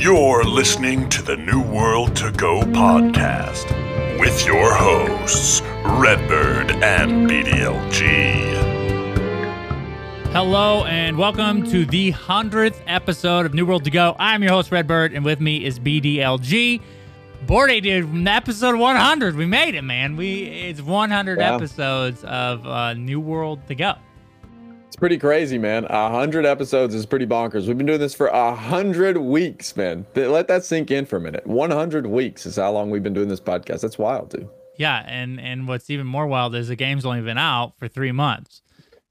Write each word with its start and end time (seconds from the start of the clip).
You're 0.00 0.44
listening 0.44 1.10
to 1.10 1.20
the 1.22 1.36
New 1.36 1.60
World 1.62 2.16
to 2.16 2.32
Go 2.32 2.62
podcast 2.62 3.68
with 4.18 4.46
your 4.46 4.74
hosts, 4.74 5.60
Redbird 5.84 6.70
and 6.82 7.28
BDLG. 7.28 8.56
Hello 10.32 10.84
and 10.86 11.18
welcome 11.18 11.64
to 11.70 11.84
the 11.84 12.12
100th 12.12 12.80
episode 12.86 13.44
of 13.44 13.52
New 13.52 13.66
World 13.66 13.84
to 13.84 13.90
Go. 13.90 14.16
I'm 14.18 14.42
your 14.42 14.52
host, 14.52 14.72
Redbird, 14.72 15.12
and 15.12 15.22
with 15.22 15.38
me 15.38 15.66
is 15.66 15.78
BDLG. 15.78 16.80
Bordy, 17.44 17.82
dude, 17.82 18.26
episode 18.26 18.76
100. 18.76 19.36
We 19.36 19.44
made 19.44 19.74
it, 19.74 19.82
man. 19.82 20.16
We 20.16 20.44
It's 20.44 20.80
100 20.80 21.38
Yeah. 21.38 21.56
episodes 21.56 22.24
of 22.24 22.66
uh, 22.66 22.94
New 22.94 23.20
World 23.20 23.66
to 23.68 23.74
Go. 23.74 23.94
It's 24.90 24.96
pretty 24.96 25.18
crazy, 25.18 25.56
man. 25.56 25.84
A 25.88 26.10
hundred 26.10 26.44
episodes 26.44 26.96
is 26.96 27.06
pretty 27.06 27.24
bonkers. 27.24 27.68
We've 27.68 27.78
been 27.78 27.86
doing 27.86 28.00
this 28.00 28.12
for 28.12 28.26
a 28.26 28.56
hundred 28.56 29.18
weeks, 29.18 29.76
man. 29.76 30.04
Let 30.16 30.48
that 30.48 30.64
sink 30.64 30.90
in 30.90 31.06
for 31.06 31.16
a 31.16 31.20
minute. 31.20 31.46
One 31.46 31.70
hundred 31.70 32.08
weeks 32.08 32.44
is 32.44 32.56
how 32.56 32.72
long 32.72 32.90
we've 32.90 33.00
been 33.00 33.14
doing 33.14 33.28
this 33.28 33.38
podcast. 33.38 33.82
That's 33.82 33.98
wild, 33.98 34.30
dude. 34.30 34.48
Yeah, 34.74 35.04
and 35.06 35.38
and 35.40 35.68
what's 35.68 35.90
even 35.90 36.08
more 36.08 36.26
wild 36.26 36.56
is 36.56 36.66
the 36.66 36.74
game's 36.74 37.06
only 37.06 37.20
been 37.20 37.38
out 37.38 37.78
for 37.78 37.86
three 37.86 38.10
months. 38.10 38.62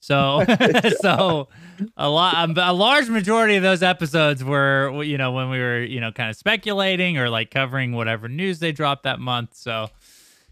So 0.01 0.43
so 1.01 1.47
a 1.95 2.09
lot 2.09 2.57
a 2.57 2.73
large 2.73 3.07
majority 3.07 3.55
of 3.55 3.63
those 3.63 3.81
episodes 3.81 4.43
were 4.43 5.01
you 5.01 5.17
know 5.17 5.31
when 5.31 5.49
we 5.49 5.59
were 5.59 5.81
you 5.81 6.01
know 6.01 6.11
kind 6.11 6.29
of 6.29 6.35
speculating 6.35 7.17
or 7.17 7.29
like 7.29 7.51
covering 7.51 7.93
whatever 7.93 8.27
news 8.27 8.59
they 8.59 8.73
dropped 8.73 9.03
that 9.03 9.21
month. 9.21 9.55
So 9.55 9.87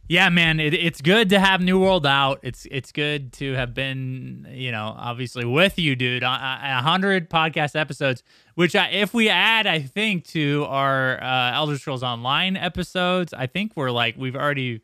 yeah, 0.09 0.29
man, 0.29 0.59
it, 0.59 0.73
it's 0.73 1.01
good 1.01 1.29
to 1.29 1.39
have 1.39 1.61
New 1.61 1.79
World 1.79 2.05
out. 2.05 2.39
It's 2.41 2.65
it's 2.71 2.91
good 2.91 3.33
to 3.33 3.53
have 3.53 3.73
been 3.73 4.47
you 4.51 4.71
know 4.71 4.95
obviously 4.97 5.45
with 5.45 5.77
you, 5.77 5.95
dude. 5.95 6.23
A 6.23 6.27
a 6.27 6.81
hundred 6.81 7.29
podcast 7.29 7.79
episodes, 7.79 8.23
which 8.55 8.75
I, 8.75 8.89
if 8.89 9.13
we 9.13 9.27
add, 9.27 9.67
I 9.67 9.79
think 9.81 10.25
to 10.27 10.65
our 10.69 11.21
uh, 11.21 11.53
Elder 11.53 11.77
Scrolls 11.77 12.03
Online 12.03 12.55
episodes, 12.55 13.33
I 13.33 13.47
think 13.47 13.73
we're 13.75 13.91
like 13.91 14.15
we've 14.17 14.35
already. 14.35 14.81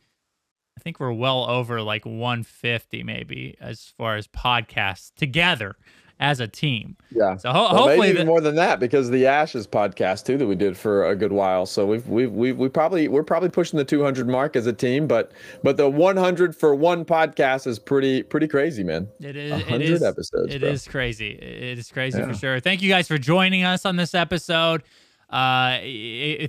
I 0.76 0.82
think 0.82 1.00
we're 1.00 1.14
well 1.14 1.48
over 1.48 1.84
like 1.84 2.04
150 2.04 3.04
maybe 3.04 3.56
as 3.62 3.94
far 3.96 4.16
as 4.18 4.28
podcasts 4.28 5.14
together 5.16 5.76
as 6.24 6.40
a 6.40 6.48
team. 6.48 6.96
Yeah. 7.12 7.36
So 7.36 7.52
ho- 7.52 7.64
Well, 7.64 7.68
hopefully 7.70 7.98
maybe 8.00 8.12
even 8.12 8.28
more 8.28 8.40
than 8.40 8.56
that 8.56 8.80
because 8.80 9.10
the 9.10 9.28
Ashes 9.28 9.68
podcast 9.68 10.26
too 10.26 10.38
that 10.38 10.48
we 10.48 10.56
did 10.56 10.78
for 10.78 11.10
a 11.10 11.16
good 11.16 11.34
while. 11.34 11.66
So 11.66 11.86
we've 11.86 12.08
we've 12.08 12.32
we've 12.32 12.58
we 12.58 12.70
probably 12.70 13.10
we're 13.10 13.24
probably 13.24 13.50
pushing 13.50 13.78
the 13.78 13.84
200 13.84 14.28
mark 14.28 14.56
as 14.56 14.66
a 14.66 14.72
team, 14.74 15.06
but 15.06 15.34
but 15.64 15.76
the 15.76 15.90
100 15.90 16.56
for 16.56 16.74
one 16.74 17.04
podcast 17.04 17.68
is 17.68 17.78
pretty 17.78 18.24
pretty 18.24 18.48
crazy, 18.48 18.84
man. 18.84 19.10
It 19.20 19.36
is. 19.36 19.62
Hundred 19.64 19.82
is. 19.90 20.02
episodes, 20.04 20.54
It 20.56 20.62
bro. 20.62 20.70
is 20.70 20.88
crazy. 20.88 21.32
It 21.32 21.78
is 21.78 21.92
crazy 21.92 22.22
for 22.24 22.34
sure. 22.34 22.60
Thank 22.62 22.82
you 22.82 22.90
guys 22.90 23.08
for 23.08 23.18
joining 23.18 23.64
us 23.64 23.86
on 23.86 23.98
this 23.98 24.16
episode. 24.16 24.82
Uh, 25.30 25.80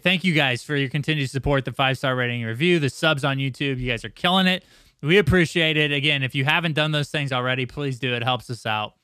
thank 0.02 0.22
you 0.24 0.34
guys 0.34 0.62
for 0.62 0.76
your 0.76 0.88
continued 0.90 1.30
support, 1.30 1.64
the 1.64 1.72
five 1.72 1.98
star 1.98 2.14
rating 2.14 2.42
and 2.42 2.48
review, 2.48 2.78
the 2.78 2.90
subs 2.90 3.24
on 3.24 3.38
YouTube. 3.38 3.78
You 3.80 3.90
guys 3.90 4.04
are 4.04 4.08
killing 4.10 4.46
it. 4.46 4.62
We 5.02 5.18
appreciate 5.18 5.76
it. 5.76 5.90
Again, 5.92 6.22
if 6.22 6.34
you 6.34 6.44
haven't 6.44 6.74
done 6.74 6.92
those 6.92 7.08
things 7.10 7.32
already, 7.32 7.66
please 7.66 7.98
do. 7.98 8.14
It 8.14 8.22
helps 8.22 8.48
us 8.50 8.64
out 8.66 8.94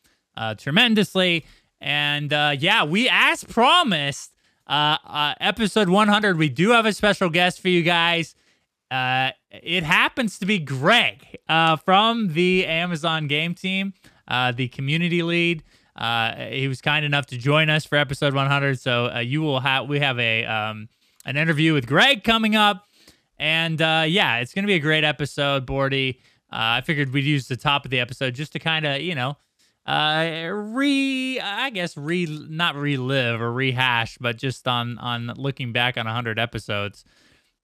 uh, 0.40 0.54
tremendously. 0.54 1.44
And 1.80 2.32
uh, 2.32 2.56
yeah, 2.58 2.84
we 2.84 3.08
as 3.10 3.44
promised, 3.44 4.34
uh, 4.66 4.96
uh, 5.04 5.34
episode 5.40 5.88
100, 5.88 6.38
we 6.38 6.48
do 6.48 6.70
have 6.70 6.86
a 6.86 6.92
special 6.92 7.28
guest 7.28 7.60
for 7.60 7.68
you 7.68 7.82
guys. 7.82 8.34
Uh, 8.90 9.30
it 9.50 9.84
happens 9.84 10.38
to 10.38 10.46
be 10.46 10.58
Greg 10.58 11.38
uh, 11.48 11.76
from 11.76 12.32
the 12.32 12.66
Amazon 12.66 13.28
game 13.28 13.54
team, 13.54 13.92
uh, 14.26 14.52
the 14.52 14.68
community 14.68 15.22
lead. 15.22 15.62
Uh, 15.94 16.34
he 16.46 16.66
was 16.66 16.80
kind 16.80 17.04
enough 17.04 17.26
to 17.26 17.36
join 17.36 17.68
us 17.68 17.84
for 17.84 17.96
episode 17.96 18.34
100. 18.34 18.80
So 18.80 19.18
you 19.18 19.42
will 19.42 19.60
have 19.60 19.88
we 19.88 20.00
have 20.00 20.18
a 20.18 20.44
um, 20.46 20.88
an 21.26 21.36
interview 21.36 21.74
with 21.74 21.86
Greg 21.86 22.24
coming 22.24 22.56
up, 22.56 22.86
and 23.38 23.80
uh, 23.82 24.04
yeah, 24.06 24.38
it's 24.38 24.54
gonna 24.54 24.66
be 24.66 24.74
a 24.74 24.80
great 24.80 25.04
episode, 25.04 25.66
Bordy. 25.66 26.16
Uh, 26.52 26.78
I 26.78 26.80
figured 26.80 27.12
we'd 27.12 27.24
use 27.24 27.48
the 27.48 27.56
top 27.56 27.84
of 27.84 27.90
the 27.90 28.00
episode 28.00 28.34
just 28.34 28.52
to 28.52 28.58
kind 28.58 28.86
of 28.86 29.02
you 29.02 29.14
know 29.14 29.36
uh 29.90 30.48
re 30.52 31.40
i 31.40 31.68
guess 31.70 31.96
re 31.96 32.26
not 32.48 32.76
relive 32.76 33.40
or 33.40 33.52
rehash 33.52 34.16
but 34.18 34.36
just 34.36 34.68
on 34.68 34.96
on 34.98 35.32
looking 35.36 35.72
back 35.72 35.98
on 35.98 36.06
100 36.06 36.38
episodes 36.38 37.04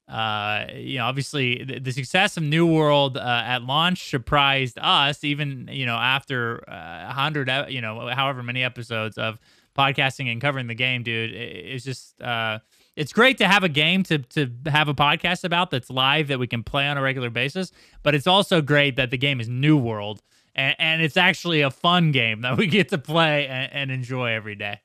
uh 0.08 0.64
you 0.74 0.98
know 0.98 1.04
obviously 1.04 1.62
the, 1.62 1.78
the 1.78 1.92
success 1.92 2.36
of 2.36 2.42
new 2.42 2.66
world 2.66 3.16
uh, 3.16 3.42
at 3.44 3.62
launch 3.62 4.10
surprised 4.10 4.76
us 4.80 5.22
even 5.22 5.68
you 5.70 5.86
know 5.86 5.96
after 5.96 6.64
uh, 6.68 7.04
100 7.06 7.70
you 7.70 7.80
know 7.80 8.08
however 8.08 8.42
many 8.42 8.62
episodes 8.62 9.16
of 9.18 9.38
podcasting 9.76 10.32
and 10.32 10.40
covering 10.40 10.66
the 10.66 10.74
game 10.74 11.02
dude. 11.02 11.32
It, 11.32 11.36
it's 11.36 11.84
just 11.84 12.20
uh 12.20 12.58
it's 12.96 13.12
great 13.12 13.38
to 13.38 13.46
have 13.46 13.62
a 13.62 13.68
game 13.68 14.02
to 14.04 14.18
to 14.18 14.50
have 14.66 14.88
a 14.88 14.94
podcast 14.94 15.44
about 15.44 15.70
that's 15.70 15.90
live 15.90 16.28
that 16.28 16.38
we 16.38 16.46
can 16.46 16.62
play 16.62 16.88
on 16.88 16.96
a 16.96 17.02
regular 17.02 17.30
basis 17.30 17.70
but 18.02 18.14
it's 18.14 18.26
also 18.26 18.60
great 18.60 18.96
that 18.96 19.10
the 19.10 19.18
game 19.18 19.40
is 19.40 19.48
new 19.48 19.76
world 19.76 20.22
and, 20.56 20.74
and 20.78 21.02
it's 21.02 21.16
actually 21.16 21.60
a 21.60 21.70
fun 21.70 22.10
game 22.12 22.40
that 22.40 22.56
we 22.58 22.66
get 22.66 22.88
to 22.88 22.98
play 22.98 23.46
and, 23.46 23.72
and 23.72 23.90
enjoy 23.92 24.32
every 24.32 24.56
day 24.56 24.80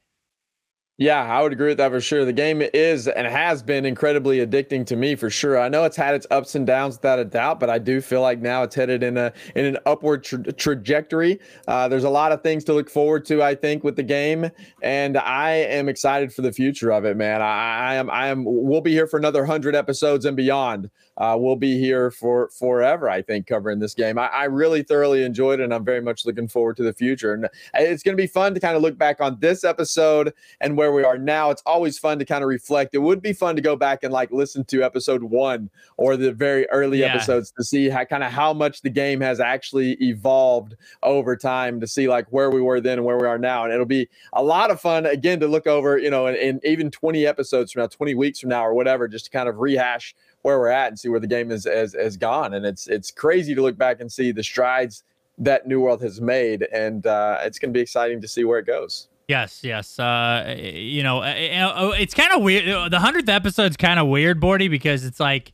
Yeah, 0.98 1.24
I 1.24 1.42
would 1.42 1.52
agree 1.52 1.70
with 1.70 1.80
that 1.80 1.90
for 1.90 2.00
sure. 2.00 2.26
The 2.26 2.34
game 2.34 2.62
is 2.62 3.08
and 3.08 3.26
has 3.26 3.64
been 3.64 3.86
incredibly 3.86 4.46
addicting 4.46 4.86
to 4.86 4.96
me 4.96 5.16
for 5.16 5.32
sure. 5.32 5.58
I 5.60 5.68
know 5.68 5.84
it's 5.84 5.98
had 5.98 6.14
its 6.14 6.28
ups 6.30 6.54
and 6.54 6.68
downs 6.68 6.98
without 6.98 7.18
a 7.18 7.26
doubt, 7.26 7.60
but 7.60 7.72
I 7.72 7.80
do 7.80 8.02
feel 8.02 8.22
like 8.22 8.40
now 8.40 8.62
it's 8.62 8.76
headed 8.76 9.02
in 9.02 9.18
a 9.18 9.34
in 9.56 9.66
an 9.66 9.78
upward 9.88 10.24
tra- 10.24 10.54
trajectory. 10.54 11.40
Uh, 11.68 11.88
there's 11.88 12.04
a 12.04 12.10
lot 12.10 12.32
of 12.32 12.44
things 12.44 12.64
to 12.66 12.74
look 12.74 12.88
forward 12.88 13.26
to, 13.26 13.42
I 13.42 13.56
think, 13.56 13.84
with 13.84 13.96
the 13.96 14.04
game, 14.04 14.52
and 14.84 15.18
I 15.18 15.52
am 15.54 15.90
excited 15.90 16.32
for 16.34 16.44
the 16.44 16.54
future 16.54 16.92
of 16.92 17.04
it, 17.06 17.18
man. 17.18 17.42
I, 17.42 17.94
I 17.94 17.96
am 17.96 18.12
I 18.12 18.28
am. 18.28 18.44
We'll 18.46 18.82
be 18.82 18.92
here 18.92 19.08
for 19.08 19.18
another 19.18 19.44
hundred 19.44 19.76
episodes 19.76 20.26
and 20.26 20.38
beyond. 20.38 20.92
Uh, 21.22 21.38
we'll 21.38 21.56
be 21.56 21.78
here 21.78 22.10
for 22.10 22.50
forever, 22.50 23.08
I 23.08 23.22
think, 23.22 23.46
covering 23.46 23.78
this 23.78 23.94
game. 23.94 24.18
I, 24.18 24.26
I 24.26 24.44
really 24.46 24.82
thoroughly 24.82 25.24
enjoyed 25.24 25.60
it, 25.60 25.64
and 25.64 25.72
I'm 25.72 25.86
very 25.86 26.02
much 26.02 26.26
looking 26.26 26.48
forward 26.48 26.78
to 26.78 26.84
the 26.84 26.94
future. 26.94 27.32
And 27.36 27.48
it's 27.76 28.02
going 28.02 28.18
to 28.18 28.22
be 28.22 28.26
fun 28.26 28.56
to 28.56 28.60
kind 28.60 28.76
of 28.76 28.82
look 28.82 28.98
back 28.98 29.22
on 29.22 29.38
this 29.40 29.64
episode 29.64 30.34
and 30.62 30.76
where 30.76 30.92
we 30.92 31.04
are 31.04 31.20
now. 31.20 31.52
It's 31.52 31.62
always 31.64 32.00
fun 32.00 32.18
to 32.18 32.26
kind 32.26 32.44
of 32.44 32.48
reflect. 32.48 32.96
It 32.96 33.04
would 33.04 33.22
be 33.22 33.34
fun 33.34 33.56
to 33.56 33.62
go 33.62 33.76
back 33.76 34.04
and 34.04 34.12
like 34.12 34.32
listen 34.32 34.64
to 34.66 34.82
episode 34.82 35.22
one 35.22 35.70
or 35.98 36.18
the 36.18 36.32
very 36.32 36.68
early 36.72 37.02
Yeah. 37.02 37.14
episodes 37.14 37.52
to 37.52 37.64
see 37.64 37.88
how 37.88 38.04
kind 38.04 38.24
of 38.24 38.32
how 38.32 38.52
much 38.52 38.82
the 38.82 38.90
game 38.90 39.22
has 39.22 39.40
actually 39.40 39.92
evolved 40.04 40.76
over 41.04 41.38
time 41.38 41.80
to 41.82 41.86
see 41.86 42.08
like 42.08 42.26
where 42.32 42.50
we 42.50 42.62
were 42.64 42.82
then 42.82 42.98
and 42.98 43.06
where 43.06 43.20
we 43.20 43.28
are 43.28 43.38
now. 43.38 43.64
And 43.64 43.72
it'll 43.72 43.86
be 43.86 44.10
a 44.34 44.42
lot 44.42 44.72
of 44.72 44.82
fun 44.82 45.06
again 45.06 45.40
to 45.42 45.48
look 45.48 45.68
over, 45.68 46.00
you 46.00 46.10
know, 46.10 46.26
in, 46.26 46.36
in 46.36 46.60
even 46.64 46.90
20 46.90 47.28
episodes 47.28 47.72
from 47.72 47.82
now, 47.84 47.88
20 47.88 48.16
weeks 48.16 48.40
from 48.40 48.50
now 48.50 48.66
or 48.66 48.74
whatever, 48.74 49.08
just 49.08 49.26
to 49.26 49.32
kind 49.32 49.48
of 49.48 49.60
rehash 49.60 50.16
where 50.44 50.60
we're 50.60 50.70
at 50.70 50.88
and 50.88 51.00
see 51.00 51.10
where 51.10 51.20
the 51.20 51.28
game 51.28 51.52
is 51.52 51.66
has, 51.66 51.94
has 51.94 52.18
gone. 52.18 52.54
And 52.54 52.66
it's 52.66 52.88
it's 52.88 53.12
crazy 53.12 53.56
to 53.56 53.62
look 53.62 53.78
back 53.78 54.02
and 54.02 54.12
see 54.12 54.32
the 54.32 54.44
strides 54.44 55.04
that 55.38 55.68
New 55.68 55.82
World 55.82 56.02
has 56.02 56.22
made. 56.22 56.68
And 56.74 57.06
uh, 57.06 57.40
it's 57.42 57.60
going 57.60 57.74
to 57.74 57.78
be 57.78 57.82
exciting 57.82 58.22
to 58.22 58.28
see 58.28 58.44
where 58.44 58.60
it 58.60 58.66
goes. 58.66 59.08
Yes, 59.28 59.64
yes. 59.64 59.98
Uh, 59.98 60.58
you 60.60 61.04
know, 61.04 61.20
uh, 61.20 61.24
uh, 61.24 61.92
it's 61.98 62.14
kind 62.14 62.34
of 62.34 62.42
weird. 62.42 62.92
The 62.92 63.00
hundredth 63.00 63.30
episode's 63.30 63.78
kind 63.78 63.98
of 64.00 64.08
weird, 64.08 64.42
Bordy, 64.42 64.70
because 64.70 65.06
it's 65.06 65.22
like, 65.22 65.54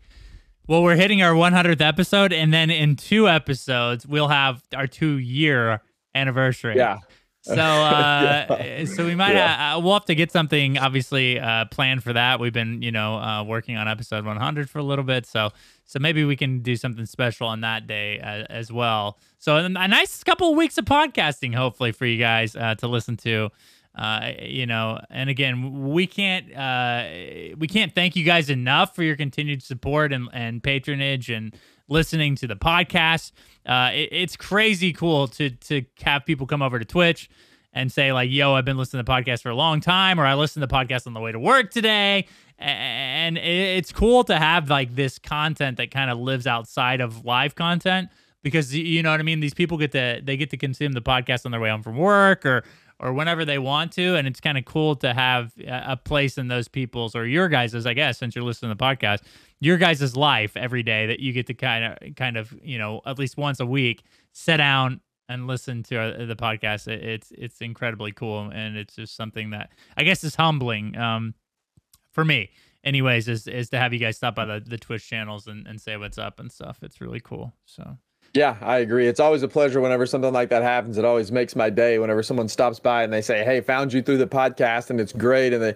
well, 0.68 0.82
we're 0.82 0.96
hitting 0.96 1.22
our 1.22 1.36
one 1.36 1.54
hundredth 1.54 1.82
episode, 1.82 2.34
and 2.34 2.54
then 2.54 2.70
in 2.72 2.96
two 2.96 3.30
episodes 3.30 4.08
we'll 4.08 4.30
have 4.30 4.64
our 4.76 4.88
two 4.88 5.18
year 5.18 5.82
anniversary. 6.16 6.76
Yeah. 6.76 7.00
So, 7.48 7.62
uh, 7.62 8.86
so 8.86 9.06
we 9.06 9.16
might 9.16 9.34
Yeah. 9.36 9.76
uh, 9.76 9.80
we'll 9.80 9.94
have 9.94 10.06
to 10.06 10.16
get 10.16 10.32
something 10.32 10.78
obviously 10.78 11.40
uh, 11.40 11.66
planned 11.66 12.04
for 12.04 12.14
that. 12.14 12.40
We've 12.40 12.54
been, 12.54 12.82
you 12.82 12.92
know, 12.92 13.16
uh, 13.16 13.44
working 13.44 13.78
on 13.78 13.88
episode 13.88 14.26
100 14.26 14.70
for 14.70 14.80
a 14.80 14.84
little 14.84 15.06
bit, 15.06 15.26
so 15.26 15.50
so 15.86 16.00
maybe 16.00 16.26
we 16.26 16.36
can 16.36 16.60
do 16.62 16.76
something 16.76 17.06
special 17.06 17.48
on 17.48 17.62
that 17.62 17.88
day 17.88 18.20
uh, 18.20 18.44
as 18.50 18.72
well. 18.72 19.18
So 19.40 19.56
a 19.58 19.70
nice 19.70 20.24
couple 20.24 20.52
of 20.52 20.58
weeks 20.58 20.78
of 20.78 20.86
podcasting, 20.86 21.56
hopefully 21.56 21.94
for 21.94 22.06
you 22.06 22.18
guys 22.18 22.56
uh, 22.56 22.76
to 22.76 22.88
listen 22.88 23.16
to. 23.18 23.50
Uh, 23.96 24.34
you 24.40 24.68
know, 24.68 25.00
and 25.10 25.28
again, 25.28 25.90
we 25.90 26.06
can't 26.06 26.54
uh, 26.56 27.04
we 27.58 27.68
can't 27.68 27.96
thank 27.96 28.16
you 28.16 28.24
guys 28.24 28.50
enough 28.50 28.94
for 28.96 29.02
your 29.02 29.16
continued 29.16 29.64
support 29.64 30.14
and, 30.14 30.30
and 30.34 30.62
patronage 30.62 31.32
and 31.32 31.56
listening 31.88 32.36
to 32.36 32.48
the 32.48 32.56
podcast. 32.56 33.32
Uh, 33.66 33.92
it, 33.94 34.10
it's 34.12 34.36
crazy 34.38 34.94
cool 34.94 35.28
to 35.30 35.50
to 35.50 35.84
have 36.04 36.26
people 36.26 36.48
come 36.48 36.62
over 36.62 36.80
to 36.80 36.86
Twitch 36.86 37.30
and 37.74 37.92
say 37.92 38.12
like, 38.14 38.30
"Yo, 38.32 38.54
I've 38.54 38.66
been 38.66 38.78
listening 38.78 39.04
to 39.04 39.06
the 39.06 39.12
podcast 39.12 39.42
for 39.42 39.50
a 39.50 39.56
long 39.56 39.80
time," 39.82 40.20
or 40.20 40.26
"I 40.26 40.34
listened 40.36 40.62
to 40.62 40.68
the 40.68 40.74
podcast 40.74 41.08
on 41.08 41.14
the 41.14 41.20
way 41.20 41.32
to 41.32 41.40
work 41.40 41.72
today." 41.72 42.28
And 42.60 43.38
it- 43.38 43.42
it's 43.78 43.92
cool 43.92 44.24
to 44.26 44.38
have 44.38 44.70
like 44.70 44.96
this 44.96 45.20
content 45.20 45.78
that 45.78 45.92
kind 45.92 46.10
of 46.10 46.18
lives 46.18 46.48
outside 46.48 47.02
of 47.02 47.24
live 47.24 47.54
content 47.56 48.10
because 48.42 48.76
you 48.76 49.04
know 49.04 49.12
what 49.12 49.20
I 49.20 49.24
mean. 49.24 49.40
These 49.40 49.54
people 49.54 49.78
get 49.78 49.92
to 49.92 50.22
they 50.24 50.38
get 50.38 50.50
to 50.52 50.58
consume 50.58 50.94
the 50.94 51.02
podcast 51.02 51.46
on 51.46 51.52
their 51.52 51.60
way 51.62 51.70
home 51.70 51.84
from 51.84 51.98
work 51.98 52.46
or 52.46 52.64
or 53.00 53.14
whenever 53.14 53.46
they 53.46 53.60
want 53.60 53.92
to, 53.92 54.16
and 54.16 54.28
it's 54.28 54.40
kind 54.40 54.58
of 54.58 54.66
cool 54.66 54.96
to 54.96 55.14
have 55.14 55.52
a 55.68 55.96
place 55.96 56.40
in 56.40 56.48
those 56.48 56.68
people's 56.68 57.16
or 57.16 57.28
your 57.28 57.48
guys's, 57.48 57.86
I 57.86 57.94
guess, 57.94 58.18
since 58.18 58.36
you're 58.36 58.44
listening 58.44 58.72
to 58.72 58.76
the 58.76 58.84
podcast, 58.84 59.20
your 59.60 59.78
guys' 59.78 60.16
life 60.16 60.56
every 60.56 60.84
day 60.84 61.08
that 61.08 61.20
you 61.20 61.34
get 61.34 61.48
to 61.48 61.54
kind 61.54 61.86
of 61.86 62.16
kind 62.16 62.38
of 62.38 62.54
you 62.62 62.78
know 62.78 63.02
at 63.06 63.18
least 63.18 63.38
once 63.38 63.60
a 63.60 63.66
week 63.66 64.04
sit 64.34 64.58
down 64.58 65.02
and 65.30 65.48
listen 65.48 65.84
to 65.84 66.00
uh, 66.00 66.26
the 66.26 66.36
podcast. 66.36 66.88
It, 66.88 67.04
it's 67.04 67.32
it's 67.32 67.62
incredibly 67.62 68.12
cool, 68.12 68.50
and 68.54 68.78
it's 68.78 68.96
just 68.96 69.16
something 69.16 69.52
that 69.52 69.72
I 69.96 70.04
guess 70.04 70.24
is 70.24 70.36
humbling. 70.36 70.98
Um, 70.98 71.34
for 72.12 72.24
me, 72.24 72.52
anyways, 72.84 73.28
is 73.28 73.48
is 73.48 73.70
to 73.72 73.80
have 73.80 73.94
you 73.94 74.00
guys 74.00 74.18
stop 74.18 74.36
by 74.36 74.46
the, 74.46 74.60
the 74.60 74.78
Twitch 74.78 75.08
channels 75.08 75.48
and, 75.48 75.68
and 75.68 75.82
say 75.82 75.98
what's 75.98 76.18
up 76.18 76.40
and 76.40 76.52
stuff. 76.52 76.80
It's 76.82 77.02
really 77.02 77.20
cool. 77.20 77.54
So 77.66 77.98
yeah, 78.34 78.58
I 78.62 78.78
agree. 78.78 79.08
It's 79.08 79.20
always 79.20 79.44
a 79.44 79.48
pleasure 79.48 79.82
whenever 79.82 80.06
something 80.06 80.34
like 80.34 80.50
that 80.50 80.62
happens. 80.62 80.98
It 80.98 81.06
always 81.06 81.32
makes 81.32 81.56
my 81.56 81.70
day 81.70 81.98
whenever 82.00 82.22
someone 82.22 82.48
stops 82.48 82.80
by 82.80 83.04
and 83.04 83.12
they 83.12 83.22
say, 83.22 83.44
"Hey, 83.44 83.62
found 83.62 83.94
you 83.94 84.02
through 84.02 84.18
the 84.18 84.28
podcast 84.28 84.90
and 84.90 85.00
it's 85.00 85.14
great," 85.14 85.54
and 85.54 85.64
they, 85.64 85.76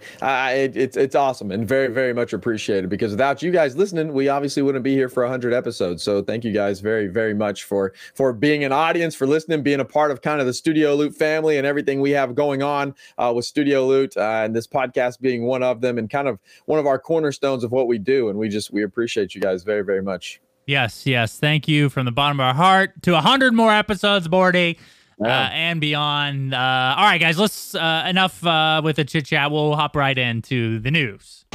it, 0.64 0.76
it's 0.76 0.98
it's 0.98 1.16
awesome 1.16 1.52
and 1.52 1.68
very 1.68 1.88
very 1.88 2.14
much 2.14 2.34
appreciated. 2.34 2.90
Because 2.90 3.12
without 3.12 3.42
you 3.42 3.52
guys 3.52 3.76
listening, 3.76 4.14
we 4.14 4.30
obviously 4.30 4.62
wouldn't 4.62 4.84
be 4.84 4.94
here 4.94 5.10
for 5.10 5.26
hundred 5.28 5.54
episodes. 5.54 6.04
So 6.04 6.22
thank 6.22 6.44
you 6.44 6.52
guys 6.52 6.82
very 6.82 7.08
very 7.08 7.34
much 7.34 7.64
for 7.64 7.94
for 8.14 8.34
being 8.34 8.64
an 8.64 8.72
audience, 8.72 9.16
for 9.16 9.26
listening, 9.26 9.64
being 9.64 9.80
a 9.80 9.86
part 9.86 10.12
of 10.12 10.22
kind 10.22 10.40
of 10.40 10.46
the 10.46 10.54
Studio 10.54 10.96
Loot 10.96 11.16
family 11.16 11.58
and 11.58 11.66
everything 11.66 12.02
we 12.02 12.12
have 12.12 12.36
going 12.36 12.62
on 12.62 12.94
uh, 13.18 13.32
with 13.36 13.46
Studio 13.46 13.86
Loot 13.88 14.16
uh, 14.18 14.42
and 14.44 14.56
this 14.56 14.68
podcast 14.68 15.20
being 15.22 15.46
one 15.46 15.64
of 15.64 15.82
them 15.82 15.98
and 15.98 16.10
kind 16.10 16.28
of 16.28 16.40
one 16.66 16.80
of 16.80 16.86
our 16.86 17.00
cornerstones 17.00 17.64
of 17.64 17.72
what 17.72 17.88
we 17.88 17.98
do. 17.98 18.30
And 18.30 18.38
we 18.38 18.50
just 18.50 18.72
we 18.72 18.84
appreciate 18.84 19.34
you 19.36 19.42
guys 19.42 19.64
very 19.64 19.84
very 19.84 20.02
much. 20.02 20.42
Yes, 20.66 21.06
yes. 21.06 21.38
Thank 21.38 21.68
you 21.68 21.90
from 21.90 22.06
the 22.06 22.12
bottom 22.12 22.40
of 22.40 22.46
our 22.46 22.54
heart 22.54 23.02
to 23.04 23.14
100 23.14 23.54
more 23.54 23.74
episodes, 23.74 24.28
Bordy. 24.28 24.78
Uh, 25.24 25.28
and 25.28 25.80
beyond. 25.80 26.52
Uh, 26.52 26.96
all 26.98 27.04
right, 27.04 27.22
guys, 27.22 27.38
let's 27.38 27.76
uh, 27.76 28.06
enough 28.08 28.44
uh, 28.44 28.82
with 28.84 28.96
the 28.96 29.06
chit 29.06 29.28
chat. 29.28 29.52
We'll 29.52 29.76
hop 29.76 29.96
right 29.96 30.18
into 30.18 30.80
the 30.80 30.90
news. 30.90 31.46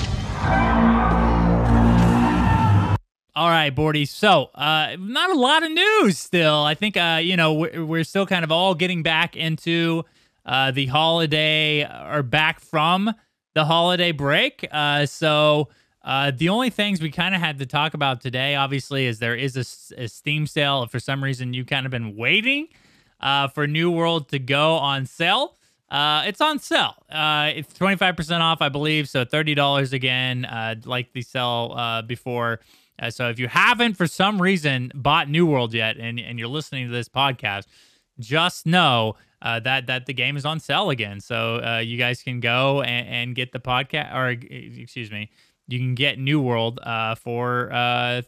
All 3.34 3.50
right, 3.50 3.74
Bordy. 3.74 4.06
So, 4.06 4.50
uh, 4.54 4.96
not 5.00 5.30
a 5.30 5.34
lot 5.34 5.64
of 5.64 5.72
news 5.72 6.16
still. 6.16 6.62
I 6.62 6.74
think, 6.74 6.96
uh, 6.96 7.18
you 7.20 7.36
know, 7.36 7.54
we're, 7.54 7.84
we're 7.84 8.04
still 8.04 8.24
kind 8.24 8.44
of 8.44 8.52
all 8.52 8.76
getting 8.76 9.02
back 9.02 9.34
into 9.34 10.04
the 10.44 10.86
holiday 10.86 11.82
or 12.08 12.22
back 12.22 12.60
from 12.60 13.12
the 13.54 13.64
holiday 13.64 14.12
break. 14.12 14.64
so, 15.06 15.68
uh, 16.06 16.30
the 16.30 16.48
only 16.48 16.70
things 16.70 17.02
we 17.02 17.10
kind 17.10 17.34
of 17.34 17.40
had 17.40 17.58
to 17.58 17.66
talk 17.66 17.92
about 17.92 18.20
today, 18.20 18.54
obviously, 18.54 19.06
is 19.06 19.18
there 19.18 19.34
is 19.34 19.56
a, 19.56 20.02
a 20.04 20.08
Steam 20.08 20.46
sale. 20.46 20.84
If 20.84 20.90
for 20.92 21.00
some 21.00 21.22
reason 21.22 21.52
you 21.52 21.64
kind 21.64 21.84
of 21.84 21.90
been 21.90 22.16
waiting 22.16 22.68
uh, 23.20 23.48
for 23.48 23.66
New 23.66 23.90
World 23.90 24.28
to 24.28 24.38
go 24.38 24.74
on 24.74 25.04
sale, 25.04 25.56
uh, 25.90 26.22
it's 26.24 26.40
on 26.40 26.60
sale. 26.60 26.94
Uh, 27.10 27.50
it's 27.54 27.74
25% 27.74 28.40
off, 28.40 28.62
I 28.62 28.68
believe. 28.68 29.08
So 29.08 29.24
$30 29.24 29.92
again, 29.92 30.44
uh, 30.44 30.76
like 30.84 31.12
the 31.12 31.22
sale 31.22 31.74
uh, 31.76 32.02
before. 32.02 32.60
so 33.10 33.28
if 33.28 33.40
you 33.40 33.48
haven't, 33.48 33.94
for 33.94 34.06
some 34.06 34.40
reason, 34.40 34.92
bought 34.94 35.28
New 35.28 35.44
World 35.44 35.74
yet 35.74 35.96
and, 35.96 36.20
and 36.20 36.38
you're 36.38 36.48
listening 36.48 36.86
to 36.86 36.92
this 36.92 37.08
podcast, 37.08 37.66
just 38.18 38.64
know 38.64 39.16
uh, 39.42 39.60
that 39.60 39.86
that 39.86 40.06
the 40.06 40.14
game 40.14 40.36
is 40.36 40.44
on 40.44 40.60
sale 40.60 40.90
again. 40.90 41.20
So 41.20 41.62
uh, 41.62 41.78
you 41.78 41.98
guys 41.98 42.22
can 42.22 42.40
go 42.40 42.82
and, 42.82 43.08
and, 43.08 43.34
get 43.34 43.52
the 43.52 43.60
podcast, 43.60 44.14
or 44.14 44.30
excuse 44.30 45.10
me, 45.10 45.30
you 45.68 45.78
can 45.78 45.94
get 45.94 46.18
New 46.18 46.40
World 46.40 46.78
uh, 46.82 47.14
for 47.14 47.72
uh, 47.72 48.22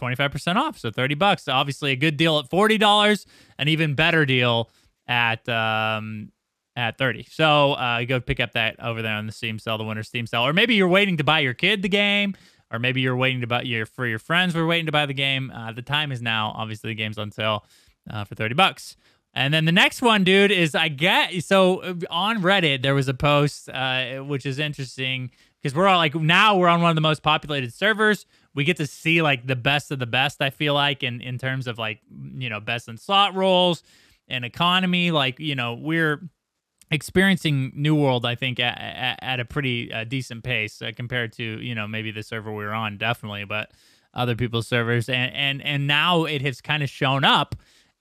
25% 0.00 0.56
off. 0.56 0.78
So 0.78 0.90
30 0.90 1.14
bucks. 1.14 1.48
Obviously 1.48 1.92
a 1.92 1.96
good 1.96 2.16
deal 2.16 2.38
at 2.38 2.48
$40, 2.50 3.26
an 3.58 3.68
even 3.68 3.94
better 3.94 4.24
deal 4.24 4.70
at 5.06 5.48
um, 5.48 6.30
at 6.76 6.98
30. 6.98 7.26
So 7.30 7.72
uh, 7.72 8.04
go 8.04 8.20
pick 8.20 8.40
up 8.40 8.52
that 8.52 8.76
over 8.80 9.02
there 9.02 9.14
on 9.14 9.26
the 9.26 9.32
Steam 9.32 9.58
sale, 9.58 9.78
the 9.78 9.84
winter 9.84 10.02
Steam 10.02 10.26
sale. 10.26 10.46
Or 10.46 10.52
maybe 10.52 10.74
you're 10.74 10.88
waiting 10.88 11.16
to 11.18 11.24
buy 11.24 11.40
your 11.40 11.54
kid 11.54 11.82
the 11.82 11.88
game, 11.88 12.34
or 12.72 12.78
maybe 12.78 13.00
you're 13.00 13.16
waiting 13.16 13.40
to 13.42 13.46
buy 13.46 13.62
your 13.62 13.86
for 13.86 14.06
your 14.06 14.18
friends 14.18 14.54
were 14.54 14.66
waiting 14.66 14.86
to 14.86 14.92
buy 14.92 15.06
the 15.06 15.14
game. 15.14 15.52
Uh, 15.54 15.72
the 15.72 15.82
time 15.82 16.10
is 16.10 16.20
now. 16.20 16.52
Obviously 16.56 16.90
the 16.90 16.94
game's 16.94 17.18
on 17.18 17.30
sale 17.30 17.64
uh, 18.10 18.24
for 18.24 18.34
30 18.34 18.54
bucks. 18.54 18.96
And 19.36 19.52
then 19.52 19.64
the 19.64 19.72
next 19.72 20.00
one, 20.00 20.22
dude, 20.22 20.52
is 20.52 20.74
I 20.74 20.88
get 20.88 21.42
so 21.44 21.80
uh, 21.80 21.94
on 22.10 22.42
Reddit 22.42 22.82
there 22.82 22.94
was 22.94 23.08
a 23.08 23.14
post 23.14 23.68
uh, 23.68 24.18
which 24.18 24.46
is 24.46 24.58
interesting 24.58 25.30
because 25.64 25.74
we're 25.74 25.88
all 25.88 25.96
like 25.96 26.14
now 26.14 26.58
we're 26.58 26.68
on 26.68 26.82
one 26.82 26.90
of 26.90 26.94
the 26.94 27.00
most 27.00 27.22
populated 27.22 27.72
servers. 27.72 28.26
We 28.54 28.64
get 28.64 28.76
to 28.76 28.86
see 28.86 29.22
like 29.22 29.46
the 29.46 29.56
best 29.56 29.90
of 29.90 29.98
the 29.98 30.06
best. 30.06 30.42
I 30.42 30.50
feel 30.50 30.74
like 30.74 31.02
in 31.02 31.22
in 31.22 31.38
terms 31.38 31.66
of 31.66 31.78
like 31.78 32.00
you 32.34 32.50
know 32.50 32.60
best 32.60 32.86
in 32.86 32.98
slot 32.98 33.34
roles 33.34 33.82
and 34.28 34.44
economy. 34.44 35.10
Like 35.10 35.40
you 35.40 35.54
know 35.54 35.72
we're 35.72 36.20
experiencing 36.90 37.72
New 37.74 37.94
World. 37.94 38.26
I 38.26 38.34
think 38.34 38.60
at, 38.60 38.78
at, 38.78 39.18
at 39.22 39.40
a 39.40 39.46
pretty 39.46 39.90
uh, 39.90 40.04
decent 40.04 40.44
pace 40.44 40.82
uh, 40.82 40.90
compared 40.94 41.32
to 41.34 41.42
you 41.42 41.74
know 41.74 41.88
maybe 41.88 42.10
the 42.10 42.22
server 42.22 42.52
we 42.52 42.62
were 42.62 42.74
on, 42.74 42.98
definitely, 42.98 43.44
but 43.44 43.70
other 44.12 44.36
people's 44.36 44.68
servers. 44.68 45.08
And 45.08 45.32
and 45.32 45.62
and 45.62 45.86
now 45.86 46.24
it 46.24 46.42
has 46.42 46.60
kind 46.60 46.82
of 46.82 46.90
shown 46.90 47.24
up 47.24 47.56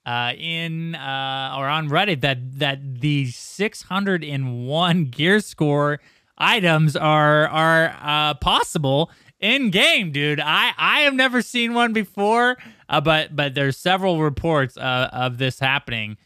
uh, 0.05 0.33
in 0.37 0.95
uh, 0.95 1.55
or 1.57 1.69
on 1.69 1.87
Reddit 1.87 2.19
that 2.21 2.59
that 2.59 2.99
the 2.99 3.27
601 3.27 5.05
gear 5.05 5.39
score 5.39 6.01
items 6.37 6.95
are 6.95 7.47
are 7.47 7.95
uh, 8.01 8.33
possible 8.35 9.11
in 9.39 9.69
game, 9.69 10.11
dude. 10.11 10.39
I 10.39 10.71
I 10.77 11.01
have 11.01 11.13
never 11.13 11.41
seen 11.41 11.73
one 11.73 11.93
before, 11.93 12.57
uh, 12.89 13.01
but 13.01 13.35
but 13.35 13.53
there's 13.53 13.77
several 13.77 14.21
reports 14.21 14.77
uh, 14.77 15.09
of 15.11 15.37
this 15.37 15.59
happening. 15.59 16.17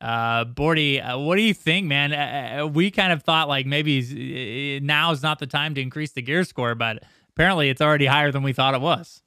Uh, 0.00 0.46
Bordy, 0.46 0.98
uh, 0.98 1.18
what 1.18 1.36
do 1.36 1.42
you 1.42 1.52
think, 1.52 1.86
man? 1.86 2.12
Uh, 2.12 2.62
uh 2.62 2.66
we 2.66 2.90
kind 2.90 3.12
of 3.12 3.22
thought 3.22 3.48
like 3.48 3.66
maybe 3.66 4.80
now 4.82 5.10
is 5.10 5.22
not 5.22 5.38
the 5.38 5.46
time 5.46 5.74
to 5.74 5.80
increase 5.80 6.12
the 6.12 6.22
gear 6.22 6.44
score, 6.44 6.74
but 6.74 7.02
apparently 7.30 7.68
it's 7.68 7.80
already 7.80 8.06
higher 8.06 8.32
than 8.32 8.42
we 8.42 8.52
thought 8.52 8.74
it 8.74 8.80
was. 8.80 9.22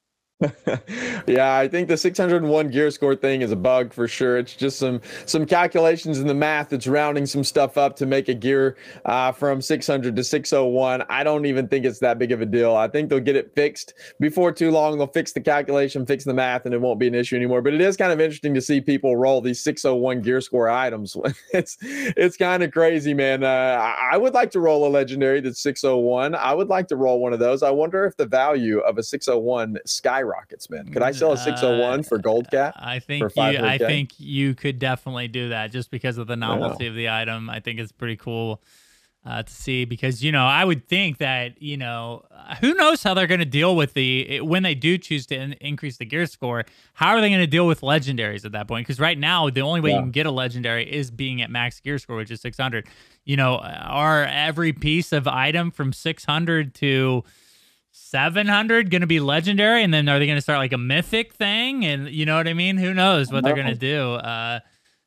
Yeah, 1.27 1.57
I 1.57 1.67
think 1.67 1.87
the 1.87 1.97
601 1.97 2.69
gear 2.69 2.91
score 2.91 3.15
thing 3.15 3.41
is 3.41 3.51
a 3.51 3.55
bug 3.55 3.93
for 3.93 4.07
sure. 4.07 4.37
It's 4.37 4.55
just 4.55 4.77
some 4.79 5.01
some 5.25 5.45
calculations 5.45 6.19
in 6.19 6.27
the 6.27 6.33
math 6.33 6.69
that's 6.69 6.87
rounding 6.87 7.25
some 7.25 7.43
stuff 7.43 7.77
up 7.77 7.95
to 7.97 8.05
make 8.05 8.27
a 8.29 8.33
gear 8.33 8.75
uh, 9.05 9.31
from 9.31 9.61
600 9.61 10.15
to 10.15 10.23
601. 10.23 11.03
I 11.09 11.23
don't 11.23 11.45
even 11.45 11.67
think 11.67 11.85
it's 11.85 11.99
that 11.99 12.19
big 12.19 12.31
of 12.31 12.41
a 12.41 12.45
deal. 12.45 12.75
I 12.75 12.87
think 12.87 13.09
they'll 13.09 13.19
get 13.19 13.35
it 13.35 13.53
fixed 13.55 13.93
before 14.19 14.51
too 14.51 14.71
long. 14.71 14.97
They'll 14.97 15.07
fix 15.07 15.33
the 15.33 15.41
calculation, 15.41 16.05
fix 16.05 16.23
the 16.23 16.33
math, 16.33 16.65
and 16.65 16.73
it 16.73 16.81
won't 16.81 16.99
be 16.99 17.07
an 17.07 17.15
issue 17.15 17.35
anymore. 17.35 17.61
But 17.61 17.73
it 17.73 17.81
is 17.81 17.95
kind 17.95 18.11
of 18.11 18.19
interesting 18.19 18.53
to 18.53 18.61
see 18.61 18.81
people 18.81 19.15
roll 19.15 19.41
these 19.41 19.63
601 19.63 20.21
gear 20.21 20.41
score 20.41 20.69
items. 20.69 21.15
it's 21.53 21.77
it's 21.81 22.37
kind 22.37 22.63
of 22.63 22.71
crazy, 22.71 23.13
man. 23.13 23.43
Uh, 23.43 23.95
I 24.11 24.17
would 24.17 24.33
like 24.33 24.51
to 24.51 24.59
roll 24.59 24.87
a 24.87 24.89
legendary 24.89 25.41
that's 25.41 25.61
601. 25.61 26.35
I 26.35 26.53
would 26.53 26.67
like 26.67 26.87
to 26.89 26.95
roll 26.95 27.19
one 27.19 27.33
of 27.33 27.39
those. 27.39 27.63
I 27.63 27.69
wonder 27.69 28.05
if 28.05 28.17
the 28.17 28.25
value 28.25 28.79
of 28.79 28.97
a 28.97 29.03
601 29.03 29.77
skyrockets 30.23 30.69
rockets, 30.69 30.69
man. 30.69 30.93
Could 30.93 31.03
I 31.03 31.11
sell 31.11 31.33
a 31.33 31.37
601 31.37 31.99
uh, 31.99 32.03
for 32.03 32.17
gold 32.17 32.49
cat? 32.49 32.73
I 32.77 32.99
think 32.99 33.23
you, 33.35 33.41
I 33.41 33.77
think 33.77 34.19
you 34.19 34.55
could 34.55 34.79
definitely 34.79 35.27
do 35.27 35.49
that 35.49 35.71
just 35.71 35.91
because 35.91 36.17
of 36.17 36.27
the 36.27 36.35
novelty 36.35 36.87
of 36.87 36.95
the 36.95 37.09
item. 37.09 37.49
I 37.49 37.59
think 37.59 37.79
it's 37.79 37.91
pretty 37.91 38.15
cool 38.15 38.61
uh, 39.25 39.41
to 39.41 39.53
see 39.53 39.85
because 39.85 40.21
you 40.23 40.31
know 40.31 40.45
I 40.45 40.65
would 40.65 40.87
think 40.87 41.19
that 41.19 41.61
you 41.61 41.77
know 41.77 42.25
who 42.59 42.73
knows 42.73 43.01
how 43.01 43.13
they're 43.13 43.27
going 43.27 43.39
to 43.39 43.45
deal 43.45 43.75
with 43.75 43.93
the 43.93 44.41
when 44.41 44.63
they 44.63 44.75
do 44.75 44.97
choose 44.97 45.25
to 45.27 45.35
in, 45.35 45.53
increase 45.53 45.97
the 45.97 46.05
gear 46.05 46.25
score. 46.25 46.65
How 46.93 47.11
are 47.11 47.21
they 47.21 47.29
going 47.29 47.39
to 47.39 47.47
deal 47.47 47.65
with 47.65 47.81
legendaries 47.81 48.45
at 48.45 48.51
that 48.51 48.67
point? 48.67 48.85
Because 48.85 48.99
right 48.99 49.17
now 49.17 49.49
the 49.49 49.61
only 49.61 49.79
way 49.79 49.91
yeah. 49.91 49.97
you 49.97 50.01
can 50.01 50.11
get 50.11 50.25
a 50.25 50.31
legendary 50.31 50.91
is 50.91 51.09
being 51.09 51.41
at 51.41 51.49
max 51.49 51.79
gear 51.79 51.97
score, 51.99 52.17
which 52.17 52.31
is 52.31 52.41
600. 52.41 52.87
You 53.23 53.37
know, 53.37 53.59
are 53.59 54.25
every 54.25 54.73
piece 54.73 55.13
of 55.13 55.27
item 55.27 55.71
from 55.71 55.93
600 55.93 56.73
to 56.75 57.23
700 58.13 58.91
going 58.91 59.01
to 59.01 59.07
be 59.07 59.19
legendary 59.19 59.83
and 59.83 59.91
then 59.91 60.07
are 60.07 60.19
they 60.19 60.27
going 60.27 60.37
to 60.37 60.41
start 60.41 60.59
like 60.59 60.71
a 60.71 60.77
mythic 60.77 61.33
thing 61.33 61.83
and 61.83 62.09
you 62.09 62.27
know 62.27 62.37
what 62.37 62.47
i 62.47 62.53
mean 62.53 62.77
who 62.77 62.93
knows 62.93 63.31
what 63.31 63.43
they're 63.43 63.55
going 63.55 63.65
to 63.65 63.73
do 63.73 64.13
uh 64.13 64.59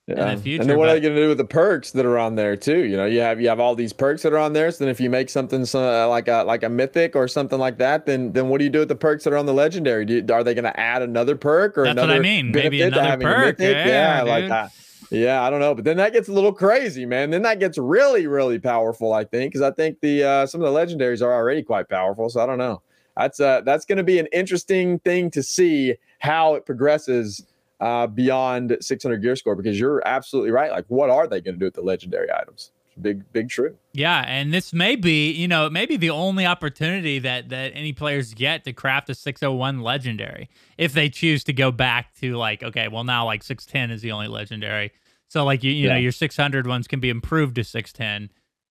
yeah. 0.08 0.30
in 0.30 0.36
the 0.36 0.42
future 0.42 0.62
and 0.62 0.68
then 0.70 0.76
what 0.76 0.86
but... 0.86 0.90
are 0.90 0.94
they 0.94 1.00
going 1.00 1.14
to 1.14 1.22
do 1.22 1.28
with 1.28 1.38
the 1.38 1.44
perks 1.44 1.92
that 1.92 2.04
are 2.04 2.18
on 2.18 2.34
there 2.34 2.56
too 2.56 2.80
you 2.80 2.96
know 2.96 3.06
you 3.06 3.20
have 3.20 3.40
you 3.40 3.48
have 3.48 3.60
all 3.60 3.76
these 3.76 3.92
perks 3.92 4.22
that 4.22 4.32
are 4.32 4.38
on 4.38 4.54
there 4.54 4.72
so 4.72 4.82
then 4.82 4.90
if 4.90 5.00
you 5.00 5.08
make 5.08 5.30
something 5.30 5.64
uh, 5.72 6.08
like 6.08 6.26
a 6.26 6.42
like 6.48 6.64
a 6.64 6.68
mythic 6.68 7.14
or 7.14 7.28
something 7.28 7.60
like 7.60 7.78
that 7.78 8.06
then 8.06 8.32
then 8.32 8.48
what 8.48 8.58
do 8.58 8.64
you 8.64 8.70
do 8.70 8.80
with 8.80 8.88
the 8.88 8.96
perks 8.96 9.22
that 9.22 9.32
are 9.32 9.36
on 9.36 9.46
the 9.46 9.54
legendary 9.54 10.04
you, 10.04 10.26
are 10.32 10.42
they 10.42 10.52
going 10.52 10.64
to 10.64 10.80
add 10.80 11.00
another 11.00 11.36
perk 11.36 11.78
or 11.78 11.84
That's 11.84 11.92
another 11.92 12.14
what 12.14 12.18
i 12.18 12.22
mean 12.22 12.50
maybe 12.50 12.82
another 12.82 13.22
perk 13.22 13.60
yeah, 13.60 13.86
yeah 13.86 14.22
like 14.22 14.48
that 14.48 14.72
yeah, 15.10 15.42
I 15.42 15.50
don't 15.50 15.60
know, 15.60 15.74
but 15.74 15.84
then 15.84 15.98
that 15.98 16.12
gets 16.12 16.28
a 16.28 16.32
little 16.32 16.52
crazy, 16.52 17.06
man. 17.06 17.30
Then 17.30 17.42
that 17.42 17.60
gets 17.60 17.78
really, 17.78 18.26
really 18.26 18.58
powerful. 18.58 19.12
I 19.12 19.24
think 19.24 19.52
because 19.52 19.62
I 19.62 19.70
think 19.70 20.00
the 20.00 20.24
uh, 20.24 20.46
some 20.46 20.62
of 20.62 20.72
the 20.72 20.78
legendaries 20.78 21.22
are 21.22 21.32
already 21.32 21.62
quite 21.62 21.88
powerful. 21.88 22.28
So 22.28 22.40
I 22.40 22.46
don't 22.46 22.58
know. 22.58 22.82
That's 23.16 23.40
uh 23.40 23.62
that's 23.62 23.84
going 23.84 23.98
to 23.98 24.04
be 24.04 24.18
an 24.18 24.28
interesting 24.32 24.98
thing 25.00 25.30
to 25.30 25.42
see 25.42 25.94
how 26.18 26.54
it 26.54 26.66
progresses 26.66 27.44
uh, 27.80 28.06
beyond 28.06 28.76
600 28.80 29.22
gear 29.22 29.36
score 29.36 29.54
because 29.54 29.78
you're 29.78 30.02
absolutely 30.06 30.50
right. 30.50 30.70
Like, 30.70 30.86
what 30.88 31.10
are 31.10 31.26
they 31.26 31.40
going 31.40 31.54
to 31.54 31.58
do 31.58 31.66
with 31.66 31.74
the 31.74 31.82
legendary 31.82 32.28
items? 32.32 32.70
Big, 33.00 33.30
big 33.32 33.50
true. 33.50 33.76
Yeah, 33.92 34.24
and 34.26 34.54
this 34.54 34.72
may 34.72 34.96
be, 34.96 35.30
you 35.30 35.46
know, 35.46 35.68
maybe 35.68 35.98
the 35.98 36.08
only 36.08 36.46
opportunity 36.46 37.18
that 37.18 37.50
that 37.50 37.72
any 37.74 37.92
players 37.92 38.32
get 38.32 38.64
to 38.64 38.72
craft 38.72 39.10
a 39.10 39.14
601 39.14 39.82
legendary 39.82 40.48
if 40.78 40.94
they 40.94 41.10
choose 41.10 41.44
to 41.44 41.52
go 41.52 41.70
back 41.70 42.14
to 42.20 42.36
like, 42.36 42.62
okay, 42.62 42.88
well 42.88 43.04
now 43.04 43.26
like 43.26 43.42
610 43.42 43.94
is 43.94 44.00
the 44.00 44.12
only 44.12 44.28
legendary. 44.28 44.92
So 45.28 45.44
like 45.44 45.62
you, 45.62 45.72
you 45.72 45.88
yeah. 45.88 45.94
know, 45.94 45.98
your 45.98 46.12
600 46.12 46.66
ones 46.66 46.88
can 46.88 47.00
be 47.00 47.10
improved 47.10 47.56
to 47.56 47.64
610, 47.64 48.30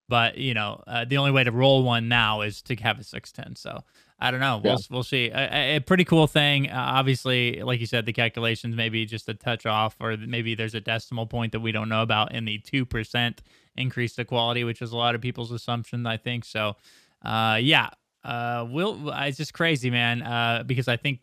but 0.10 0.40
you 0.40 0.56
know, 0.56 0.82
uh, 0.88 1.06
the 1.06 1.18
only 1.18 1.32
way 1.32 1.44
to 1.44 1.52
roll 1.52 1.84
one 1.84 2.08
now 2.08 2.42
is 2.42 2.64
to 2.64 2.76
have 2.78 2.98
a 2.98 3.04
610. 3.04 3.56
So 3.58 3.84
I 4.18 4.32
don't 4.32 4.40
know. 4.40 4.62
We'll 4.64 4.74
yeah. 4.74 4.88
we'll 4.90 5.04
see. 5.04 5.30
A, 5.34 5.76
a, 5.76 5.80
pretty 5.80 6.06
cool 6.06 6.26
thing. 6.26 6.70
Uh, 6.70 6.76
obviously, 6.76 7.62
like 7.62 7.82
you 7.82 7.86
said, 7.86 8.06
the 8.06 8.14
calculations 8.14 8.76
maybe 8.76 9.06
just 9.06 9.28
a 9.28 9.34
touch 9.34 9.66
off, 9.66 9.98
or 10.00 10.16
maybe 10.16 10.56
there's 10.56 10.74
a 10.74 10.80
decimal 10.80 11.28
point 11.28 11.52
that 11.52 11.60
we 11.60 11.74
don't 11.74 11.90
know 11.90 12.02
about 12.02 12.34
in 12.34 12.46
the 12.46 12.60
two 12.60 12.86
percent 12.86 13.42
increase 13.76 14.16
to 14.16 14.24
quality, 14.24 14.64
which 14.64 14.82
is 14.82 14.94
a 14.94 14.98
lot 14.98 15.16
of 15.16 15.22
people's 15.22 15.52
assumption. 15.52 16.06
I 16.06 16.16
think 16.16 16.46
so. 16.46 16.78
uh, 17.24 17.60
yeah, 17.62 17.90
uh, 18.24 18.66
will 18.70 19.12
it's 19.12 19.38
just 19.38 19.54
crazy, 19.54 19.90
man. 19.90 20.22
Uh, 20.22 20.64
because 20.66 20.88
I 20.88 20.96
think 20.96 21.20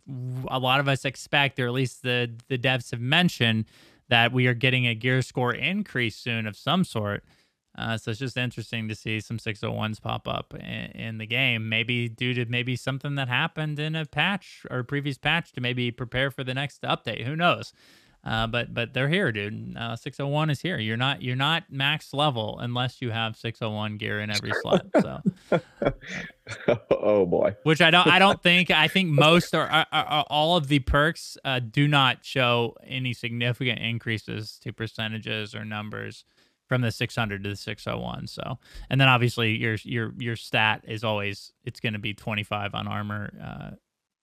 a 0.49 0.59
lot 0.59 0.79
of 0.79 0.87
us 0.87 1.05
expect, 1.05 1.59
or 1.59 1.67
at 1.67 1.73
least 1.73 2.03
the 2.03 2.31
the 2.49 2.59
devs 2.59 2.91
have 2.91 3.01
mentioned, 3.01 3.65
that 4.09 4.33
we 4.33 4.47
are 4.47 4.55
getting 4.55 4.87
a 4.87 4.95
gear 4.95 5.23
score 5.23 5.55
increase 5.55 6.17
soon 6.17 6.47
of 6.47 6.57
some 6.57 6.85
sort. 6.85 7.25
Uh, 7.77 7.97
so 7.97 8.11
it's 8.11 8.21
just 8.21 8.37
interesting 8.37 8.87
to 8.89 8.95
see 8.95 9.19
some 9.19 9.39
601s 9.39 10.01
pop 10.01 10.29
up 10.29 10.53
in, 10.55 10.61
in, 10.61 11.19
the 11.19 11.27
game. 11.27 11.71
Maybe 11.71 12.09
due 12.09 12.35
to 12.35 12.45
maybe 12.45 12.77
something 12.77 13.15
that 13.15 13.29
happened 13.29 13.79
in 13.79 13.97
a 13.97 14.05
patch 14.05 14.67
or 14.71 14.81
a 14.81 14.85
previous 14.85 15.17
patch 15.17 15.53
to 15.53 15.61
maybe 15.63 15.91
prepare 15.91 16.31
for 16.31 16.45
the 16.45 16.53
next 16.53 16.83
update. 16.83 17.25
Who 17.25 17.35
knows? 17.35 17.73
Uh, 18.25 18.47
but 18.47 18.73
but 18.73 18.95
they're 18.95 19.09
here, 19.09 19.33
dude. 19.33 19.77
Uh, 19.77 19.97
601 19.97 20.51
is 20.51 20.61
here. 20.61 20.79
You're 20.79 20.97
not 20.97 21.23
you're 21.23 21.35
not 21.35 21.65
max 21.71 22.15
level 22.15 22.57
unless 22.61 23.03
you 23.03 23.11
have 23.11 23.37
601 23.37 23.97
gear 23.97 24.21
in 24.21 24.31
every 24.31 24.53
slot. 24.63 24.87
So, 25.01 25.21
oh 26.91 27.27
boy. 27.27 27.57
Which 27.65 27.81
I 27.81 27.91
don't 27.91 28.07
I 28.07 28.21
don't 28.21 28.41
think 28.45 28.71
I 28.71 28.87
think 28.87 29.09
most 29.09 29.55
or, 29.55 29.69
all 29.93 30.57
of 30.57 30.69
the 30.69 30.79
perks 30.79 31.37
uh, 31.45 31.59
do 31.59 31.89
not 31.89 32.25
show 32.25 32.77
any 32.87 33.13
significant 33.13 33.81
increases 33.81 34.61
to 34.63 34.73
percentages 34.73 35.53
or 35.53 35.65
numbers 35.65 36.25
from 36.73 36.81
the 36.81 36.91
600 36.91 37.45
to 37.45 37.51
the 37.51 37.57
601. 37.57 38.29
So, 38.29 38.59
and 38.89 38.99
then 38.99 39.07
obviously 39.07 39.59
your 39.59 39.77
your 39.83 40.15
your 40.19 40.37
stat 40.37 40.83
is 40.89 41.05
always 41.05 41.53
it's 41.67 41.81
going 41.81 41.93
to 41.93 41.99
be 41.99 42.15
25 42.15 42.75
on 42.75 42.89
armor. 42.89 43.31
Uh, 43.39 43.77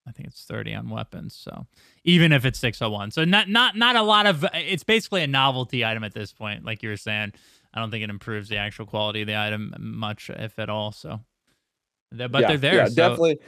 I 0.07 0.11
think 0.11 0.29
it's 0.29 0.43
30 0.45 0.73
on 0.73 0.89
weapons. 0.89 1.35
So 1.35 1.67
even 2.05 2.31
if 2.31 2.45
it's 2.45 2.57
601, 2.57 3.11
so 3.11 3.23
not 3.23 3.49
not 3.49 3.77
not 3.77 3.95
a 3.95 4.01
lot 4.01 4.25
of. 4.25 4.43
It's 4.55 4.83
basically 4.83 5.21
a 5.21 5.27
novelty 5.27 5.85
item 5.85 6.03
at 6.03 6.15
this 6.15 6.33
point, 6.33 6.65
like 6.65 6.81
you 6.81 6.89
were 6.89 6.97
saying. 6.97 7.33
I 7.71 7.79
don't 7.79 7.91
think 7.91 8.03
it 8.03 8.09
improves 8.09 8.49
the 8.49 8.57
actual 8.57 8.87
quality 8.87 9.21
of 9.21 9.27
the 9.27 9.37
item 9.37 9.75
much, 9.77 10.31
if 10.31 10.57
at 10.57 10.71
all. 10.71 10.91
So 10.91 11.19
but 12.11 12.31
yeah, 12.33 12.47
they're 12.47 12.57
there. 12.57 12.75
Yeah, 12.75 12.85
so. 12.87 12.95
definitely. 12.95 13.39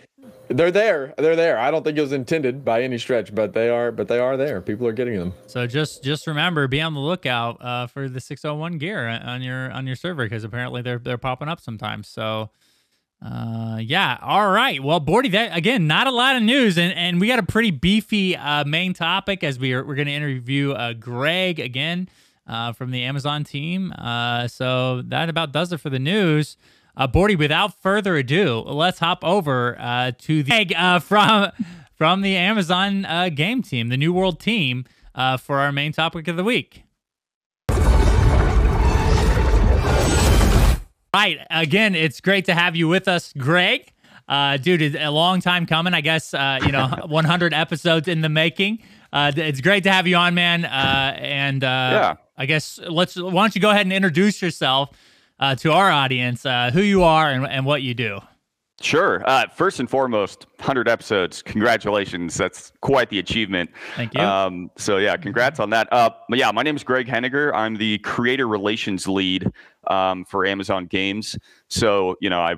They're 0.50 0.72
there. 0.72 1.14
They're 1.18 1.36
there. 1.36 1.58
I 1.58 1.72
don't 1.72 1.84
think 1.84 1.98
it 1.98 2.02
was 2.02 2.12
intended 2.12 2.64
by 2.64 2.84
any 2.84 2.98
stretch, 2.98 3.34
but 3.34 3.54
they 3.54 3.70
are. 3.70 3.92
But 3.92 4.08
they 4.08 4.20
are 4.20 4.38
there. 4.38 4.62
People 4.62 4.88
are 4.88 4.92
getting 4.92 5.18
them. 5.18 5.34
So 5.48 5.66
just 5.66 6.04
just 6.04 6.28
remember, 6.28 6.68
be 6.68 6.82
on 6.82 6.94
the 6.94 7.00
lookout 7.00 7.64
uh, 7.64 7.88
for 7.88 8.08
the 8.08 8.22
601 8.22 8.78
gear 8.78 9.08
on 9.08 9.42
your 9.42 9.72
on 9.72 9.88
your 9.88 9.96
server 9.96 10.26
because 10.26 10.44
apparently 10.44 10.82
they're 10.82 11.00
they're 11.00 11.18
popping 11.18 11.48
up 11.48 11.60
sometimes. 11.60 12.08
So. 12.08 12.50
Uh 13.24 13.78
yeah, 13.80 14.18
all 14.20 14.50
right. 14.50 14.84
Well, 14.84 15.00
Bordy, 15.00 15.32
that 15.34 15.56
again, 15.56 15.86
not 15.86 16.08
a 16.08 16.12
lot 16.12 16.36
of 16.36 16.42
news, 16.42 16.80
and 16.80 16.92
and 16.94 17.22
we 17.22 17.28
got 17.28 17.38
a 17.38 17.44
pretty 17.44 17.70
beefy 17.70 18.36
uh, 18.36 18.64
main 18.66 18.96
topic 18.96 19.44
as 19.44 19.60
we 19.60 19.74
are 19.74 19.86
we're 19.86 19.94
going 19.94 20.08
to 20.08 20.12
interview 20.12 20.72
uh, 20.72 20.94
Greg 20.94 21.60
again 21.60 22.10
uh, 22.48 22.74
from 22.74 22.90
the 22.90 23.04
Amazon 23.04 23.44
team. 23.44 23.92
Uh, 23.92 24.48
so 24.48 25.02
that 25.04 25.30
about 25.30 25.52
does 25.52 25.72
it 25.72 25.80
for 25.80 25.92
the 25.92 26.00
news. 26.00 26.58
Uh, 26.96 27.08
Bordy, 27.08 27.38
without 27.38 27.82
further 27.82 28.16
ado, 28.18 28.60
let's 28.60 29.00
hop 29.00 29.24
over 29.24 29.80
uh, 29.80 30.12
to 30.20 30.44
the 30.44 30.76
uh, 30.76 31.00
from 31.00 31.52
from 31.96 32.22
the 32.22 32.36
Amazon 32.36 33.06
uh, 33.06 33.30
game 33.30 33.62
team, 33.62 33.90
the 33.90 33.98
New 33.98 34.12
World 34.12 34.40
team, 34.40 34.86
uh, 35.16 35.38
for 35.38 35.60
our 35.60 35.72
main 35.72 35.94
topic 35.94 36.28
of 36.28 36.36
the 36.36 36.44
week. 36.44 36.84
Right. 41.14 41.40
Again, 41.50 41.94
it's 41.94 42.22
great 42.22 42.46
to 42.46 42.54
have 42.54 42.76
you 42.76 42.88
with 42.88 43.08
us, 43.08 43.34
Greg. 43.38 43.92
Uh, 44.30 44.56
dude, 44.56 44.82
it's 44.82 44.96
a 44.98 45.10
long 45.12 45.42
time 45.42 45.66
coming. 45.66 45.94
I 45.94 46.00
guess 46.00 46.34
uh, 46.34 46.60
you 46.66 46.72
know, 46.72 46.88
100 47.06 47.54
episodes 47.54 48.08
in 48.08 48.22
the 48.22 48.30
making. 48.30 48.80
Uh, 49.12 49.32
it's 49.36 49.60
great 49.60 49.84
to 49.84 49.92
have 49.92 50.08
you 50.08 50.16
on, 50.16 50.36
man. 50.36 50.64
Uh, 50.64 51.18
and 51.20 51.64
uh, 51.64 51.68
yeah. 51.68 52.16
I 52.38 52.46
guess 52.46 52.80
let's. 52.88 53.18
Why 53.18 53.30
don't 53.30 53.54
you 53.56 53.62
go 53.62 53.70
ahead 53.70 53.86
and 53.86 53.92
introduce 53.92 54.42
yourself 54.42 54.90
uh, 55.42 55.56
to 55.56 55.74
our 55.74 55.92
audience 55.92 56.46
uh, 56.46 56.72
who 56.72 56.82
you 56.82 57.04
are 57.04 57.30
and, 57.30 57.46
and 57.48 57.66
what 57.66 57.82
you 57.82 57.94
do. 57.94 58.20
Sure. 58.80 59.22
Uh, 59.28 59.48
first 59.48 59.80
and 59.80 59.90
foremost, 59.90 60.48
100 60.58 60.88
episodes. 60.88 61.42
Congratulations. 61.44 62.36
That's 62.36 62.72
quite 62.82 63.10
the 63.10 63.20
achievement. 63.20 63.70
Thank 63.96 64.14
you. 64.16 64.22
Um, 64.22 64.72
so, 64.76 64.98
yeah, 64.98 65.18
congrats 65.18 65.60
on 65.60 65.70
that. 65.72 65.92
Uh, 65.92 66.12
yeah, 66.30 66.52
my 66.52 66.64
name 66.64 66.76
is 66.76 66.84
Greg 66.84 67.08
Henniger. 67.08 67.54
I'm 67.54 67.76
the 67.76 68.00
creator 68.00 68.48
relations 68.48 69.08
lead 69.08 69.52
um, 69.88 70.26
for 70.26 70.46
Amazon 70.46 70.88
Games. 70.88 71.38
So, 71.70 72.16
you 72.22 72.30
know, 72.30 72.42
I 72.42 72.56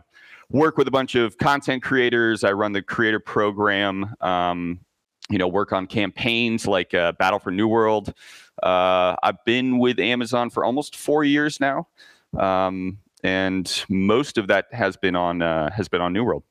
work 0.49 0.77
with 0.77 0.87
a 0.87 0.91
bunch 0.91 1.15
of 1.15 1.37
content 1.37 1.83
creators. 1.83 2.43
I 2.43 2.53
run 2.53 2.71
the 2.71 2.81
creator 2.81 3.19
program, 3.19 4.13
um, 4.21 4.79
you 5.29 5.37
know, 5.37 5.47
work 5.47 5.73
on 5.73 5.87
campaigns 5.87 6.67
like 6.67 6.93
uh, 6.93 7.11
Battle 7.13 7.39
for 7.39 7.51
New 7.51 7.67
World. 7.67 8.13
Uh, 8.61 9.15
I've 9.23 9.43
been 9.45 9.77
with 9.77 9.99
Amazon 9.99 10.49
for 10.49 10.63
almost 10.63 10.95
four 10.95 11.25
years 11.25 11.59
now 11.59 11.87
um, 12.37 12.99
and 13.23 13.83
most 13.89 14.37
of 14.37 14.47
that 14.47 14.67
has 14.71 14.97
been 14.97 15.15
on 15.15 15.41
uh, 15.41 15.71
has 15.71 15.87
been 15.87 16.01
on 16.01 16.13
New 16.13 16.23
World. 16.23 16.43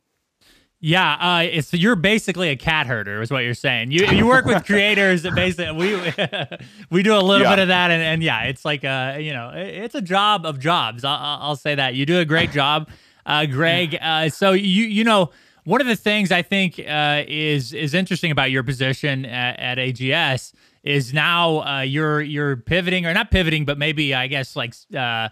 Yeah, 0.85 1.13
uh, 1.15 1.43
it's 1.45 1.73
you're 1.73 1.95
basically 1.95 2.49
a 2.49 2.57
cat 2.57 2.89
herder, 2.89 3.23
is 3.23 3.31
what 3.31 3.45
you're 3.45 3.55
saying. 3.55 3.93
You 3.93 4.05
you 4.07 4.27
work 4.27 4.47
with 4.47 4.65
creators 4.67 5.23
that 5.23 5.33
basically 5.33 5.73
we 5.73 6.67
we 6.91 7.03
do 7.05 7.15
a 7.15 7.23
little 7.23 7.47
yeah. 7.47 7.55
bit 7.55 7.63
of 7.63 7.69
that, 7.69 7.93
and, 7.93 8.03
and 8.03 8.21
yeah, 8.21 8.45
it's 8.45 8.65
like 8.65 8.83
a 8.83 9.19
you 9.21 9.33
know 9.33 9.53
it's 9.55 9.95
a 9.95 10.03
job 10.03 10.45
of 10.45 10.59
jobs. 10.59 11.05
I'll, 11.05 11.39
I'll 11.41 11.57
say 11.57 11.77
that 11.77 11.95
you 11.95 12.05
do 12.05 12.19
a 12.19 12.25
great 12.25 12.51
job, 12.53 12.91
uh, 13.25 13.47
Greg. 13.47 13.97
Uh, 14.01 14.29
so 14.29 14.53
you 14.53 14.85
you 14.85 15.05
know 15.05 15.31
one 15.63 15.81
of 15.81 15.87
the 15.87 15.95
things 15.95 16.33
I 16.33 16.43
think 16.43 16.81
uh, 16.81 17.23
is 17.29 17.73
is 17.73 17.95
interesting 17.95 18.33
about 18.33 18.51
your 18.51 18.65
position 18.65 19.25
at, 19.25 19.61
at 19.61 19.79
AGS 19.79 20.53
is 20.83 21.15
now 21.15 21.61
uh, 21.61 21.81
you're 21.83 22.21
you're 22.21 22.57
pivoting 22.57 23.07
or 23.07 23.15
not 23.15 23.31
pivoting, 23.31 23.65
but 23.65 23.79
maybe 23.79 24.15
I 24.15 24.27
guess 24.27 24.57
like 24.57 24.75
uh, 24.97 25.29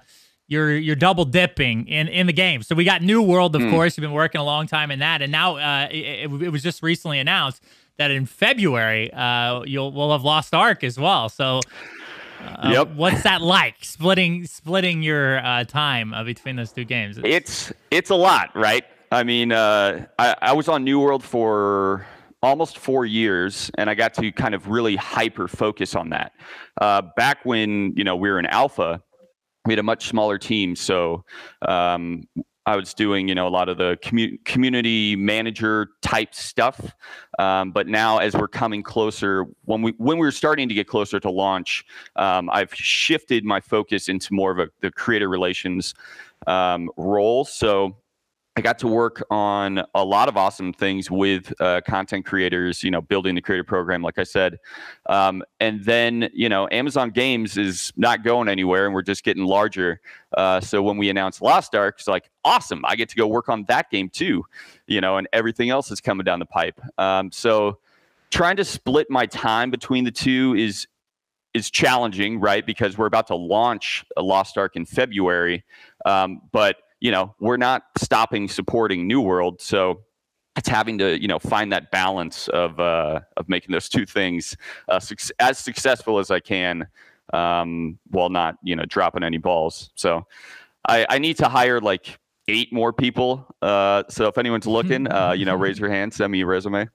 you're 0.50 0.76
you're 0.76 0.97
double 0.97 1.25
dipping 1.25 1.87
in 1.87 2.09
in 2.09 2.26
the 2.26 2.33
game. 2.33 2.62
So 2.62 2.75
we 2.75 2.85
got 2.85 3.02
New 3.02 3.23
World, 3.23 3.54
of 3.54 3.62
mm. 3.62 3.71
course. 3.71 3.97
You've 3.97 4.02
been 4.02 4.12
working 4.12 4.40
a 4.40 4.45
long 4.45 4.66
time 4.66 4.90
in 4.90 4.99
that, 4.99 5.23
and 5.23 5.30
now 5.30 5.57
uh, 5.57 5.88
it, 5.90 6.30
it, 6.42 6.50
was 6.50 6.62
just 6.62 6.83
recently 6.83 7.21
announced 7.21 7.62
that 7.99 8.11
in 8.11 8.26
February 8.26 9.12
uh, 9.12 9.62
you'll 9.62 9.92
will 9.92 10.11
have 10.11 10.25
Lost 10.25 10.52
Ark 10.52 10.85
as 10.85 10.99
well. 10.99 11.30
So. 11.30 11.61
Uh, 12.42 12.71
yep. 12.73 12.95
What's 12.95 13.23
that 13.25 13.42
like? 13.42 13.75
Splitting 13.83 14.47
splitting 14.47 15.02
your 15.02 15.45
uh, 15.45 15.64
time 15.64 16.14
uh, 16.14 16.25
between 16.25 16.57
those 16.57 16.73
two 16.73 16.87
games. 16.87 17.19
It's 17.19 17.26
it's, 17.26 17.73
it's 17.90 18.11
a 18.11 18.14
lot, 18.14 18.49
right? 18.54 18.83
I 19.12 19.25
mean, 19.25 19.52
uh, 19.52 20.07
I, 20.19 20.35
I 20.40 20.52
was 20.54 20.66
on 20.66 20.83
New 20.83 21.00
World 21.00 21.23
for 21.23 22.07
almost 22.42 22.78
four 22.78 23.04
years, 23.04 23.71
and 23.76 23.90
I 23.90 23.95
got 23.95 24.14
to 24.14 24.33
kind 24.33 24.54
of 24.54 24.69
really 24.69 24.97
hyper 24.97 25.49
focus 25.49 25.95
on 25.95 26.09
that. 26.11 26.33
Uh, 26.80 27.02
back 27.14 27.45
when 27.45 27.92
you 27.95 28.04
know 28.04 28.16
we 28.16 28.30
were 28.30 28.38
in 28.38 28.47
alpha, 28.47 29.02
we 29.67 29.73
had 29.73 29.79
a 29.79 29.85
much 29.85 30.09
smaller 30.09 30.38
team, 30.38 30.75
so 30.75 31.25
um, 31.69 32.25
I 32.67 32.76
was 32.76 32.95
doing, 32.95 33.29
you 33.29 33.35
know, 33.35 33.49
a 33.49 33.50
lot 33.50 33.69
of 33.69 33.79
the 33.79 33.99
commu- 34.02 34.43
community 34.45 35.17
manager 35.17 35.88
type 36.02 36.35
stuff. 36.35 36.95
Um, 37.38 37.73
but 37.73 37.88
now, 37.88 38.19
as 38.19 38.35
we're 38.35 38.49
coming 38.49 38.83
closer, 38.83 39.47
when 39.64 39.83
we 39.83 39.93
when 39.99 40.19
we 40.19 40.26
are 40.26 40.33
starting 40.33 40.69
to 40.69 40.75
get 40.75 40.87
closer 40.87 41.19
to 41.21 41.31
launch, 41.31 41.85
um, 42.17 42.49
I've 42.50 42.75
shifted 42.75 43.45
my 43.45 43.61
focus 43.61 44.09
into 44.09 44.33
more 44.35 44.50
of 44.50 44.59
a 44.59 44.69
the 44.81 44.90
creator 44.90 45.29
relations 45.29 45.95
um, 46.47 46.90
role. 46.97 47.45
So 47.45 47.97
I 48.57 48.62
got 48.62 48.80
to 48.80 48.88
work 48.88 49.23
on 49.30 49.83
a 49.95 50.04
lot 50.04 50.28
of 50.28 50.37
awesome 50.37 50.73
things 50.73 51.09
with 51.09 51.52
uh, 51.61 51.80
content 51.87 52.26
creators, 52.26 52.83
you 52.83 52.90
know, 52.90 53.00
building 53.00 53.37
the 53.37 53.40
creator 53.40 53.62
program, 53.62 54.02
like 54.02 54.19
I 54.19 54.25
said. 54.25 54.59
Um, 55.07 55.45
and 55.61 55.85
then, 55.85 56.28
you 56.35 56.49
know, 56.49 56.69
Amazon 56.73 57.11
Games 57.11 57.57
is 57.57 57.92
not 57.97 58.25
going 58.25 58.49
anywhere 58.49 58.87
and 58.87 58.95
we're 58.95 59.02
just 59.02 59.23
getting 59.23 59.45
larger. 59.45 60.00
Uh, 60.37 60.61
so 60.61 60.83
when 60.83 60.97
we 60.97 61.09
announced 61.09 61.40
Lost 61.40 61.76
Ark, 61.76 61.97
it's 62.00 62.09
like, 62.09 62.28
awesome, 62.45 62.85
I 62.85 62.97
get 62.97 63.09
to 63.11 63.16
go 63.16 63.28
work 63.28 63.49
on 63.49 63.64
that 63.69 63.88
game 63.88 64.09
too, 64.09 64.45
you 64.88 65.00
know, 65.00 65.16
and 65.16 65.28
everything 65.33 65.71
else 65.71 65.92
is 65.92 66.00
coming 66.00 66.25
down 66.25 66.40
the 66.40 66.47
pipe. 66.47 66.80
Um, 66.99 67.30
so 67.30 67.78
trying 68.30 68.57
to 68.57 68.64
split 68.64 69.09
my 69.11 69.26
time 69.26 69.71
between 69.71 70.04
the 70.04 70.11
two 70.11 70.54
is 70.57 70.87
is 71.52 71.69
challenging, 71.69 72.38
right? 72.38 72.64
Because 72.64 72.97
we're 72.97 73.07
about 73.07 73.26
to 73.26 73.35
launch 73.35 74.04
Lost 74.16 74.57
Ark 74.57 74.76
in 74.76 74.87
February. 74.87 75.64
Um, 76.04 76.42
but 76.52 76.76
you 77.00 77.11
know, 77.11 77.35
we're 77.40 77.57
not 77.57 77.83
stopping 77.99 78.49
supporting 78.49 79.07
New 79.07 79.21
World. 79.21 79.61
So 79.61 80.02
it's 80.57 80.69
having 80.69 80.99
to, 80.99 81.21
you 81.21 81.28
know, 81.28 81.38
find 81.38 81.73
that 81.73 81.90
balance 81.90 82.49
of 82.49 82.78
uh, 82.78 83.21
of 83.37 83.49
making 83.49 83.73
those 83.73 83.88
two 83.88 84.07
things 84.07 84.57
uh, 84.88 85.00
su- 85.00 85.33
as 85.38 85.59
successful 85.59 86.19
as 86.19 86.30
I 86.30 86.40
can, 86.40 86.87
um, 87.33 87.99
while 88.11 88.28
not, 88.28 88.57
you 88.62 88.76
know, 88.76 88.85
dropping 88.85 89.23
any 89.23 89.38
balls. 89.38 89.90
So 89.95 90.26
I, 90.87 91.07
I 91.09 91.19
need 91.19 91.38
to 91.38 91.49
hire 91.49 91.80
like 91.80 92.19
eight 92.49 92.73
more 92.73 92.92
people. 92.92 93.47
Uh, 93.62 94.02
so 94.09 94.26
if 94.26 94.38
anyone's 94.38 94.66
looking, 94.66 95.11
uh, 95.11 95.33
you 95.33 95.45
know, 95.45 95.54
raise 95.54 95.78
your 95.78 95.90
hand, 95.97 96.12
send 96.12 96.33
me 96.33 96.40
a 96.42 96.47
resume. 96.47 96.88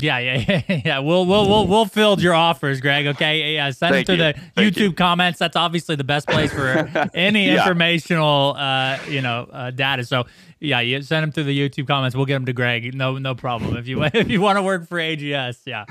Yeah, 0.00 0.18
yeah, 0.18 0.62
yeah, 0.68 0.80
yeah. 0.84 0.98
We'll 1.00 1.26
we'll 1.26 1.48
we'll 1.48 1.66
we'll 1.66 1.86
field 1.86 2.22
your 2.22 2.34
offers, 2.34 2.80
Greg. 2.80 3.06
Okay, 3.06 3.54
yeah. 3.54 3.70
Send 3.70 3.94
Thank 3.94 4.06
them 4.06 4.18
to 4.18 4.26
you. 4.26 4.32
the 4.32 4.40
Thank 4.54 4.74
YouTube 4.74 4.80
you. 4.80 4.92
comments. 4.92 5.38
That's 5.38 5.56
obviously 5.56 5.96
the 5.96 6.04
best 6.04 6.28
place 6.28 6.52
for 6.52 6.90
any 7.14 7.46
yeah. 7.46 7.58
informational, 7.58 8.54
uh, 8.56 8.98
you 9.08 9.22
know, 9.22 9.48
uh, 9.52 9.70
data. 9.70 10.04
So 10.04 10.26
yeah, 10.60 10.80
you 10.80 11.02
send 11.02 11.24
them 11.24 11.32
to 11.32 11.42
the 11.44 11.56
YouTube 11.58 11.86
comments. 11.86 12.14
We'll 12.16 12.26
get 12.26 12.34
them 12.34 12.46
to 12.46 12.52
Greg. 12.52 12.94
No, 12.94 13.18
no 13.18 13.34
problem. 13.34 13.76
If 13.76 13.88
you 13.88 14.02
if 14.14 14.28
you 14.28 14.40
want 14.40 14.58
to 14.58 14.62
work 14.62 14.86
for 14.86 14.98
AGS, 14.98 15.62
yeah, 15.66 15.84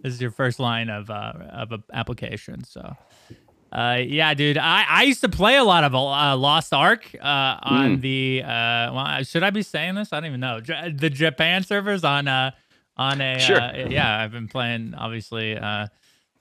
this 0.00 0.14
is 0.14 0.20
your 0.20 0.30
first 0.30 0.60
line 0.60 0.88
of 0.88 1.10
uh, 1.10 1.32
of 1.50 1.72
application. 1.92 2.64
So 2.64 2.96
Uh, 3.72 4.00
yeah, 4.04 4.34
dude. 4.34 4.58
I, 4.58 4.84
I 4.88 5.02
used 5.04 5.20
to 5.20 5.28
play 5.28 5.56
a 5.56 5.62
lot 5.62 5.84
of 5.84 5.94
uh, 5.94 6.36
Lost 6.36 6.72
Ark 6.72 7.08
uh, 7.20 7.56
on 7.62 7.98
mm. 7.98 8.00
the. 8.00 8.42
Uh, 8.42 8.92
well, 8.94 9.22
should 9.22 9.44
I 9.44 9.50
be 9.50 9.62
saying 9.62 9.94
this? 9.94 10.12
I 10.12 10.16
don't 10.18 10.26
even 10.26 10.40
know. 10.40 10.60
J- 10.60 10.92
the 10.92 11.08
Japan 11.08 11.62
servers 11.62 12.02
on 12.02 12.26
uh, 12.26 12.50
on 13.00 13.20
a. 13.20 13.38
Sure. 13.38 13.60
Uh, 13.60 13.88
yeah, 13.88 14.18
I've 14.18 14.30
been 14.30 14.48
playing 14.48 14.94
obviously 14.96 15.56
uh, 15.56 15.86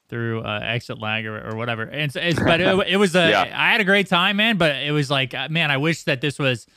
through 0.10 0.42
uh, 0.42 0.62
ExitLag 0.62 1.26
or, 1.26 1.50
or 1.50 1.56
whatever. 1.56 1.84
And 1.84 2.02
it's, 2.02 2.16
it's 2.16 2.40
but 2.40 2.60
it, 2.60 2.88
it 2.88 2.98
was 2.98 3.16
a. 3.16 3.30
yeah. 3.30 3.54
I 3.56 3.72
had 3.72 3.82
a 3.82 3.86
great 3.86 4.08
time, 4.08 4.36
man. 4.38 4.58
But 4.58 4.76
it 4.76 4.92
was 4.92 5.10
like, 5.10 5.34
uh, 5.34 5.48
man, 5.50 5.72
I 5.72 5.78
wish 5.78 6.04
that 6.04 6.22
this 6.22 6.38
was 6.38 6.68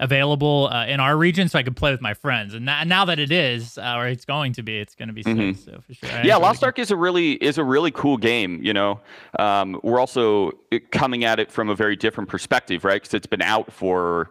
available 0.00 0.68
uh, 0.72 0.86
in 0.86 0.98
our 1.00 1.16
region 1.16 1.48
so 1.48 1.58
I 1.58 1.62
could 1.62 1.76
play 1.76 1.90
with 1.90 2.00
my 2.00 2.14
friends. 2.14 2.54
And 2.54 2.64
now, 2.64 2.82
now 2.84 3.04
that 3.04 3.18
it 3.18 3.30
is, 3.30 3.78
uh, 3.78 3.94
or 3.96 4.08
it's 4.08 4.24
going 4.24 4.52
to 4.54 4.62
be, 4.62 4.78
it's 4.78 4.94
going 4.94 5.08
to 5.08 5.12
be 5.14 5.22
mm-hmm. 5.22 5.52
sick. 5.52 5.74
So 5.74 5.80
for 5.80 5.94
sure. 5.94 6.10
I 6.10 6.22
yeah, 6.22 6.36
Lost 6.36 6.62
Ark 6.64 6.78
is 6.78 6.90
a 6.90 6.96
really 6.96 7.32
is 7.32 7.58
a 7.58 7.64
really 7.64 7.90
cool 7.90 8.16
game. 8.16 8.60
You 8.62 8.72
know, 8.72 9.00
um, 9.38 9.80
we're 9.82 10.00
also 10.00 10.52
coming 10.92 11.24
at 11.24 11.40
it 11.40 11.50
from 11.50 11.68
a 11.68 11.74
very 11.74 11.96
different 11.96 12.30
perspective, 12.30 12.84
right? 12.84 13.02
Because 13.02 13.14
it's 13.14 13.26
been 13.26 13.42
out 13.42 13.72
for 13.72 14.30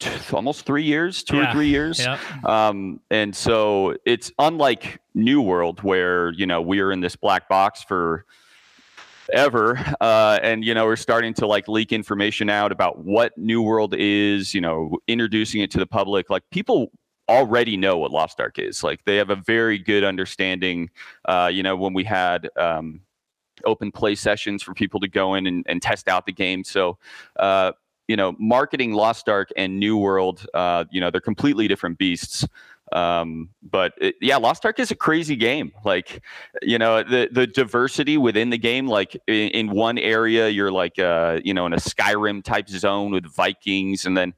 almost 0.32 0.66
three 0.66 0.84
years, 0.84 1.22
two 1.22 1.36
yeah. 1.36 1.50
or 1.50 1.52
three 1.52 1.68
years. 1.68 1.98
Yep. 1.98 2.44
Um, 2.44 3.00
and 3.10 3.34
so 3.34 3.96
it's 4.04 4.30
unlike 4.38 5.00
New 5.14 5.40
World, 5.40 5.82
where 5.82 6.30
you 6.32 6.46
know 6.46 6.60
we 6.60 6.80
are 6.80 6.92
in 6.92 7.00
this 7.00 7.16
black 7.16 7.48
box 7.48 7.82
for 7.82 8.26
ever 9.32 9.78
uh, 10.00 10.38
and 10.42 10.64
you 10.64 10.74
know 10.74 10.84
we're 10.84 10.96
starting 10.96 11.34
to 11.34 11.46
like 11.46 11.68
leak 11.68 11.92
information 11.92 12.48
out 12.48 12.72
about 12.72 12.98
what 12.98 13.36
new 13.36 13.62
world 13.62 13.94
is 13.96 14.54
you 14.54 14.60
know 14.60 14.96
introducing 15.08 15.60
it 15.60 15.70
to 15.70 15.78
the 15.78 15.86
public 15.86 16.30
like 16.30 16.42
people 16.50 16.92
already 17.28 17.76
know 17.76 17.98
what 17.98 18.12
lost 18.12 18.40
ark 18.40 18.58
is 18.58 18.84
like 18.84 19.04
they 19.04 19.16
have 19.16 19.30
a 19.30 19.36
very 19.36 19.78
good 19.78 20.04
understanding 20.04 20.88
uh, 21.24 21.50
you 21.52 21.62
know 21.62 21.76
when 21.76 21.92
we 21.92 22.04
had 22.04 22.48
um, 22.56 23.00
open 23.64 23.90
play 23.90 24.14
sessions 24.14 24.62
for 24.62 24.74
people 24.74 25.00
to 25.00 25.08
go 25.08 25.34
in 25.34 25.46
and, 25.46 25.64
and 25.68 25.82
test 25.82 26.08
out 26.08 26.24
the 26.26 26.32
game 26.32 26.62
so 26.62 26.96
uh, 27.40 27.72
you 28.08 28.16
know 28.16 28.34
marketing 28.38 28.92
lost 28.92 29.28
ark 29.28 29.50
and 29.56 29.78
new 29.78 29.96
world 29.96 30.46
uh, 30.54 30.84
you 30.90 31.00
know 31.00 31.10
they're 31.10 31.20
completely 31.20 31.68
different 31.68 31.98
beasts 31.98 32.46
um, 32.92 33.48
but 33.62 33.94
it, 33.98 34.14
yeah, 34.20 34.36
Lost 34.36 34.64
Ark 34.64 34.78
is 34.78 34.90
a 34.90 34.94
crazy 34.94 35.34
game. 35.34 35.72
Like, 35.84 36.22
you 36.62 36.78
know, 36.78 37.02
the 37.02 37.28
the 37.30 37.46
diversity 37.46 38.16
within 38.16 38.50
the 38.50 38.58
game. 38.58 38.86
Like 38.86 39.20
in, 39.26 39.48
in 39.48 39.70
one 39.70 39.98
area, 39.98 40.48
you're 40.48 40.70
like, 40.70 40.98
uh, 40.98 41.40
you 41.44 41.52
know, 41.52 41.66
in 41.66 41.72
a 41.72 41.78
Skyrim 41.78 42.44
type 42.44 42.68
zone 42.68 43.10
with 43.10 43.26
Vikings, 43.26 44.06
and 44.06 44.16
then 44.16 44.34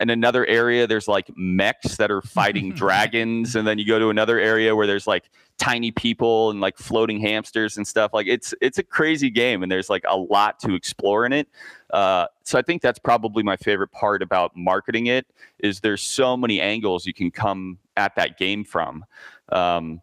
in 0.00 0.10
another 0.10 0.46
area, 0.46 0.86
there's 0.86 1.08
like 1.08 1.30
mechs 1.36 1.96
that 1.96 2.10
are 2.10 2.22
fighting 2.22 2.70
dragons, 2.74 3.56
and 3.56 3.66
then 3.66 3.78
you 3.78 3.86
go 3.86 3.98
to 3.98 4.10
another 4.10 4.38
area 4.38 4.74
where 4.74 4.86
there's 4.86 5.06
like 5.06 5.30
tiny 5.58 5.90
people 5.90 6.50
and 6.50 6.60
like 6.60 6.78
floating 6.78 7.20
hamsters 7.20 7.76
and 7.76 7.86
stuff. 7.86 8.12
Like 8.14 8.26
it's 8.26 8.54
it's 8.60 8.78
a 8.78 8.82
crazy 8.82 9.30
game, 9.30 9.62
and 9.62 9.70
there's 9.70 9.90
like 9.90 10.04
a 10.08 10.16
lot 10.16 10.58
to 10.60 10.74
explore 10.74 11.26
in 11.26 11.32
it. 11.32 11.48
Uh, 11.92 12.26
so 12.44 12.58
I 12.58 12.62
think 12.62 12.82
that's 12.82 12.98
probably 12.98 13.42
my 13.42 13.56
favorite 13.56 13.92
part 13.92 14.22
about 14.22 14.56
marketing 14.56 15.06
it 15.06 15.26
is 15.58 15.80
there's 15.80 16.02
so 16.02 16.36
many 16.36 16.60
angles 16.60 17.06
you 17.06 17.14
can 17.14 17.30
come 17.30 17.78
at 17.96 18.14
that 18.16 18.38
game 18.38 18.64
from. 18.64 19.04
Um, 19.50 20.00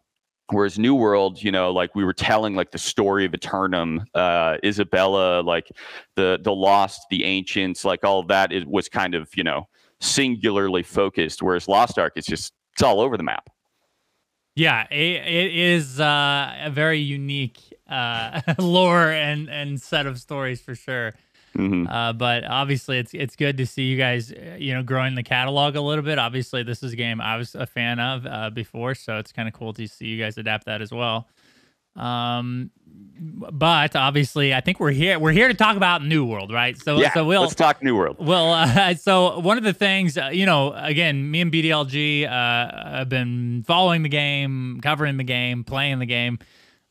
whereas 0.50 0.78
New 0.78 0.94
World, 0.94 1.42
you 1.42 1.50
know, 1.50 1.72
like 1.72 1.94
we 1.94 2.04
were 2.04 2.12
telling 2.12 2.54
like 2.54 2.70
the 2.70 2.78
story 2.78 3.24
of 3.24 3.34
Aeternum, 3.34 4.04
uh, 4.14 4.58
Isabella, 4.64 5.40
like 5.40 5.70
the 6.14 6.38
the 6.42 6.52
Lost, 6.52 7.06
the 7.10 7.24
Ancients, 7.24 7.84
like 7.84 8.04
all 8.04 8.20
of 8.20 8.28
that 8.28 8.52
it 8.52 8.66
was 8.66 8.88
kind 8.88 9.14
of 9.14 9.28
you 9.36 9.44
know 9.44 9.68
singularly 10.00 10.82
focused. 10.82 11.42
Whereas 11.42 11.68
Lost 11.68 11.98
Ark 11.98 12.14
is 12.16 12.26
just 12.26 12.52
it's 12.72 12.82
all 12.82 13.00
over 13.00 13.16
the 13.16 13.22
map. 13.22 13.48
Yeah, 14.54 14.86
it, 14.90 15.26
it 15.26 15.54
is 15.54 16.00
uh, 16.00 16.56
a 16.62 16.70
very 16.70 16.98
unique 16.98 17.58
uh, 17.88 18.40
lore 18.58 19.10
and 19.10 19.50
and 19.50 19.80
set 19.80 20.06
of 20.06 20.18
stories 20.18 20.60
for 20.60 20.74
sure. 20.74 21.14
Mm-hmm. 21.56 21.86
Uh, 21.86 22.12
but 22.12 22.44
obviously, 22.44 22.98
it's 22.98 23.14
it's 23.14 23.36
good 23.36 23.56
to 23.58 23.66
see 23.66 23.84
you 23.84 23.96
guys, 23.96 24.32
uh, 24.32 24.56
you 24.58 24.74
know, 24.74 24.82
growing 24.82 25.14
the 25.14 25.22
catalog 25.22 25.76
a 25.76 25.80
little 25.80 26.04
bit. 26.04 26.18
Obviously, 26.18 26.62
this 26.62 26.82
is 26.82 26.92
a 26.92 26.96
game 26.96 27.20
I 27.20 27.36
was 27.36 27.54
a 27.54 27.66
fan 27.66 27.98
of 27.98 28.26
uh, 28.26 28.50
before, 28.50 28.94
so 28.94 29.18
it's 29.18 29.32
kind 29.32 29.48
of 29.48 29.54
cool 29.54 29.72
to 29.74 29.86
see 29.86 30.06
you 30.06 30.22
guys 30.22 30.36
adapt 30.36 30.66
that 30.66 30.82
as 30.82 30.92
well. 30.92 31.28
Um, 31.96 32.70
but 33.18 33.96
obviously, 33.96 34.54
I 34.54 34.60
think 34.60 34.78
we're 34.78 34.90
here. 34.90 35.18
We're 35.18 35.32
here 35.32 35.48
to 35.48 35.54
talk 35.54 35.76
about 35.76 36.04
New 36.04 36.24
World, 36.26 36.52
right? 36.52 36.76
So, 36.76 36.98
yeah, 36.98 37.14
so 37.14 37.24
we'll 37.24 37.42
let's 37.42 37.54
talk 37.54 37.82
New 37.82 37.96
World. 37.96 38.16
Well, 38.18 38.52
uh, 38.52 38.94
so 38.96 39.38
one 39.40 39.56
of 39.56 39.64
the 39.64 39.72
things, 39.72 40.18
uh, 40.18 40.28
you 40.32 40.46
know, 40.46 40.72
again, 40.74 41.30
me 41.30 41.40
and 41.40 41.50
BDLG 41.50 42.26
uh, 42.26 42.98
have 42.98 43.08
been 43.08 43.64
following 43.66 44.02
the 44.02 44.08
game, 44.08 44.80
covering 44.82 45.16
the 45.16 45.24
game, 45.24 45.64
playing 45.64 45.98
the 45.98 46.06
game 46.06 46.38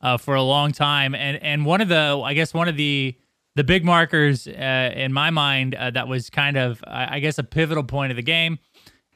uh, 0.01 0.17
for 0.17 0.35
a 0.35 0.41
long 0.41 0.71
time, 0.71 1.13
and 1.13 1.41
and 1.43 1.65
one 1.65 1.81
of 1.81 1.89
the, 1.89 2.21
I 2.23 2.33
guess, 2.33 2.53
one 2.53 2.67
of 2.67 2.75
the 2.75 3.15
the 3.55 3.63
big 3.63 3.85
markers 3.85 4.47
uh, 4.47 4.93
in 4.95 5.13
my 5.13 5.29
mind 5.29 5.75
uh, 5.75 5.89
that 5.91 6.07
was 6.07 6.29
kind 6.29 6.57
of 6.57 6.83
I, 6.85 7.19
guess 7.19 7.37
a 7.37 7.43
pivotal 7.43 7.83
point 7.83 8.11
of 8.11 8.17
the 8.17 8.21
game 8.21 8.59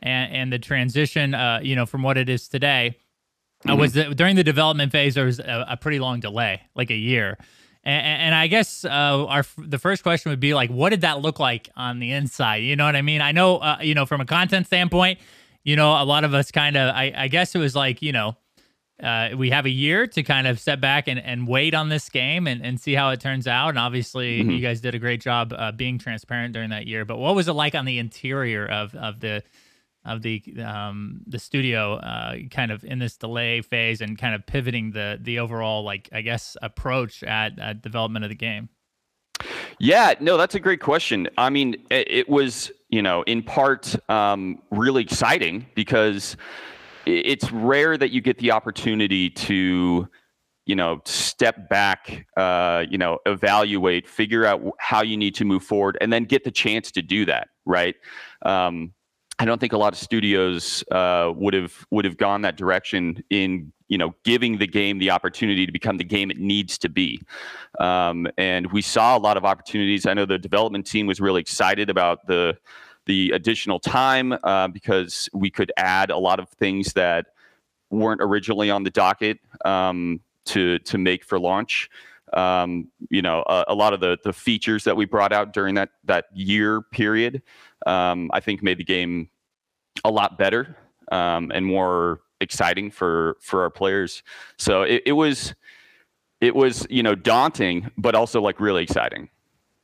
and, 0.01 0.33
and 0.33 0.53
the 0.53 0.59
transition 0.59 1.33
uh, 1.33 1.59
you 1.61 1.75
know 1.75 1.85
from 1.85 2.03
what 2.03 2.17
it 2.17 2.29
is 2.29 2.47
today 2.47 2.97
mm-hmm. 3.67 3.79
was 3.79 3.93
that 3.93 4.15
during 4.15 4.35
the 4.35 4.43
development 4.43 4.91
phase 4.91 5.15
there 5.15 5.25
was 5.25 5.39
a, 5.39 5.65
a 5.69 5.77
pretty 5.77 5.99
long 5.99 6.19
delay 6.19 6.61
like 6.75 6.89
a 6.89 6.95
year 6.95 7.37
and, 7.83 8.05
and 8.05 8.35
I 8.35 8.47
guess 8.47 8.85
uh, 8.85 9.25
our 9.27 9.45
the 9.57 9.79
first 9.79 10.03
question 10.03 10.29
would 10.31 10.39
be 10.39 10.53
like 10.53 10.69
what 10.69 10.89
did 10.89 11.01
that 11.01 11.21
look 11.21 11.39
like 11.39 11.69
on 11.75 11.99
the 11.99 12.11
inside 12.11 12.57
you 12.57 12.75
know 12.75 12.85
what 12.85 12.95
I 12.95 13.01
mean 13.01 13.21
I 13.21 13.31
know 13.31 13.57
uh, 13.57 13.77
you 13.81 13.93
know 13.93 14.05
from 14.05 14.21
a 14.21 14.25
content 14.25 14.67
standpoint 14.67 15.19
you 15.63 15.75
know 15.75 16.01
a 16.01 16.05
lot 16.05 16.23
of 16.23 16.33
us 16.33 16.51
kind 16.51 16.77
of 16.77 16.93
I, 16.95 17.13
I 17.15 17.27
guess 17.27 17.55
it 17.55 17.59
was 17.59 17.75
like 17.75 18.01
you 18.01 18.11
know 18.11 18.35
uh, 19.01 19.29
we 19.37 19.49
have 19.49 19.65
a 19.65 19.69
year 19.69 20.07
to 20.07 20.23
kind 20.23 20.45
of 20.45 20.59
step 20.59 20.81
back 20.81 21.07
and, 21.07 21.19
and 21.19 21.47
wait 21.47 21.73
on 21.73 21.89
this 21.89 22.09
game 22.09 22.47
and, 22.47 22.65
and 22.65 22.79
see 22.79 22.93
how 22.93 23.11
it 23.11 23.19
turns 23.21 23.47
out. 23.47 23.69
And 23.69 23.79
obviously, 23.79 24.41
mm-hmm. 24.41 24.51
you 24.51 24.59
guys 24.59 24.81
did 24.81 24.93
a 24.93 24.99
great 24.99 25.21
job 25.21 25.53
uh, 25.55 25.71
being 25.71 25.97
transparent 25.97 26.53
during 26.53 26.69
that 26.71 26.85
year. 26.85 27.05
But 27.05 27.17
what 27.17 27.33
was 27.33 27.47
it 27.47 27.53
like 27.53 27.75
on 27.75 27.85
the 27.85 27.97
interior 27.97 28.65
of 28.65 28.93
of 28.95 29.21
the 29.21 29.43
of 30.09 30.21
the 30.21 30.43
um, 30.65 31.21
the 31.27 31.39
studio, 31.39 31.95
uh, 31.95 32.35
kind 32.51 32.71
of 32.71 32.83
in 32.83 32.99
this 32.99 33.15
delay 33.17 33.61
phase 33.61 34.01
and 34.01 34.17
kind 34.17 34.35
of 34.35 34.45
pivoting 34.45 34.91
the 34.91 35.19
the 35.21 35.39
overall 35.39 35.83
like 35.83 36.09
I 36.11 36.21
guess 36.21 36.57
approach 36.61 37.23
at, 37.23 37.59
at 37.59 37.81
development 37.81 38.25
of 38.25 38.29
the 38.29 38.35
game? 38.35 38.69
Yeah, 39.79 40.15
no, 40.19 40.35
that's 40.35 40.55
a 40.55 40.59
great 40.59 40.81
question. 40.81 41.29
I 41.37 41.49
mean, 41.49 41.75
it, 41.89 42.11
it 42.11 42.29
was 42.29 42.71
you 42.89 43.01
know 43.01 43.21
in 43.23 43.43
part 43.43 43.95
um, 44.09 44.61
really 44.71 45.03
exciting 45.03 45.65
because 45.75 46.35
it's 47.05 47.51
rare 47.51 47.97
that 47.97 48.11
you 48.11 48.21
get 48.21 48.37
the 48.39 48.51
opportunity 48.51 49.29
to 49.29 50.07
you 50.65 50.75
know 50.75 51.01
step 51.05 51.67
back 51.69 52.27
uh, 52.37 52.85
you 52.89 52.97
know 52.97 53.17
evaluate 53.25 54.07
figure 54.07 54.45
out 54.45 54.61
how 54.79 55.01
you 55.01 55.17
need 55.17 55.33
to 55.35 55.45
move 55.45 55.63
forward 55.63 55.97
and 55.99 56.13
then 56.13 56.25
get 56.25 56.43
the 56.43 56.51
chance 56.51 56.91
to 56.91 57.01
do 57.01 57.25
that 57.25 57.47
right 57.65 57.95
um, 58.43 58.93
i 59.39 59.45
don't 59.45 59.59
think 59.59 59.73
a 59.73 59.77
lot 59.77 59.93
of 59.93 59.99
studios 59.99 60.83
uh, 60.91 61.31
would 61.35 61.53
have 61.53 61.85
would 61.91 62.05
have 62.05 62.17
gone 62.17 62.41
that 62.41 62.55
direction 62.55 63.23
in 63.29 63.71
you 63.87 63.97
know 63.97 64.13
giving 64.23 64.57
the 64.57 64.67
game 64.67 64.99
the 64.99 65.09
opportunity 65.09 65.65
to 65.65 65.71
become 65.71 65.97
the 65.97 66.03
game 66.03 66.29
it 66.29 66.37
needs 66.37 66.77
to 66.77 66.89
be 66.89 67.21
um, 67.79 68.27
and 68.37 68.71
we 68.71 68.81
saw 68.81 69.17
a 69.17 69.19
lot 69.19 69.37
of 69.37 69.45
opportunities 69.45 70.05
i 70.05 70.13
know 70.13 70.25
the 70.25 70.37
development 70.37 70.85
team 70.85 71.07
was 71.07 71.19
really 71.19 71.41
excited 71.41 71.89
about 71.89 72.25
the 72.27 72.57
the 73.05 73.31
additional 73.31 73.79
time 73.79 74.37
uh, 74.43 74.67
because 74.67 75.29
we 75.33 75.49
could 75.49 75.71
add 75.77 76.11
a 76.11 76.17
lot 76.17 76.39
of 76.39 76.47
things 76.49 76.93
that 76.93 77.25
weren't 77.89 78.21
originally 78.21 78.69
on 78.69 78.83
the 78.83 78.91
docket 78.91 79.39
um, 79.65 80.19
to 80.45 80.79
to 80.79 80.97
make 80.97 81.23
for 81.23 81.39
launch. 81.39 81.89
Um, 82.33 82.89
you 83.09 83.21
know, 83.21 83.43
a, 83.47 83.65
a, 83.69 83.75
lot 83.75 83.93
of 83.93 83.99
the 83.99 84.17
the 84.23 84.33
features 84.33 84.83
that 84.83 84.95
we 84.95 85.05
brought 85.05 85.33
out 85.33 85.53
during 85.53 85.75
that 85.75 85.89
that 86.03 86.25
year 86.33 86.81
period, 86.81 87.41
um, 87.87 88.29
I 88.33 88.39
think 88.39 88.61
made 88.61 88.77
the 88.77 88.83
game 88.83 89.29
a 90.03 90.11
lot 90.11 90.37
better 90.37 90.77
um, 91.11 91.51
and 91.53 91.65
more 91.65 92.21
exciting 92.41 92.91
for 92.91 93.37
for 93.41 93.63
our 93.63 93.69
players. 93.69 94.23
So 94.57 94.83
it, 94.83 95.03
it 95.07 95.11
was 95.13 95.55
it 96.41 96.55
was 96.55 96.85
you 96.89 97.03
know 97.03 97.15
daunting, 97.15 97.89
but 97.97 98.15
also 98.15 98.41
like 98.41 98.59
really 98.59 98.83
exciting. 98.83 99.29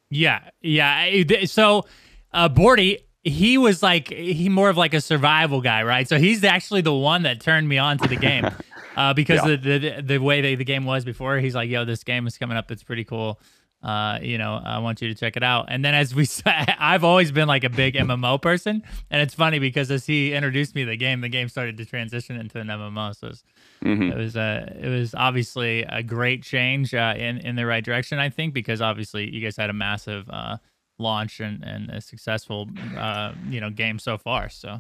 Yeah, 0.10 0.42
yeah. 0.62 1.46
So, 1.46 1.86
uh, 2.32 2.50
Bordy, 2.50 3.00
he 3.24 3.58
was 3.58 3.82
like 3.82 4.10
he 4.10 4.50
more 4.50 4.70
of 4.70 4.78
like 4.78 4.94
a 4.94 5.02
survival 5.02 5.62
guy, 5.62 5.84
right? 5.84 6.08
So 6.08 6.18
he's 6.18 6.44
actually 6.44 6.82
the 6.82 6.94
one 6.94 7.24
that 7.24 7.42
turned 7.42 7.68
me 7.68 7.78
on 7.78 7.98
to 7.98 8.08
the 8.08 8.16
game 8.16 8.48
uh, 8.96 9.14
because 9.14 9.42
yeah. 9.46 9.56
the, 9.56 9.78
the 9.78 10.02
the 10.02 10.18
way 10.18 10.42
the, 10.42 10.56
the 10.56 10.64
game 10.64 10.86
was 10.86 11.06
before. 11.06 11.38
He's 11.38 11.56
like, 11.56 11.70
"Yo, 11.70 11.86
this 11.86 12.04
game 12.04 12.28
is 12.28 12.38
coming 12.38 12.58
up. 12.58 12.72
It's 12.72 12.84
pretty 12.84 13.04
cool. 13.04 13.40
Uh, 13.84 14.18
you 14.22 14.38
know, 14.38 14.60
I 14.64 14.80
want 14.80 15.02
you 15.02 15.10
to 15.10 15.16
check 15.16 15.38
it 15.38 15.44
out." 15.44 15.66
And 15.70 15.84
then 15.84 15.94
as 15.94 16.16
we, 16.16 16.26
said, 16.26 16.76
I've 16.80 17.04
always 17.04 17.32
been 17.32 17.48
like 17.48 17.64
a 17.64 17.70
big 17.70 17.94
MMO 17.96 18.42
person, 18.42 18.84
and 19.10 19.22
it's 19.22 19.34
funny 19.34 19.60
because 19.60 19.92
as 19.92 20.06
he 20.06 20.34
introduced 20.34 20.76
me 20.76 20.84
to 20.84 20.90
the 20.90 20.98
game, 20.98 21.22
the 21.22 21.30
game 21.30 21.50
started 21.50 21.78
to 21.78 21.86
transition 21.86 22.38
into 22.38 22.60
an 22.60 22.68
MMO. 22.68 23.16
So 23.16 23.28
it 23.28 23.30
was, 23.30 23.44
mm-hmm. 23.84 24.12
it 24.12 24.18
was, 24.18 24.36
uh, 24.36 24.74
it 24.82 24.90
was 24.90 25.14
obviously 25.16 25.84
a 25.84 26.02
great 26.02 26.44
change 26.44 26.94
uh, 26.94 27.14
in 27.18 27.40
in 27.40 27.56
the 27.56 27.66
right 27.66 27.84
direction, 27.84 28.20
I 28.20 28.30
think, 28.30 28.54
because 28.54 28.82
obviously 28.82 29.30
you 29.30 29.42
guys 29.42 29.58
had 29.58 29.70
a 29.70 29.74
massive. 29.74 30.30
Uh, 30.30 30.58
launch 30.98 31.40
and, 31.40 31.64
and 31.64 31.90
a 31.90 32.00
successful 32.00 32.70
uh, 32.98 33.34
you 33.50 33.60
know 33.60 33.70
game 33.70 34.00
so 34.00 34.18
far. 34.18 34.50
So 34.50 34.80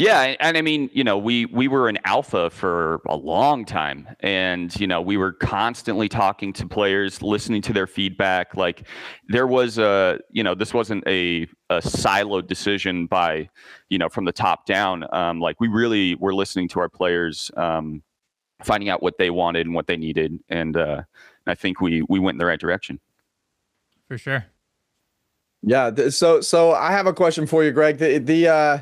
Yeah, 0.00 0.34
and 0.40 0.56
I 0.56 0.62
mean, 0.62 0.88
you 0.94 1.04
know, 1.04 1.18
we 1.18 1.44
we 1.44 1.68
were 1.68 1.86
in 1.86 1.98
alpha 2.06 2.48
for 2.48 3.02
a 3.06 3.16
long 3.16 3.66
time, 3.66 4.08
and 4.20 4.74
you 4.80 4.86
know, 4.86 5.02
we 5.02 5.18
were 5.18 5.32
constantly 5.34 6.08
talking 6.08 6.54
to 6.54 6.66
players, 6.66 7.20
listening 7.20 7.60
to 7.62 7.74
their 7.74 7.86
feedback. 7.86 8.56
Like, 8.56 8.86
there 9.28 9.46
was 9.46 9.76
a, 9.76 10.18
you 10.30 10.42
know, 10.42 10.54
this 10.54 10.72
wasn't 10.72 11.06
a 11.06 11.46
a 11.68 11.80
siloed 11.82 12.46
decision 12.46 13.08
by, 13.08 13.50
you 13.90 13.98
know, 13.98 14.08
from 14.08 14.24
the 14.24 14.32
top 14.32 14.64
down. 14.64 15.04
Um, 15.14 15.38
like, 15.38 15.60
we 15.60 15.68
really 15.68 16.14
were 16.14 16.34
listening 16.34 16.66
to 16.68 16.80
our 16.80 16.88
players, 16.88 17.50
um, 17.58 18.02
finding 18.64 18.88
out 18.88 19.02
what 19.02 19.18
they 19.18 19.28
wanted 19.28 19.66
and 19.66 19.74
what 19.74 19.86
they 19.86 19.98
needed, 19.98 20.38
and 20.48 20.78
uh, 20.78 21.02
I 21.46 21.54
think 21.54 21.82
we 21.82 22.02
we 22.08 22.18
went 22.18 22.36
in 22.36 22.38
the 22.38 22.46
right 22.46 22.58
direction. 22.58 23.00
For 24.08 24.16
sure. 24.16 24.46
Yeah. 25.62 26.08
So 26.08 26.40
so 26.40 26.72
I 26.72 26.90
have 26.90 27.06
a 27.06 27.12
question 27.12 27.46
for 27.46 27.62
you, 27.62 27.70
Greg. 27.70 27.98
The 27.98 28.16
the 28.16 28.48
uh 28.48 28.78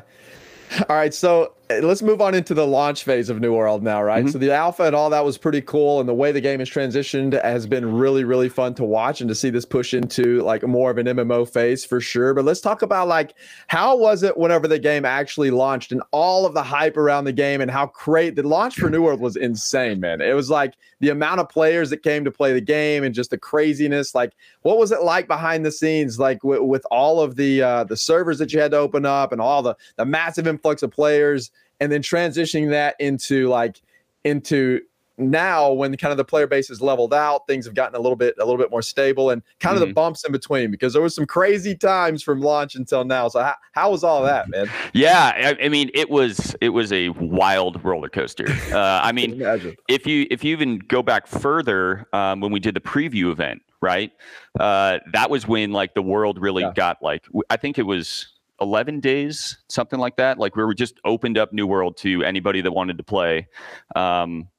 all 0.89 0.95
right, 0.95 1.13
so 1.13 1.53
let's 1.69 2.01
move 2.01 2.19
on 2.19 2.33
into 2.33 2.55
the 2.55 2.65
launch 2.65 3.03
phase 3.03 3.29
of 3.29 3.39
New 3.39 3.53
World 3.53 3.83
now, 3.83 4.01
right? 4.01 4.23
Mm-hmm. 4.23 4.31
So 4.31 4.39
the 4.39 4.51
alpha 4.51 4.83
and 4.83 4.95
all 4.95 5.11
that 5.11 5.23
was 5.23 5.37
pretty 5.37 5.61
cool, 5.61 5.99
and 5.99 6.09
the 6.09 6.15
way 6.15 6.31
the 6.31 6.41
game 6.41 6.59
has 6.59 6.69
transitioned 6.69 7.39
has 7.43 7.67
been 7.67 7.93
really, 7.93 8.23
really 8.23 8.49
fun 8.49 8.73
to 8.75 8.83
watch 8.83 9.21
and 9.21 9.27
to 9.29 9.35
see 9.35 9.51
this 9.51 9.65
push 9.65 9.93
into 9.93 10.41
like 10.41 10.63
more 10.63 10.89
of 10.89 10.97
an 10.97 11.05
MMO 11.05 11.47
phase 11.47 11.85
for 11.85 12.01
sure. 12.01 12.33
But 12.33 12.45
let's 12.45 12.59
talk 12.59 12.81
about 12.81 13.07
like 13.07 13.35
how 13.67 13.95
was 13.95 14.23
it 14.23 14.35
whenever 14.35 14.67
the 14.67 14.79
game 14.79 15.05
actually 15.05 15.51
launched 15.51 15.91
and 15.91 16.01
all 16.11 16.47
of 16.47 16.55
the 16.55 16.63
hype 16.63 16.97
around 16.97 17.25
the 17.25 17.33
game 17.33 17.61
and 17.61 17.69
how 17.69 17.87
great 17.87 18.35
the 18.35 18.43
launch 18.43 18.75
for 18.75 18.89
New 18.89 19.03
World 19.03 19.19
was 19.19 19.35
insane, 19.35 19.99
man. 19.99 20.21
It 20.21 20.33
was 20.33 20.49
like 20.49 20.73
the 21.01 21.09
amount 21.09 21.39
of 21.39 21.49
players 21.49 21.91
that 21.91 22.01
came 22.01 22.25
to 22.25 22.31
play 22.31 22.51
the 22.51 22.61
game 22.61 23.03
and 23.03 23.13
just 23.13 23.29
the 23.29 23.37
craziness. 23.37 24.15
Like, 24.15 24.33
what 24.63 24.79
was 24.79 24.91
it 24.91 25.03
like 25.03 25.27
behind 25.27 25.63
the 25.63 25.71
scenes, 25.71 26.19
like 26.19 26.41
w- 26.41 26.63
with 26.63 26.85
all 26.89 27.21
of 27.21 27.35
the 27.35 27.61
uh, 27.61 27.83
the 27.83 27.97
servers 27.97 28.39
that 28.39 28.51
you 28.53 28.59
had 28.59 28.71
to 28.71 28.77
open 28.77 29.05
up 29.05 29.31
and 29.31 29.39
all 29.39 29.61
the 29.61 29.75
the 29.97 30.05
massive 30.05 30.47
influx 30.47 30.81
of 30.81 30.89
players? 30.89 31.51
And 31.79 31.91
then 31.91 32.01
transitioning 32.01 32.69
that 32.69 32.95
into 32.99 33.47
like 33.47 33.81
into 34.23 34.81
now 35.19 35.71
when 35.71 35.95
kind 35.97 36.11
of 36.11 36.17
the 36.17 36.23
player 36.23 36.47
base 36.47 36.69
is 36.69 36.81
leveled 36.81 37.13
out 37.13 37.45
things 37.45 37.65
have 37.65 37.75
gotten 37.75 37.95
a 37.95 37.99
little 37.99 38.15
bit 38.15 38.35
a 38.39 38.45
little 38.45 38.57
bit 38.57 38.71
more 38.71 38.81
stable 38.81 39.29
and 39.29 39.43
kind 39.59 39.75
of 39.75 39.81
mm-hmm. 39.81 39.89
the 39.89 39.93
bumps 39.93 40.23
in 40.23 40.31
between 40.31 40.71
because 40.71 40.93
there 40.93 41.01
was 41.01 41.13
some 41.13 41.25
crazy 41.25 41.75
times 41.75 42.23
from 42.23 42.39
launch 42.39 42.75
until 42.75 43.03
now 43.03 43.27
so 43.27 43.41
how, 43.41 43.55
how 43.73 43.91
was 43.91 44.03
all 44.03 44.23
that 44.23 44.49
man 44.49 44.69
yeah 44.93 45.33
I, 45.35 45.65
I, 45.65 45.69
mean 45.69 45.91
it 45.93 46.09
was 46.09 46.55
it 46.61 46.69
was 46.69 46.91
a 46.93 47.09
wild 47.09 47.83
roller 47.83 48.09
coaster 48.09 48.49
uh, 48.71 49.01
i 49.03 49.11
mean 49.11 49.41
if 49.89 50.07
you 50.07 50.25
if 50.31 50.43
you 50.43 50.53
even 50.53 50.79
go 50.79 51.03
back 51.03 51.27
further 51.27 52.07
um, 52.13 52.39
when 52.39 52.51
we 52.51 52.59
did 52.59 52.73
the 52.73 52.81
preview 52.81 53.31
event 53.31 53.61
right 53.81 54.11
uh, 54.59 54.99
that 55.11 55.29
was 55.29 55.47
when 55.47 55.71
like 55.71 55.93
the 55.93 56.01
world 56.01 56.39
really 56.39 56.63
yeah. 56.63 56.71
got 56.73 56.97
like 57.01 57.25
i 57.49 57.57
think 57.57 57.77
it 57.77 57.83
was 57.83 58.38
11 58.61 58.99
days, 58.99 59.57
something 59.69 59.99
like 59.99 60.17
that. 60.17 60.37
Like 60.37 60.55
we 60.55 60.73
just 60.75 60.99
opened 61.05 61.37
up 61.37 61.53
New 61.53 61.67
World 61.67 61.97
to 61.97 62.23
anybody 62.23 62.61
that 62.61 62.71
wanted 62.71 62.97
to 62.97 63.03
play. 63.03 63.47
Um, 63.95 64.49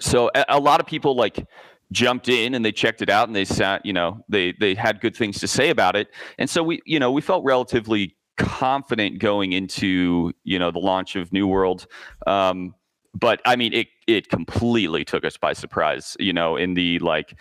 so 0.00 0.30
a, 0.34 0.44
a, 0.50 0.60
lot 0.60 0.80
of 0.80 0.86
people 0.86 1.16
like 1.16 1.46
jumped 1.92 2.28
in 2.28 2.54
and 2.54 2.64
they 2.64 2.72
checked 2.72 3.02
it 3.02 3.10
out 3.10 3.28
and 3.28 3.36
they 3.36 3.44
sat, 3.44 3.84
you 3.84 3.92
know, 3.92 4.24
they 4.28 4.52
they 4.60 4.74
had 4.74 5.00
good 5.00 5.16
things 5.16 5.40
to 5.40 5.48
say 5.48 5.70
about 5.70 5.96
it. 5.96 6.08
And 6.38 6.48
so 6.48 6.62
we, 6.62 6.80
you 6.86 6.98
know, 6.98 7.10
we 7.10 7.20
felt 7.20 7.44
relatively 7.44 8.16
confident 8.36 9.18
going 9.18 9.52
into, 9.52 10.32
you 10.44 10.58
know, 10.58 10.70
the 10.70 10.78
launch 10.78 11.16
of 11.16 11.32
New 11.32 11.46
World. 11.46 11.86
Um, 12.26 12.74
but 13.14 13.40
I 13.44 13.56
mean, 13.56 13.72
it 13.72 13.88
it 14.06 14.28
completely 14.28 15.04
took 15.04 15.24
us 15.24 15.36
by 15.36 15.52
surprise. 15.52 16.16
You 16.20 16.32
know, 16.32 16.56
in 16.56 16.74
the 16.74 16.98
like, 17.00 17.38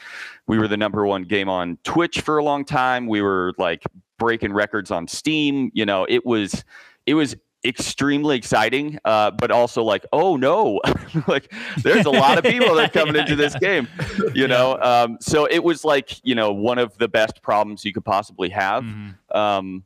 we 0.47 0.57
were 0.57 0.67
the 0.67 0.77
number 0.77 1.05
one 1.05 1.23
game 1.23 1.49
on 1.49 1.77
Twitch 1.83 2.21
for 2.21 2.37
a 2.37 2.43
long 2.43 2.65
time. 2.65 3.07
We 3.07 3.21
were 3.21 3.53
like 3.57 3.83
breaking 4.17 4.53
records 4.53 4.91
on 4.91 5.07
Steam. 5.07 5.71
You 5.73 5.85
know, 5.85 6.05
it 6.07 6.25
was 6.25 6.63
it 7.05 7.13
was 7.13 7.35
extremely 7.65 8.37
exciting, 8.37 8.97
uh, 9.03 9.31
but 9.31 9.51
also 9.51 9.83
like, 9.83 10.05
oh 10.13 10.35
no, 10.37 10.79
like 11.27 11.51
there's 11.77 12.05
a 12.05 12.11
lot 12.11 12.37
of 12.37 12.43
people 12.43 12.75
that 12.75 12.89
are 12.89 12.93
coming 12.93 13.15
yeah, 13.15 13.21
into 13.21 13.35
this 13.35 13.55
game, 13.59 13.87
you 14.33 14.47
know. 14.47 14.77
Um, 14.81 15.17
so 15.19 15.45
it 15.45 15.63
was 15.63 15.83
like 15.83 16.23
you 16.23 16.35
know 16.35 16.53
one 16.53 16.77
of 16.77 16.97
the 16.97 17.07
best 17.07 17.41
problems 17.41 17.85
you 17.85 17.93
could 17.93 18.05
possibly 18.05 18.49
have. 18.49 18.83
Mm-hmm. 18.83 19.37
Um, 19.37 19.83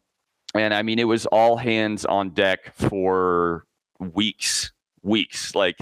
and 0.54 0.74
I 0.74 0.82
mean, 0.82 1.00
it 1.00 1.06
was 1.06 1.26
all 1.28 1.58
hands 1.58 2.06
on 2.06 2.32
deck 2.32 2.76
for 2.76 3.65
weeks, 4.00 4.72
weeks. 5.02 5.56
Like 5.56 5.78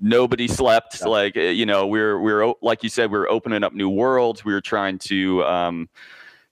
nobody 0.00 0.48
slept. 0.48 0.98
Yeah. 1.00 1.08
Like 1.08 1.36
you 1.36 1.66
know, 1.66 1.86
we 1.86 1.98
we're 1.98 2.20
we 2.20 2.32
we're 2.32 2.54
like 2.62 2.82
you 2.82 2.88
said, 2.88 3.10
we 3.10 3.18
are 3.18 3.28
opening 3.28 3.64
up 3.64 3.72
new 3.72 3.88
worlds. 3.88 4.44
We 4.44 4.52
were 4.52 4.60
trying 4.60 4.98
to. 4.98 5.44
Um, 5.44 5.88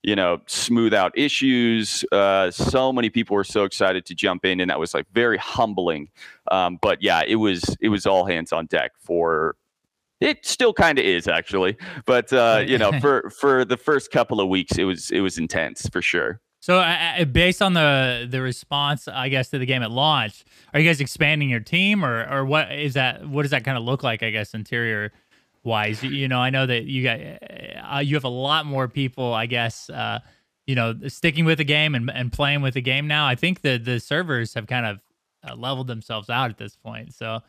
you 0.03 0.17
know, 0.17 0.41
smooth 0.47 0.95
out 0.95 1.17
issues. 1.17 2.05
Uh, 2.11 2.51
so 2.51 2.93
many 2.93 3.11
people 3.11 3.35
were 3.35 3.45
so 3.45 3.65
excited 3.65 4.07
to 4.07 4.15
jump 4.15 4.45
in, 4.45 4.61
and 4.61 4.71
that 4.71 4.79
was 4.79 4.95
like 4.95 5.07
very 5.13 5.39
humbling. 5.39 6.09
Um, 6.51 6.79
but 6.81 7.03
yeah, 7.03 7.23
it 7.27 7.37
was 7.37 7.77
it 7.81 7.89
was 7.89 8.07
all 8.07 8.25
hands 8.25 8.53
on 8.53 8.67
deck 8.67 8.93
for. 8.99 9.57
It 10.21 10.45
still 10.45 10.75
kind 10.75 10.99
of 10.99 11.05
is 11.07 11.27
actually, 11.27 11.79
but 12.05 12.31
uh, 12.31 12.63
you 12.67 12.77
know, 12.77 12.93
for 13.01 13.31
for 13.41 13.65
the 13.65 13.79
first 13.79 14.11
couple 14.11 14.39
of 14.41 14.49
weeks, 14.49 14.77
it 14.77 14.85
was 14.85 15.11
it 15.11 15.21
was 15.21 15.39
intense 15.39 15.89
for 15.89 16.03
sure. 16.03 16.41
So, 16.63 16.79
uh, 16.79 17.25
based 17.25 17.63
on 17.63 17.73
the 17.73 18.29
the 18.31 18.43
response, 18.43 19.09
I 19.09 19.31
guess 19.31 19.49
to 19.49 19.59
the 19.59 19.65
game 19.65 19.83
at 19.83 19.91
launch, 19.91 20.45
are 20.75 20.81
you 20.81 20.87
guys 20.87 21.01
expanding 21.01 21.49
your 21.49 21.61
team, 21.61 22.05
or 22.05 22.29
or 22.31 22.45
what 22.45 22.71
is 22.71 22.95
that? 22.95 23.27
What 23.27 23.43
does 23.43 23.51
that 23.53 23.65
kind 23.65 23.79
of 23.79 23.85
look 23.85 24.03
like? 24.03 24.23
I 24.23 24.29
guess 24.29 24.53
interior 24.53 25.11
wise. 25.65 26.03
You 26.03 26.29
know, 26.29 26.39
I 26.39 26.51
know 26.51 26.67
that 26.67 26.85
you 26.85 27.03
got 27.03 27.21
uh, 27.21 27.99
you 27.99 28.17
have 28.17 28.25
a 28.25 28.29
lot 28.29 28.67
more 28.67 28.89
people, 28.89 29.33
I 29.33 29.47
guess, 29.47 29.91
uh, 29.91 30.21
you 30.67 30.75
know, 30.75 30.95
sticking 31.09 31.45
with 31.45 31.59
the 31.59 31.65
game 31.65 31.95
and, 31.95 32.11
and 32.11 32.33
playing 32.33 32.63
with 32.63 32.75
the 32.75 32.83
game 32.83 33.07
now. 33.07 33.27
I 33.27 33.35
think 33.35 33.63
the 33.63 33.79
the 33.79 34.01
servers 34.01 34.55
have 34.55 34.67
kind 34.67 34.87
of 34.87 35.03
uh, 35.49 35.55
leveled 35.55 35.87
themselves 35.87 36.31
out 36.31 36.51
at 36.51 36.59
this 36.59 36.77
point. 36.77 37.15
So. 37.15 37.41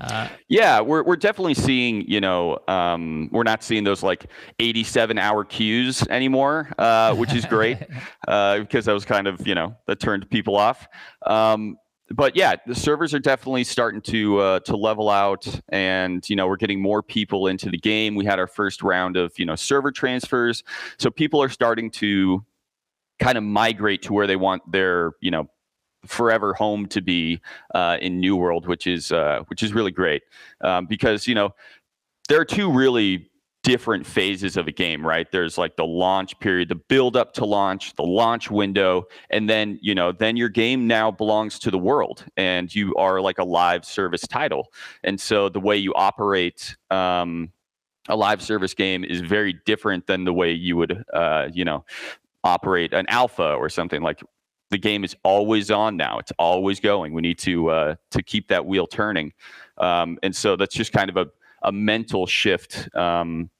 Uh, 0.00 0.26
yeah, 0.48 0.80
we're 0.80 1.04
we're 1.04 1.14
definitely 1.14 1.54
seeing, 1.54 2.00
you 2.10 2.20
know, 2.20 2.58
um, 2.66 3.28
we're 3.30 3.44
not 3.44 3.62
seeing 3.62 3.84
those 3.84 4.02
like 4.02 4.26
87 4.58 5.18
hour 5.18 5.44
queues 5.44 6.02
anymore, 6.08 6.72
uh, 6.78 7.14
which 7.14 7.32
is 7.32 7.44
great 7.46 7.78
uh, 8.26 8.58
because 8.58 8.86
that 8.86 8.92
was 8.92 9.04
kind 9.04 9.28
of, 9.28 9.46
you 9.46 9.54
know, 9.54 9.76
that 9.86 10.00
turned 10.00 10.28
people 10.30 10.56
off. 10.56 10.88
Um, 11.24 11.76
but 12.10 12.36
yeah, 12.36 12.56
the 12.66 12.74
servers 12.74 13.14
are 13.14 13.18
definitely 13.18 13.64
starting 13.64 14.00
to 14.02 14.38
uh, 14.38 14.60
to 14.60 14.76
level 14.76 15.08
out, 15.08 15.46
and 15.70 16.28
you 16.28 16.36
know 16.36 16.46
we're 16.46 16.56
getting 16.56 16.80
more 16.80 17.02
people 17.02 17.46
into 17.46 17.70
the 17.70 17.78
game. 17.78 18.14
We 18.14 18.24
had 18.24 18.38
our 18.38 18.46
first 18.46 18.82
round 18.82 19.16
of 19.16 19.38
you 19.38 19.46
know 19.46 19.56
server 19.56 19.90
transfers, 19.90 20.62
so 20.98 21.10
people 21.10 21.42
are 21.42 21.48
starting 21.48 21.90
to 21.92 22.44
kind 23.18 23.38
of 23.38 23.44
migrate 23.44 24.02
to 24.02 24.12
where 24.12 24.26
they 24.26 24.36
want 24.36 24.70
their 24.70 25.12
you 25.20 25.30
know 25.30 25.48
forever 26.06 26.52
home 26.52 26.86
to 26.86 27.00
be 27.00 27.40
uh, 27.74 27.96
in 28.00 28.20
New 28.20 28.36
World, 28.36 28.66
which 28.66 28.86
is 28.86 29.10
uh, 29.10 29.40
which 29.46 29.62
is 29.62 29.72
really 29.72 29.92
great 29.92 30.22
um, 30.60 30.86
because 30.86 31.26
you 31.26 31.34
know 31.34 31.54
there 32.28 32.40
are 32.40 32.44
two 32.44 32.70
really 32.70 33.30
different 33.64 34.06
phases 34.06 34.58
of 34.58 34.68
a 34.68 34.70
game, 34.70 35.04
right? 35.04 35.26
There's 35.32 35.56
like 35.56 35.76
the 35.76 35.86
launch 35.86 36.38
period, 36.38 36.68
the 36.68 36.74
build 36.74 37.16
up 37.16 37.32
to 37.34 37.46
launch, 37.46 37.96
the 37.96 38.04
launch 38.04 38.50
window, 38.50 39.04
and 39.30 39.48
then, 39.48 39.78
you 39.82 39.94
know, 39.94 40.12
then 40.12 40.36
your 40.36 40.50
game 40.50 40.86
now 40.86 41.10
belongs 41.10 41.58
to 41.60 41.70
the 41.70 41.78
world 41.78 42.26
and 42.36 42.72
you 42.72 42.94
are 42.96 43.22
like 43.22 43.38
a 43.38 43.44
live 43.44 43.86
service 43.86 44.20
title. 44.28 44.70
And 45.02 45.18
so 45.18 45.48
the 45.48 45.60
way 45.60 45.78
you 45.78 45.94
operate 45.94 46.76
um, 46.90 47.50
a 48.08 48.14
live 48.14 48.42
service 48.42 48.74
game 48.74 49.02
is 49.02 49.22
very 49.22 49.54
different 49.64 50.06
than 50.06 50.24
the 50.24 50.32
way 50.34 50.52
you 50.52 50.76
would, 50.76 51.02
uh, 51.14 51.48
you 51.50 51.64
know, 51.64 51.86
operate 52.44 52.92
an 52.92 53.06
alpha 53.08 53.54
or 53.54 53.70
something 53.70 54.02
like 54.02 54.22
the 54.68 54.76
game 54.76 55.04
is 55.04 55.16
always 55.24 55.70
on 55.70 55.96
now. 55.96 56.18
It's 56.18 56.32
always 56.38 56.80
going. 56.80 57.14
We 57.14 57.22
need 57.22 57.38
to 57.38 57.70
uh, 57.70 57.94
to 58.10 58.22
keep 58.22 58.48
that 58.48 58.66
wheel 58.66 58.86
turning, 58.86 59.32
um, 59.78 60.18
and 60.22 60.34
so 60.34 60.56
that's 60.56 60.74
just 60.74 60.92
kind 60.92 61.08
of 61.08 61.16
a 61.16 61.26
a 61.64 61.72
mental 61.72 62.26
shift 62.26 62.94
um, 62.94 63.50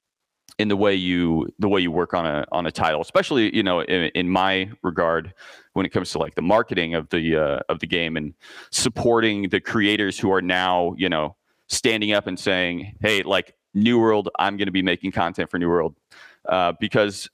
in 0.58 0.68
the 0.68 0.76
way 0.76 0.94
you 0.94 1.48
the 1.58 1.68
way 1.68 1.80
you 1.80 1.90
work 1.90 2.14
on 2.14 2.26
a 2.26 2.44
on 2.52 2.66
a 2.66 2.70
title, 2.70 3.00
especially 3.00 3.54
you 3.54 3.62
know 3.62 3.80
in, 3.80 4.10
in 4.14 4.28
my 4.28 4.70
regard 4.82 5.34
when 5.72 5.84
it 5.84 5.90
comes 5.90 6.10
to 6.10 6.18
like 6.18 6.34
the 6.34 6.42
marketing 6.42 6.94
of 6.94 7.08
the 7.10 7.36
uh, 7.36 7.60
of 7.68 7.80
the 7.80 7.86
game 7.86 8.16
and 8.16 8.34
supporting 8.70 9.48
the 9.48 9.60
creators 9.60 10.18
who 10.18 10.32
are 10.32 10.42
now 10.42 10.94
you 10.96 11.08
know 11.08 11.36
standing 11.68 12.12
up 12.12 12.26
and 12.26 12.38
saying, 12.38 12.96
hey, 13.00 13.22
like 13.22 13.54
New 13.74 13.98
World, 13.98 14.28
I'm 14.38 14.56
going 14.56 14.66
to 14.66 14.72
be 14.72 14.82
making 14.82 15.12
content 15.12 15.50
for 15.50 15.58
New 15.58 15.68
World 15.68 15.96
uh, 16.48 16.72
because 16.78 17.28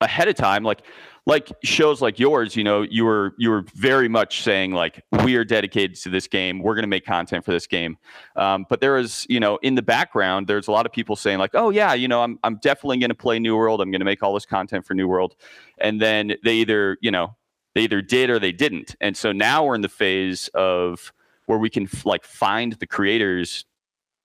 ahead 0.00 0.28
of 0.28 0.34
time, 0.36 0.62
like 0.62 0.82
like 1.28 1.52
shows 1.62 2.00
like 2.00 2.18
yours, 2.18 2.56
you 2.56 2.64
know, 2.64 2.80
you 2.80 3.04
were 3.04 3.34
you 3.36 3.50
were 3.50 3.62
very 3.74 4.08
much 4.08 4.42
saying 4.42 4.72
like 4.72 5.04
we 5.24 5.36
are 5.36 5.44
dedicated 5.44 5.94
to 5.98 6.08
this 6.08 6.26
game. 6.26 6.58
We're 6.60 6.74
going 6.74 6.84
to 6.84 6.88
make 6.88 7.04
content 7.04 7.44
for 7.44 7.52
this 7.52 7.66
game. 7.66 7.98
Um, 8.34 8.64
but 8.70 8.80
there 8.80 8.94
was, 8.94 9.26
you 9.28 9.38
know, 9.38 9.58
in 9.58 9.74
the 9.74 9.82
background, 9.82 10.46
there's 10.46 10.68
a 10.68 10.72
lot 10.72 10.86
of 10.86 10.92
people 10.92 11.16
saying 11.16 11.38
like, 11.38 11.50
oh 11.52 11.68
yeah, 11.68 11.92
you 11.92 12.08
know, 12.08 12.22
I'm 12.22 12.38
I'm 12.44 12.56
definitely 12.56 12.96
going 12.96 13.10
to 13.10 13.14
play 13.14 13.38
New 13.38 13.54
World. 13.54 13.82
I'm 13.82 13.90
going 13.90 14.00
to 14.00 14.06
make 14.06 14.22
all 14.22 14.32
this 14.32 14.46
content 14.46 14.86
for 14.86 14.94
New 14.94 15.06
World, 15.06 15.36
and 15.76 16.00
then 16.00 16.34
they 16.44 16.54
either, 16.54 16.96
you 17.02 17.10
know, 17.10 17.36
they 17.74 17.82
either 17.82 18.00
did 18.00 18.30
or 18.30 18.38
they 18.38 18.52
didn't. 18.52 18.96
And 19.02 19.14
so 19.14 19.30
now 19.30 19.66
we're 19.66 19.74
in 19.74 19.82
the 19.82 19.88
phase 19.90 20.48
of 20.54 21.12
where 21.44 21.58
we 21.58 21.68
can 21.68 21.90
like 22.06 22.24
find 22.24 22.72
the 22.72 22.86
creators 22.86 23.66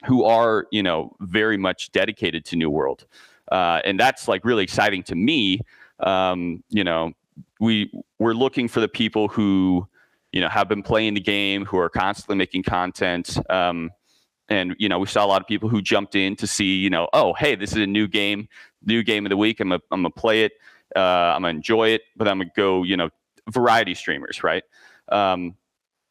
who 0.05 0.23
are, 0.23 0.67
you 0.71 0.83
know, 0.83 1.17
very 1.19 1.57
much 1.57 1.91
dedicated 1.91 2.45
to 2.45 2.55
New 2.55 2.69
World, 2.69 3.07
uh, 3.51 3.81
and 3.83 3.99
that's 3.99 4.29
like 4.29 4.45
really 4.45 4.63
exciting 4.63 5.03
to 5.03 5.15
me 5.15 5.59
um, 5.99 6.63
you 6.69 6.84
know, 6.84 7.13
we 7.60 7.91
we're 8.19 8.34
looking 8.34 8.67
for 8.67 8.79
the 8.79 8.88
people 8.88 9.27
who 9.27 9.88
you 10.32 10.41
know 10.41 10.49
have 10.49 10.67
been 10.67 10.84
playing 10.84 11.13
the 11.13 11.21
game, 11.21 11.65
who 11.65 11.77
are 11.77 11.89
constantly 11.89 12.36
making 12.36 12.63
content. 12.63 13.38
Um, 13.49 13.91
and 14.49 14.75
you 14.77 14.89
know, 14.89 14.99
we 14.99 15.08
saw 15.08 15.25
a 15.25 15.27
lot 15.27 15.41
of 15.41 15.47
people 15.47 15.69
who 15.69 15.82
jumped 15.82 16.15
in 16.15 16.36
to 16.38 16.47
see, 16.47 16.75
you 16.75 16.89
know, 16.89 17.08
oh, 17.13 17.34
hey, 17.34 17.56
this 17.56 17.71
is 17.71 17.77
a 17.77 17.88
new 17.88 18.08
game, 18.08 18.47
new 18.84 19.03
game 19.03 19.25
of 19.25 19.29
the 19.29 19.38
week. 19.38 19.60
I'm 19.60 19.69
gonna, 19.69 19.82
I'm 19.91 20.01
gonna 20.01 20.12
play 20.12 20.43
it. 20.43 20.53
Uh, 20.95 20.99
I'm 20.99 21.41
gonna 21.41 21.49
enjoy 21.49 21.89
it, 21.89 22.01
but 22.15 22.27
I'm 22.27 22.39
gonna 22.39 22.51
go, 22.56 22.84
you 22.84 22.97
know, 22.97 23.10
variety 23.49 23.93
streamers, 23.93 24.43
right? 24.43 24.63
Um, 25.10 25.56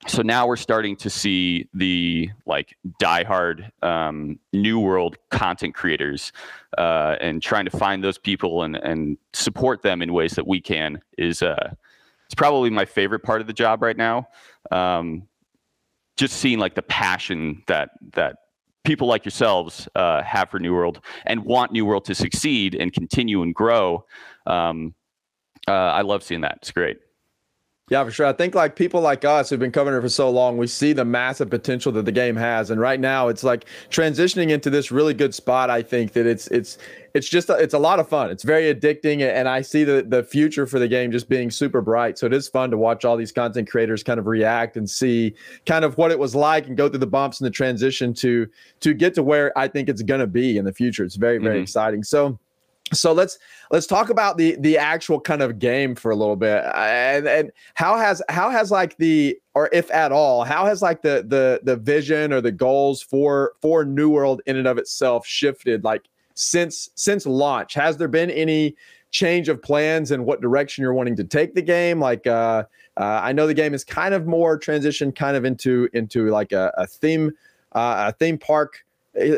so 0.09 0.23
now 0.23 0.47
we're 0.47 0.57
starting 0.57 0.97
to 0.97 1.09
see 1.09 1.69
the 1.75 2.29
like 2.45 2.77
diehard 3.01 3.71
um, 3.85 4.39
new 4.53 4.81
world 4.81 5.17
content 5.31 5.75
creators 5.75 6.33
uh, 6.77 7.17
and 7.21 7.41
trying 7.41 7.65
to 7.65 7.71
find 7.71 8.03
those 8.03 8.19
people 8.19 8.65
and, 8.65 8.77
and 8.77 9.17
support 9.33 9.83
them 9.83 10.03
in 10.03 10.13
ways 10.13 10.33
that 10.33 10.47
we 10.47 10.61
can 10.61 11.01
is 11.19 11.43
uh, 11.43 11.73
it's 12.27 12.35
probably 12.35 12.71
my 12.71 12.85
favorite 12.85 13.21
part 13.21 13.41
of 13.41 13.47
the 13.47 13.53
job 13.53 13.83
right 13.83 13.97
now. 13.97 14.27
Um, 14.71 15.29
just 16.17 16.35
seeing 16.39 16.59
like 16.59 16.75
the 16.75 16.83
passion 16.83 17.63
that 17.69 17.91
that 18.15 18.37
people 18.85 19.07
like 19.07 19.25
yourselves 19.25 19.89
uh, 19.95 20.23
have 20.23 20.51
for 20.51 20.59
new 20.59 20.75
world 20.75 21.01
and 21.27 21.45
want 21.45 21.71
new 21.71 21.87
world 21.87 22.05
to 22.07 22.15
succeed 22.15 22.75
and 22.75 22.93
continue 22.93 23.43
and 23.43 23.55
grow. 23.55 24.05
Um, 24.47 24.95
uh, 25.69 25.73
i 25.73 26.03
love 26.03 26.25
seeing 26.25 26.41
that. 26.41 26.59
It's 26.61 26.73
great 26.73 26.99
yeah, 27.91 28.05
for 28.05 28.11
sure. 28.13 28.27
I 28.27 28.33
think 28.33 28.55
like 28.55 28.77
people 28.77 29.01
like 29.01 29.25
us 29.25 29.51
who've 29.51 29.59
been 29.59 29.73
covering 29.73 29.99
it 29.99 30.01
for 30.01 30.09
so 30.09 30.31
long, 30.31 30.57
we 30.57 30.69
see 30.69 30.93
the 30.93 31.05
massive 31.05 31.51
potential 31.51 31.91
that 31.93 32.05
the 32.05 32.13
game 32.13 32.37
has, 32.37 32.71
and 32.71 32.81
right 32.81 32.99
now 32.99 33.27
it's 33.27 33.43
like 33.43 33.65
transitioning 33.91 34.51
into 34.51 34.71
this 34.71 34.93
really 34.93 35.15
good 35.15 35.35
spot. 35.35 35.69
I 35.69 35.83
think 35.83 36.13
that 36.13 36.25
it's 36.25 36.47
it's 36.49 36.79
it's 37.13 37.29
just 37.29 37.51
it's 37.51 37.75
a 37.75 37.79
lot 37.81 37.99
of 37.99 38.09
fun. 38.09 38.31
It's 38.31 38.45
very 38.45 38.73
addicting, 38.73 39.21
and 39.21 39.49
I 39.49 39.63
see 39.63 39.83
the 39.83 40.07
the 40.07 40.23
future 40.23 40.65
for 40.65 40.79
the 40.79 40.87
game 40.87 41.11
just 41.11 41.29
being 41.29 41.51
super 41.51 41.81
bright. 41.81 42.19
So 42.19 42.27
it 42.27 42.33
is 42.33 42.49
fun 42.49 42.71
to 42.71 42.79
watch 42.79 43.05
all 43.05 43.17
these 43.17 43.33
content 43.33 43.69
creators 43.69 44.05
kind 44.05 44.21
of 44.21 44.27
react 44.27 44.77
and 44.77 44.89
see 44.89 45.35
kind 45.67 45.85
of 45.85 45.99
what 45.99 46.13
it 46.13 46.19
was 46.21 46.37
like 46.37 46.69
and 46.69 46.77
go 46.77 46.89
through 46.89 47.01
the 47.01 47.07
bumps 47.07 47.41
and 47.41 47.47
the 47.47 47.51
transition 47.51 48.15
to 48.15 48.47
to 48.79 48.95
get 48.95 49.13
to 49.15 49.25
where 49.25 49.57
I 49.59 49.67
think 49.67 49.89
it's 49.89 50.03
going 50.03 50.21
to 50.21 50.29
be 50.29 50.57
in 50.57 50.65
the 50.65 50.73
future. 50.73 51.05
It's 51.05 51.17
very 51.17 51.39
very 51.39 51.57
mm-hmm. 51.57 51.63
exciting. 51.65 52.05
So 52.05 52.39
so 52.93 53.13
let's 53.13 53.39
let's 53.71 53.87
talk 53.87 54.11
about 54.11 54.37
the 54.37 54.57
the 54.61 54.79
actual 54.79 55.21
kind 55.21 55.43
of 55.43 55.59
game 55.59 55.95
for 55.95 56.11
a 56.11 56.17
little 56.17 56.37
bit. 56.37 56.65
And, 56.75 57.27
and 57.27 57.53
how 57.75 57.97
has 57.97 58.23
how 58.29 58.51
has 58.51 58.71
like 58.71 58.97
the 58.99 59.39
or 59.55 59.69
if 59.73 59.91
at 59.91 60.13
all 60.13 60.45
how 60.45 60.67
has 60.67 60.83
like 60.83 61.03
the 61.03 61.25
the 61.27 61.61
the 61.63 61.77
vision 61.77 62.33
or 62.33 62.41
the 62.41 62.53
goals 62.53 63.03
for 63.03 63.53
for 63.61 63.85
new 63.85 64.11
world 64.11 64.43
in 64.47 64.57
and 64.57 64.67
of 64.67 64.79
itself 64.79 65.27
shifted 65.27 65.85
like 65.85 66.03
since 66.35 66.91
since 66.95 67.27
launch? 67.27 67.75
Has 67.75 67.97
there 67.97 68.09
been 68.09 68.31
any 68.31 68.77
change 69.11 69.49
of 69.49 69.61
plans 69.61 70.11
and 70.11 70.25
what 70.25 70.41
direction 70.41 70.83
you're 70.83 70.95
wanting 70.95 71.17
to 71.17 71.25
take 71.25 71.55
the 71.55 71.63
game? 71.63 72.01
Like 72.01 72.27
uh, 72.27 72.65
uh 72.99 73.21
i 73.23 73.33
know 73.33 73.47
the 73.47 73.55
game 73.55 73.73
is 73.73 73.85
kind 73.85 74.13
of 74.13 74.27
more 74.27 74.59
transition 74.59 75.13
kind 75.13 75.35
of 75.35 75.47
into 75.47 75.89
into 75.95 76.29
like 76.29 76.53
a, 76.53 76.73
a 76.77 76.87
theme 76.87 77.33
uh, 77.75 78.05
a 78.09 78.13
theme 78.13 78.37
park 78.37 78.85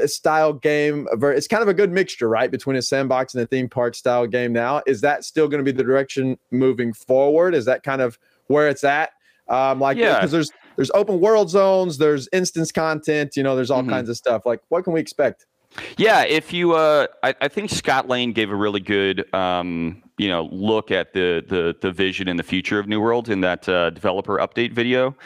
style 0.07 0.53
game. 0.53 1.09
It's 1.13 1.49
kind 1.49 1.63
of 1.63 1.69
a 1.69 1.75
good 1.75 1.91
mixture, 1.91 2.29
right, 2.29 2.51
between 2.51 2.77
a 2.77 2.83
sandbox 2.83 3.35
and 3.35 3.43
a 3.43 3.47
theme 3.47 3.69
park 3.69 3.95
style 3.95 4.27
game. 4.27 4.53
Now, 4.53 4.83
is 4.87 5.01
that 5.01 5.25
still 5.25 5.49
going 5.49 5.65
to 5.65 5.65
be 5.65 5.77
the 5.77 5.83
direction 5.83 6.39
moving 6.51 6.93
forward? 6.93 7.55
Is 7.55 7.65
that 7.65 7.83
kind 7.83 8.01
of 8.01 8.19
where 8.47 8.69
it's 8.69 8.85
at? 8.85 9.11
Um, 9.49 9.81
like, 9.81 9.97
yeah, 9.97 10.15
because 10.15 10.31
there's 10.31 10.51
there's 10.77 10.91
open 10.93 11.21
world 11.21 11.51
zones, 11.51 11.99
there's 11.99 12.29
instance 12.33 12.73
content, 12.73 13.37
you 13.37 13.43
know, 13.43 13.57
there's 13.57 13.71
all 13.71 13.83
mm-hmm. 13.83 13.91
kinds 13.91 14.09
of 14.09 14.17
stuff. 14.17 14.47
Like, 14.47 14.61
what 14.69 14.85
can 14.85 14.93
we 14.93 15.01
expect? 15.01 15.47
Yeah, 15.97 16.23
if 16.23 16.53
you, 16.53 16.73
uh, 16.75 17.09
I, 17.23 17.35
I 17.41 17.49
think 17.49 17.71
Scot 17.71 18.09
Lane 18.09 18.33
gave 18.33 18.51
a 18.51 18.55
really 18.55 18.81
good, 18.81 19.33
um, 19.35 20.04
you 20.19 20.29
know, 20.29 20.49
look 20.53 20.91
at 20.91 21.13
the 21.13 21.45
the 21.47 21.75
the 21.81 21.91
vision 21.91 22.29
and 22.29 22.39
the 22.39 22.45
future 22.45 22.79
of 22.79 22.87
New 22.87 23.01
World 23.01 23.29
in 23.29 23.41
that 23.41 23.69
uh, 23.69 23.91
developer 23.91 24.39
update 24.39 24.73
video 24.73 25.17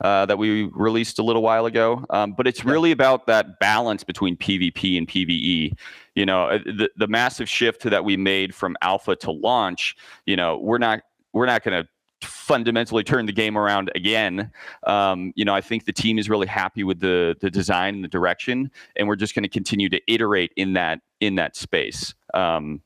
uh, 0.00 0.24
that 0.26 0.38
we 0.38 0.64
released 0.74 1.18
a 1.18 1.22
little 1.22 1.42
while 1.42 1.66
ago. 1.66 2.04
Um, 2.10 2.32
but 2.32 2.46
it's 2.46 2.64
really 2.64 2.90
about 2.90 3.26
that 3.26 3.58
balance 3.58 4.04
between 4.04 4.36
PvP 4.36 4.96
and 4.96 5.06
PvE. 5.06 5.72
You 6.14 6.26
know, 6.26 6.48
uh, 6.48 6.58
the 6.58 6.90
the 6.96 7.08
massive 7.08 7.48
shift 7.48 7.82
that 7.82 8.04
we 8.04 8.16
made 8.16 8.54
from 8.54 8.76
alpha 8.80 9.16
to 9.16 9.30
launch. 9.30 9.96
You 10.24 10.36
know, 10.36 10.58
we're 10.58 10.78
not 10.78 11.00
we're 11.32 11.46
not 11.46 11.62
going 11.62 11.82
to 11.82 11.88
fundamentally 12.22 13.04
turn 13.04 13.26
the 13.26 13.32
game 13.32 13.56
around 13.56 13.90
again. 13.94 14.50
Um, 14.84 15.32
you 15.36 15.44
know, 15.44 15.54
I 15.54 15.60
think 15.60 15.84
the 15.84 15.92
team 15.92 16.18
is 16.18 16.28
really 16.28 16.46
happy 16.46 16.84
with 16.84 17.00
the 17.00 17.36
the 17.40 17.50
design 17.50 17.96
and 17.96 18.04
the 18.04 18.08
direction, 18.08 18.70
and 18.96 19.06
we're 19.08 19.16
just 19.16 19.34
going 19.34 19.42
to 19.42 19.48
continue 19.48 19.90
to 19.90 20.00
iterate 20.06 20.52
in 20.56 20.72
that 20.72 21.00
in 21.20 21.34
that 21.34 21.54
space. 21.54 22.14
Um, 22.32 22.80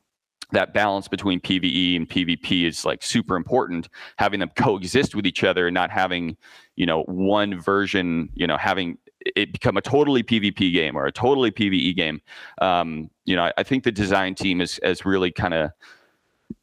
that 0.52 0.72
balance 0.72 1.08
between 1.08 1.40
PVE 1.40 1.96
and 1.96 2.08
PvP 2.08 2.64
is 2.64 2.84
like 2.84 3.02
super 3.02 3.36
important. 3.36 3.88
Having 4.18 4.40
them 4.40 4.50
coexist 4.56 5.14
with 5.14 5.26
each 5.26 5.44
other 5.44 5.66
and 5.66 5.74
not 5.74 5.90
having, 5.90 6.36
you 6.76 6.86
know, 6.86 7.02
one 7.04 7.60
version, 7.60 8.30
you 8.34 8.46
know, 8.46 8.56
having 8.56 8.98
it 9.36 9.52
become 9.52 9.76
a 9.76 9.80
totally 9.80 10.22
PvP 10.22 10.72
game 10.72 10.96
or 10.96 11.06
a 11.06 11.12
totally 11.12 11.50
PVE 11.50 11.96
game. 11.96 12.20
Um, 12.60 13.10
you 13.24 13.36
know, 13.36 13.44
I, 13.44 13.52
I 13.58 13.62
think 13.62 13.84
the 13.84 13.92
design 13.92 14.34
team 14.34 14.60
is 14.60 14.80
has 14.82 15.04
really 15.04 15.30
kind 15.30 15.54
of 15.54 15.70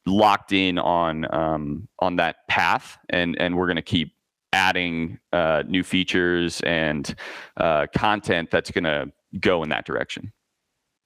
locked 0.05 0.51
in 0.51 0.77
on 0.77 1.33
um, 1.33 1.87
on 1.99 2.17
that 2.17 2.47
path, 2.47 2.97
and 3.09 3.39
and 3.39 3.57
we're 3.57 3.67
going 3.67 3.75
to 3.77 3.81
keep 3.81 4.13
adding 4.51 5.19
uh, 5.31 5.63
new 5.67 5.83
features 5.83 6.61
and 6.61 7.15
uh, 7.57 7.85
content 7.95 8.49
that's 8.51 8.71
going 8.71 8.83
to 8.83 9.11
go 9.39 9.63
in 9.63 9.69
that 9.69 9.85
direction. 9.85 10.31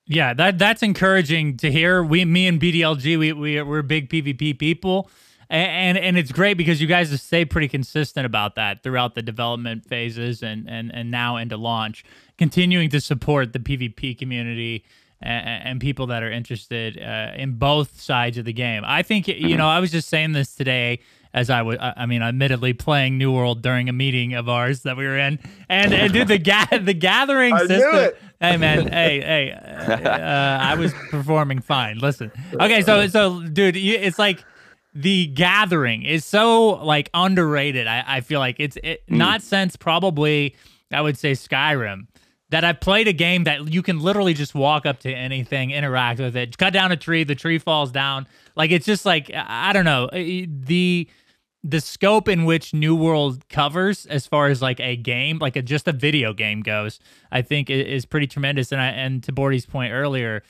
Yeah, 0.06 0.34
that 0.34 0.58
that's 0.60 0.84
encouraging 0.84 1.58
to 1.58 1.72
hear. 1.72 2.04
We, 2.04 2.26
me 2.26 2.48
and 2.48 2.60
BDLG, 2.60 3.18
we, 3.18 3.32
we 3.34 3.62
we're 3.62 3.82
big 3.82 4.10
PvP 4.10 4.60
people, 4.60 5.10
and, 5.50 5.98
and 5.98 5.98
and 5.98 6.18
it's 6.18 6.32
great 6.32 6.56
because 6.56 6.82
you 6.82 6.88
guys 6.88 7.22
stayed 7.22 7.50
pretty 7.50 7.70
consistent 7.70 8.26
about 8.26 8.56
that 8.56 8.84
throughout 8.84 9.16
the 9.16 9.22
development 9.22 9.86
phases 9.86 10.44
and 10.44 10.70
and 10.70 10.94
and 10.94 11.10
now 11.10 11.38
into 11.38 11.56
launch, 11.56 12.04
continuing 12.38 12.90
to 12.90 13.00
support 13.00 13.54
the 13.54 13.60
PvP 13.60 14.18
community 14.18 14.84
and, 15.24 15.68
and 15.68 15.82
people 15.82 16.08
that 16.08 16.22
are 16.22 16.32
interested 16.32 17.02
uh, 17.02 17.32
in 17.36 17.54
both 17.54 18.00
sides 18.00 18.38
of 18.38 18.46
the 18.46 18.54
game. 18.54 18.84
I 18.86 19.02
think 19.04 19.28
you 19.28 19.34
mm-hmm. 19.34 19.58
know 19.58 19.68
I 19.68 19.80
was 19.80 19.92
just 19.92 20.10
saying 20.10 20.34
this 20.34 20.54
today 20.56 21.00
as 21.34 21.50
I 21.50 21.64
was, 21.64 21.78
I 21.80 22.06
mean, 22.06 22.22
admittedly 22.22 22.74
playing 22.74 23.18
New 23.18 23.32
World 23.32 23.64
during 23.64 23.90
a 23.90 23.94
meeting 23.94 24.36
of 24.36 24.48
ours 24.48 24.84
that 24.84 24.96
we 24.96 25.06
were 25.06 25.18
in, 25.18 25.40
and, 25.68 25.92
and 25.92 26.14
dude, 26.14 26.28
the 26.28 26.38
ga- 26.38 26.68
the 26.82 26.94
gathering 26.94 27.54
I 27.54 27.66
system. 27.66 28.12
Hey 28.40 28.58
man, 28.58 28.88
hey 28.92 29.22
hey, 29.22 29.52
uh, 29.52 30.10
uh, 30.10 30.58
I 30.62 30.76
was 30.76 30.94
performing 31.10 31.60
fine. 31.60 31.98
Listen, 31.98 32.32
okay, 32.54 32.84
so 32.84 33.08
so 33.08 33.42
dude, 33.42 33.76
it's 33.76 34.20
like 34.20 34.44
the 34.94 35.28
gathering 35.28 36.04
is 36.04 36.24
so 36.24 36.84
like 36.84 37.10
underrated. 37.16 37.88
I, 37.88 38.04
I 38.06 38.22
feel 38.22 38.40
like 38.40 38.58
it's 38.60 38.78
it, 38.84 39.08
mm. 39.08 39.18
not 39.18 39.42
since 39.42 39.76
probably 39.76 40.56
I 40.92 41.02
would 41.02 41.18
say 41.18 41.32
Skyrim 41.32 42.08
that 42.54 42.64
I've 42.64 42.80
played 42.80 43.08
a 43.08 43.14
game 43.14 43.46
that 43.46 43.74
you 43.74 43.82
can 43.82 44.00
literally 44.00 44.36
just 44.36 44.54
walk 44.54 44.86
up 44.86 45.00
to 45.00 45.12
anything, 45.12 45.72
interact 45.72 46.20
with 46.20 46.38
it, 46.38 46.56
cut 46.56 46.72
down 46.72 46.92
a 46.92 46.96
tree, 46.96 47.24
the 47.24 47.34
tree 47.34 47.58
falls 47.58 47.92
down. 47.92 48.28
Like 48.56 48.70
it's 48.70 48.86
just 48.86 49.08
like 49.08 49.32
I 49.34 49.74
don't 49.74 49.86
know 49.86 50.08
the 50.14 51.10
the 51.64 51.82
scope 51.82 52.30
in 52.30 52.46
which 52.46 52.72
New 52.72 52.96
World 52.96 53.50
covers 53.50 54.06
as 54.06 54.28
far 54.28 54.50
as 54.50 54.62
like 54.62 54.80
a 54.80 54.96
game, 54.96 55.40
like 55.40 55.56
a 55.56 55.64
just 55.64 55.88
a 55.88 55.92
video 55.92 56.32
game 56.32 56.62
goes, 56.62 57.00
I 57.32 57.42
think 57.42 57.72
is 57.72 58.06
pretty 58.06 58.28
tremendous. 58.28 58.72
And 58.72 58.80
I 58.80 58.90
and 58.90 59.24
to 59.24 59.32
Bordy's 59.32 59.66
point 59.66 59.92
earlier, 59.92 60.44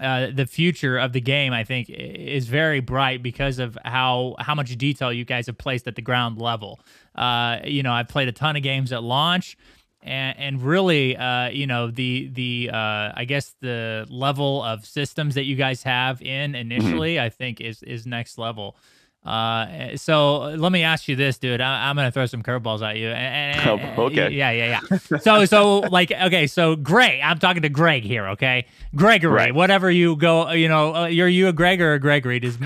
uh, 0.00 0.28
the 0.32 0.46
future 0.46 0.96
of 0.96 1.12
the 1.12 1.20
game, 1.20 1.52
I 1.52 1.64
think, 1.64 1.90
is 1.90 2.48
very 2.48 2.80
bright 2.80 3.22
because 3.22 3.58
of 3.58 3.76
how 3.84 4.34
how 4.38 4.54
much 4.54 4.74
detail 4.78 5.12
you 5.12 5.26
guys 5.26 5.46
have 5.46 5.58
placed 5.58 5.86
at 5.86 5.94
the 5.94 6.00
ground 6.00 6.40
level. 6.40 6.80
Uh, 7.14 7.58
you 7.64 7.82
know, 7.82 7.92
I've 7.92 8.08
played 8.08 8.28
a 8.28 8.32
ton 8.32 8.56
of 8.56 8.62
games 8.62 8.92
at 8.92 9.02
launch 9.02 9.58
and, 10.02 10.38
and 10.38 10.62
really, 10.62 11.16
uh, 11.16 11.50
you 11.50 11.66
know, 11.66 11.90
the 11.90 12.28
the 12.32 12.70
uh, 12.72 13.12
I 13.14 13.24
guess 13.26 13.54
the 13.60 14.06
level 14.08 14.62
of 14.62 14.84
systems 14.86 15.34
that 15.34 15.44
you 15.44 15.56
guys 15.56 15.82
have 15.82 16.22
in 16.22 16.52
mm-hmm. 16.52 16.72
initially. 16.72 17.20
I 17.20 17.28
think 17.28 17.60
is 17.60 17.82
is 17.82 18.06
next 18.06 18.38
level. 18.38 18.76
Uh, 19.24 19.98
so 19.98 20.38
let 20.56 20.72
me 20.72 20.82
ask 20.82 21.06
you 21.06 21.14
this, 21.14 21.36
dude. 21.36 21.60
I, 21.60 21.90
am 21.90 21.96
gonna 21.96 22.10
throw 22.10 22.24
some 22.24 22.42
curveballs 22.42 22.80
at 22.80 22.96
you. 22.96 23.08
And, 23.08 23.68
oh, 23.68 24.04
okay. 24.04 24.30
Yeah, 24.30 24.50
yeah, 24.50 24.80
yeah. 24.90 25.18
so, 25.18 25.44
so 25.44 25.80
like, 25.80 26.10
okay, 26.10 26.46
so 26.46 26.74
Greg, 26.74 27.20
I'm 27.22 27.38
talking 27.38 27.62
to 27.62 27.68
Greg 27.68 28.02
here. 28.02 28.28
Okay, 28.28 28.64
Gregory, 28.94 29.34
right. 29.34 29.54
whatever 29.54 29.90
you 29.90 30.16
go, 30.16 30.50
you 30.52 30.68
know, 30.68 30.94
uh, 30.94 31.06
you're 31.06 31.28
you 31.28 31.48
a 31.48 31.52
Greg 31.52 31.82
or 31.82 31.92
a 31.92 31.98
Gregory? 32.00 32.40
Does 32.40 32.56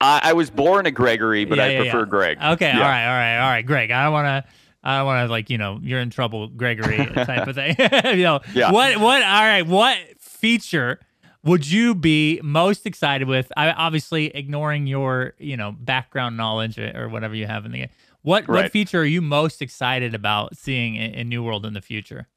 I, 0.00 0.20
I 0.22 0.32
was 0.32 0.48
born 0.48 0.86
a 0.86 0.92
Gregory, 0.92 1.44
but 1.44 1.58
yeah, 1.58 1.64
I 1.64 1.68
yeah, 1.70 1.78
prefer 1.80 2.00
yeah. 2.00 2.04
Greg. 2.04 2.38
Okay, 2.40 2.70
all 2.70 2.80
right, 2.80 3.06
all 3.06 3.12
right, 3.12 3.38
all 3.38 3.50
right, 3.50 3.66
Greg. 3.66 3.90
I 3.90 4.04
don't 4.04 4.12
want 4.12 4.26
to. 4.26 4.52
I 4.82 4.98
don't 4.98 5.06
want 5.06 5.26
to 5.26 5.30
like 5.30 5.50
you 5.50 5.58
know 5.58 5.78
you're 5.82 6.00
in 6.00 6.10
trouble, 6.10 6.48
Gregory 6.48 7.06
type 7.06 7.46
of 7.46 7.54
thing. 7.56 7.76
you 8.16 8.24
know 8.24 8.40
yeah. 8.54 8.70
what? 8.72 8.98
What? 8.98 9.22
All 9.22 9.42
right. 9.42 9.66
What 9.66 9.98
feature 10.18 11.00
would 11.42 11.68
you 11.68 11.94
be 11.94 12.40
most 12.42 12.86
excited 12.86 13.28
with? 13.28 13.52
I 13.56 13.70
obviously 13.72 14.26
ignoring 14.26 14.86
your 14.86 15.34
you 15.38 15.56
know 15.56 15.72
background 15.72 16.36
knowledge 16.36 16.78
or 16.78 17.08
whatever 17.08 17.34
you 17.34 17.46
have 17.46 17.64
in 17.66 17.72
the 17.72 17.78
game. 17.78 17.90
What 18.22 18.48
right. 18.48 18.64
what 18.64 18.72
feature 18.72 19.00
are 19.00 19.04
you 19.04 19.22
most 19.22 19.62
excited 19.62 20.14
about 20.14 20.56
seeing 20.56 20.96
in, 20.96 21.12
in 21.12 21.28
New 21.28 21.42
World 21.42 21.66
in 21.66 21.74
the 21.74 21.82
future? 21.82 22.28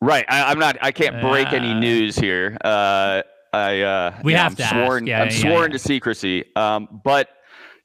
Right. 0.00 0.26
I, 0.28 0.52
am 0.52 0.58
not. 0.58 0.76
I 0.82 0.92
can't 0.92 1.20
break 1.22 1.48
uh, 1.48 1.56
any 1.56 1.72
news 1.72 2.16
here. 2.16 2.58
Uh, 2.62 3.22
I 3.54 3.80
uh, 3.80 4.20
we 4.22 4.34
have 4.34 4.52
I'm 4.52 4.56
to 4.56 4.66
sworn. 4.66 5.06
Yeah, 5.06 5.22
I'm 5.22 5.28
yeah, 5.28 5.40
sworn 5.40 5.70
yeah. 5.70 5.76
to 5.76 5.78
secrecy. 5.78 6.44
Um, 6.56 7.00
but 7.04 7.28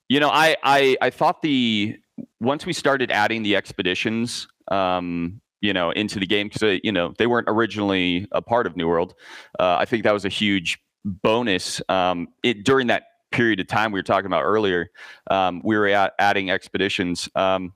you 0.10 0.20
know, 0.20 0.30
I 0.30 0.56
I 0.64 0.98
I 1.02 1.10
thought 1.12 1.42
the 1.42 1.98
once 2.40 2.66
we 2.66 2.74
started 2.74 3.12
adding 3.12 3.44
the 3.44 3.56
expeditions, 3.56 4.48
um, 4.70 5.42
you 5.62 5.74
know, 5.74 5.92
into 5.92 6.20
the 6.20 6.26
game 6.26 6.48
because 6.48 6.80
you 6.84 6.92
know 6.92 7.14
they 7.18 7.28
weren't 7.28 7.48
originally 7.50 8.28
a 8.32 8.42
part 8.42 8.66
of 8.66 8.78
New 8.78 8.88
World. 8.88 9.14
Uh, 9.60 9.78
I 9.80 9.86
think 9.86 10.04
that 10.04 10.14
was 10.14 10.26
a 10.26 10.30
huge 10.30 10.80
bonus 11.06 11.82
um, 11.90 12.28
it, 12.44 12.64
during 12.64 12.88
that 12.88 13.04
period 13.32 13.60
of 13.60 13.68
time 13.68 13.92
we 13.92 14.00
were 14.00 14.04
talking 14.04 14.26
about 14.26 14.44
earlier. 14.44 14.90
Um, 15.30 15.62
we 15.64 15.78
were 15.78 15.88
at, 15.88 16.14
adding 16.20 16.50
expeditions. 16.50 17.30
Um, 17.36 17.74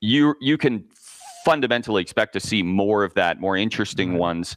you 0.00 0.34
you 0.40 0.56
can 0.56 0.84
fundamentally 1.44 2.00
expect 2.00 2.32
to 2.32 2.40
see 2.40 2.62
more 2.62 3.04
of 3.04 3.14
that, 3.14 3.40
more 3.40 3.56
interesting 3.56 4.10
mm-hmm. 4.10 4.18
ones. 4.18 4.56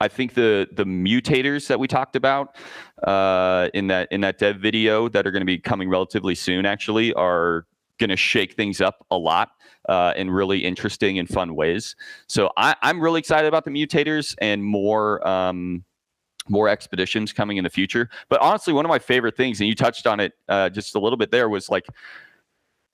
I 0.00 0.08
think 0.08 0.34
the 0.34 0.68
the 0.72 0.84
mutators 0.84 1.68
that 1.68 1.78
we 1.78 1.86
talked 1.86 2.16
about 2.16 2.56
uh, 3.06 3.68
in 3.74 3.86
that 3.88 4.08
in 4.10 4.20
that 4.22 4.38
dev 4.38 4.58
video 4.58 5.08
that 5.08 5.26
are 5.26 5.30
going 5.30 5.40
to 5.40 5.46
be 5.46 5.58
coming 5.58 5.88
relatively 5.88 6.34
soon 6.34 6.66
actually 6.66 7.12
are 7.14 7.66
going 7.98 8.10
to 8.10 8.16
shake 8.16 8.54
things 8.54 8.80
up 8.80 9.06
a 9.10 9.16
lot 9.16 9.50
uh, 9.88 10.12
in 10.16 10.30
really 10.30 10.64
interesting 10.64 11.18
and 11.18 11.28
fun 11.28 11.54
ways. 11.54 11.94
So 12.26 12.50
I, 12.56 12.74
am 12.82 13.00
really 13.00 13.20
excited 13.20 13.46
about 13.46 13.64
the 13.64 13.70
mutators 13.70 14.34
and 14.40 14.64
more 14.64 15.26
um, 15.26 15.84
more 16.48 16.68
expeditions 16.68 17.32
coming 17.32 17.56
in 17.56 17.64
the 17.64 17.70
future. 17.70 18.10
But 18.28 18.40
honestly, 18.40 18.72
one 18.72 18.84
of 18.84 18.88
my 18.88 18.98
favorite 18.98 19.36
things, 19.36 19.60
and 19.60 19.68
you 19.68 19.74
touched 19.74 20.06
on 20.06 20.20
it 20.20 20.32
uh, 20.48 20.70
just 20.70 20.94
a 20.94 20.98
little 20.98 21.16
bit 21.16 21.30
there, 21.30 21.48
was 21.48 21.68
like 21.68 21.86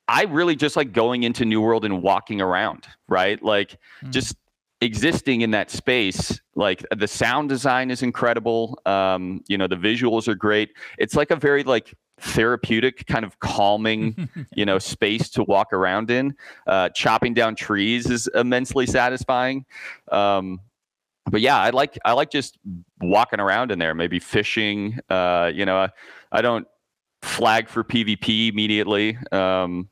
I 0.06 0.24
really 0.24 0.56
just 0.56 0.76
like 0.76 0.92
going 0.92 1.22
into 1.22 1.44
New 1.44 1.60
World 1.60 1.84
and 1.84 2.02
walking 2.02 2.40
around, 2.40 2.86
right? 3.08 3.42
Like 3.42 3.78
mm. 4.04 4.10
just 4.10 4.36
existing 4.80 5.42
in 5.42 5.50
that 5.50 5.70
space 5.70 6.40
like 6.54 6.84
the 6.96 7.08
sound 7.08 7.48
design 7.48 7.90
is 7.90 8.02
incredible. 8.02 8.78
Um 8.86 9.42
you 9.48 9.58
know 9.58 9.66
the 9.66 9.76
visuals 9.76 10.28
are 10.28 10.34
great. 10.34 10.70
It's 10.98 11.14
like 11.14 11.30
a 11.30 11.36
very 11.36 11.64
like 11.64 11.94
therapeutic 12.20 13.06
kind 13.06 13.24
of 13.24 13.38
calming 13.40 14.28
you 14.54 14.66
know 14.66 14.78
space 14.78 15.30
to 15.30 15.44
walk 15.44 15.72
around 15.72 16.10
in. 16.10 16.34
Uh 16.66 16.88
chopping 16.90 17.34
down 17.34 17.56
trees 17.56 18.10
is 18.10 18.28
immensely 18.34 18.86
satisfying. 18.86 19.64
Um 20.10 20.60
but 21.30 21.40
yeah 21.42 21.58
i 21.58 21.70
like 21.70 21.98
i 22.04 22.12
like 22.12 22.30
just 22.30 22.58
walking 23.00 23.40
around 23.40 23.70
in 23.70 23.78
there 23.78 23.94
maybe 23.94 24.18
fishing. 24.18 24.98
Uh 25.08 25.50
you 25.52 25.64
know 25.64 25.78
i, 25.78 25.88
I 26.32 26.42
don't 26.42 26.66
flag 27.22 27.68
for 27.68 27.84
pvp 27.84 28.50
immediately. 28.50 29.18
Um 29.32 29.88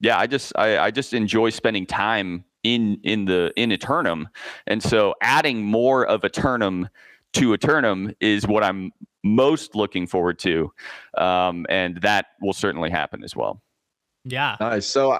yeah 0.00 0.18
i 0.18 0.26
just 0.26 0.52
I, 0.56 0.78
I 0.78 0.90
just 0.90 1.12
enjoy 1.12 1.50
spending 1.50 1.86
time 1.86 2.44
in 2.64 3.00
in 3.02 3.24
the 3.24 3.52
in 3.56 3.72
Aeternum. 3.72 4.28
and 4.66 4.82
so 4.82 5.14
adding 5.22 5.64
more 5.64 6.06
of 6.06 6.24
Aeternum 6.24 6.88
to 7.34 7.52
Aeternum 7.54 8.14
is 8.20 8.46
what 8.46 8.62
I'm 8.62 8.92
most 9.24 9.74
looking 9.74 10.06
forward 10.06 10.38
to, 10.40 10.72
um, 11.16 11.66
and 11.68 12.00
that 12.02 12.26
will 12.40 12.52
certainly 12.52 12.90
happen 12.90 13.24
as 13.24 13.34
well. 13.34 13.62
Yeah. 14.24 14.56
Nice. 14.60 14.86
So 14.86 15.18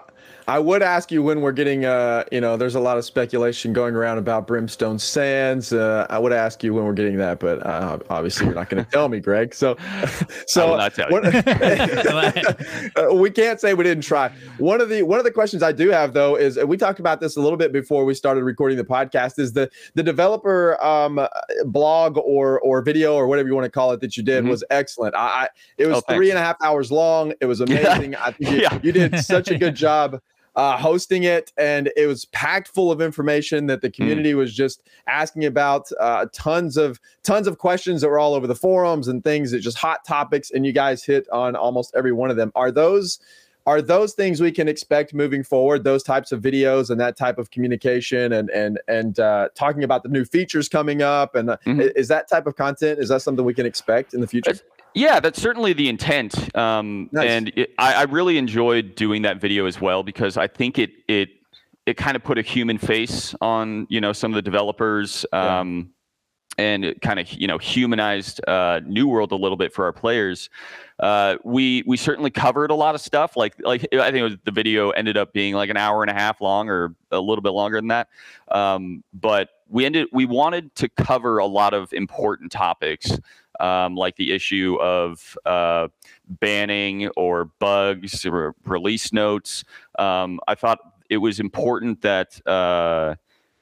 I 0.48 0.58
would 0.58 0.82
ask 0.82 1.12
you 1.12 1.22
when 1.22 1.40
we're 1.40 1.52
getting, 1.52 1.84
uh, 1.84 2.24
you 2.32 2.40
know, 2.40 2.56
there's 2.56 2.74
a 2.74 2.80
lot 2.80 2.98
of 2.98 3.04
speculation 3.04 3.72
going 3.72 3.94
around 3.94 4.18
about 4.18 4.46
Brimstone 4.46 4.98
Sands. 4.98 5.72
Uh, 5.72 6.06
I 6.10 6.18
would 6.18 6.32
ask 6.32 6.64
you 6.64 6.74
when 6.74 6.84
we're 6.84 6.92
getting 6.92 7.16
that, 7.18 7.38
but 7.38 7.64
uh, 7.64 7.98
obviously 8.10 8.46
you're 8.46 8.54
not 8.54 8.68
going 8.68 8.84
to 8.84 8.90
tell 8.90 9.08
me, 9.08 9.20
Greg. 9.20 9.54
So, 9.54 9.76
so 10.46 10.72
what, 10.72 10.96
we 13.14 13.30
can't 13.30 13.60
say 13.60 13.74
we 13.74 13.84
didn't 13.84 14.04
try. 14.04 14.30
One 14.58 14.80
of 14.80 14.88
the 14.88 15.02
one 15.02 15.18
of 15.18 15.24
the 15.24 15.30
questions 15.30 15.62
I 15.62 15.72
do 15.72 15.90
have 15.90 16.12
though 16.12 16.36
is 16.36 16.58
we 16.58 16.76
talked 16.76 17.00
about 17.00 17.20
this 17.20 17.36
a 17.36 17.40
little 17.40 17.58
bit 17.58 17.72
before 17.72 18.04
we 18.04 18.14
started 18.14 18.44
recording 18.44 18.76
the 18.76 18.84
podcast. 18.84 19.38
Is 19.38 19.52
the 19.52 19.70
the 19.94 20.02
developer 20.02 20.82
um, 20.84 21.26
blog 21.66 22.18
or 22.18 22.60
or 22.60 22.82
video 22.82 23.14
or 23.14 23.26
whatever 23.26 23.48
you 23.48 23.54
want 23.54 23.64
to 23.64 23.70
call 23.70 23.92
it 23.92 24.00
that 24.00 24.16
you 24.16 24.22
did 24.22 24.42
mm-hmm. 24.42 24.50
was 24.50 24.64
excellent. 24.70 25.14
I, 25.14 25.18
I 25.18 25.48
it 25.78 25.86
was 25.86 26.02
oh, 26.08 26.14
three 26.14 26.30
and 26.30 26.38
a 26.38 26.42
half 26.42 26.56
hours 26.62 26.90
long. 26.90 27.32
It 27.40 27.46
was 27.46 27.60
amazing. 27.60 28.12
Yeah. 28.12 28.24
I 28.24 28.32
think 28.32 28.50
you, 28.50 28.58
yeah. 28.58 28.78
you 28.82 28.91
did 28.92 29.18
such 29.20 29.48
a 29.48 29.58
good 29.58 29.74
job 29.86 30.20
uh, 30.54 30.76
hosting 30.76 31.22
it, 31.22 31.52
and 31.56 31.90
it 31.96 32.06
was 32.06 32.26
packed 32.26 32.68
full 32.68 32.92
of 32.92 33.00
information 33.00 33.66
that 33.66 33.80
the 33.80 33.88
hmm. 33.88 33.94
community 33.94 34.32
mm. 34.32 34.36
was 34.36 34.54
just 34.54 34.82
asking 35.06 35.44
about. 35.44 35.88
Uh, 35.98 36.26
tons 36.32 36.76
of 36.76 37.00
tons 37.22 37.46
of 37.46 37.58
questions 37.58 38.02
that 38.02 38.08
were 38.08 38.18
all 38.18 38.34
over 38.34 38.46
the 38.46 38.54
forums 38.54 39.08
and 39.08 39.24
things 39.24 39.50
that 39.50 39.60
just 39.60 39.78
hot 39.78 40.04
topics, 40.06 40.50
and 40.50 40.66
you 40.66 40.72
guys 40.72 41.04
hit 41.04 41.28
on 41.30 41.56
almost 41.56 41.94
every 41.94 42.12
one 42.12 42.30
of 42.30 42.36
them. 42.36 42.52
Are 42.54 42.70
those 42.70 43.18
are 43.64 43.80
those 43.80 44.12
things 44.12 44.40
we 44.40 44.50
can 44.50 44.68
expect 44.68 45.14
moving 45.14 45.42
forward? 45.42 45.84
Those 45.84 46.02
types 46.02 46.32
of 46.32 46.42
videos 46.42 46.90
and 46.90 47.00
that 47.00 47.16
type 47.16 47.38
of 47.38 47.50
communication, 47.50 48.32
and 48.32 48.50
and 48.50 48.78
and 48.88 49.18
uh, 49.18 49.48
talking 49.54 49.84
about 49.84 50.02
the 50.02 50.10
new 50.10 50.24
features 50.24 50.68
coming 50.68 51.00
up, 51.00 51.34
and 51.34 51.50
uh, 51.50 51.56
mm-hmm. 51.64 51.80
is 51.96 52.08
that 52.08 52.28
type 52.28 52.46
of 52.46 52.56
content? 52.56 52.98
Is 52.98 53.08
that 53.08 53.22
something 53.22 53.44
we 53.44 53.54
can 53.54 53.66
expect 53.66 54.12
in 54.12 54.20
the 54.20 54.26
future? 54.26 54.58
Yeah, 54.94 55.20
that's 55.20 55.40
certainly 55.40 55.72
the 55.72 55.88
intent, 55.88 56.54
um, 56.56 57.08
nice. 57.12 57.28
and 57.28 57.52
it, 57.56 57.74
I, 57.78 57.94
I, 57.94 58.02
really 58.02 58.36
enjoyed 58.36 58.94
doing 58.94 59.22
that 59.22 59.40
video 59.40 59.64
as 59.66 59.80
well 59.80 60.02
because 60.02 60.36
I 60.36 60.46
think 60.46 60.78
it 60.78 60.90
it 61.08 61.30
it 61.86 61.96
kind 61.96 62.14
of 62.14 62.22
put 62.22 62.38
a 62.38 62.42
human 62.42 62.78
face 62.78 63.34
on 63.40 63.86
you 63.88 64.00
know 64.00 64.12
some 64.12 64.32
of 64.32 64.34
the 64.34 64.42
developers, 64.42 65.24
um, 65.32 65.92
yeah. 66.58 66.64
and 66.64 66.84
it 66.84 67.00
kind 67.00 67.18
of 67.18 67.32
you 67.32 67.46
know 67.46 67.56
humanized 67.56 68.46
uh, 68.46 68.80
New 68.84 69.08
World 69.08 69.32
a 69.32 69.36
little 69.36 69.56
bit 69.56 69.72
for 69.72 69.86
our 69.86 69.94
players. 69.94 70.50
Uh, 71.00 71.36
we 71.42 71.82
we 71.86 71.96
certainly 71.96 72.30
covered 72.30 72.70
a 72.70 72.74
lot 72.74 72.94
of 72.94 73.00
stuff. 73.00 73.34
Like 73.34 73.54
like 73.60 73.86
I 73.94 74.10
think 74.10 74.22
was, 74.22 74.36
the 74.44 74.52
video 74.52 74.90
ended 74.90 75.16
up 75.16 75.32
being 75.32 75.54
like 75.54 75.70
an 75.70 75.78
hour 75.78 76.02
and 76.02 76.10
a 76.10 76.14
half 76.14 76.42
long 76.42 76.68
or 76.68 76.94
a 77.10 77.20
little 77.20 77.42
bit 77.42 77.52
longer 77.52 77.78
than 77.78 77.88
that, 77.88 78.08
um, 78.50 79.02
but 79.14 79.48
we 79.68 79.86
ended 79.86 80.08
we 80.12 80.26
wanted 80.26 80.74
to 80.76 80.88
cover 80.90 81.38
a 81.38 81.46
lot 81.46 81.72
of 81.72 81.92
important 81.94 82.52
topics 82.52 83.18
um, 83.60 83.94
like 83.94 84.16
the 84.16 84.32
issue 84.32 84.76
of 84.80 85.36
uh, 85.46 85.88
banning 86.28 87.08
or 87.16 87.46
bugs 87.58 88.24
or 88.26 88.54
release 88.64 89.12
notes. 89.12 89.64
Um, 89.98 90.40
I 90.48 90.54
thought 90.54 90.78
it 91.10 91.18
was 91.18 91.40
important 91.40 92.02
that 92.02 92.44
uh, 92.46 93.14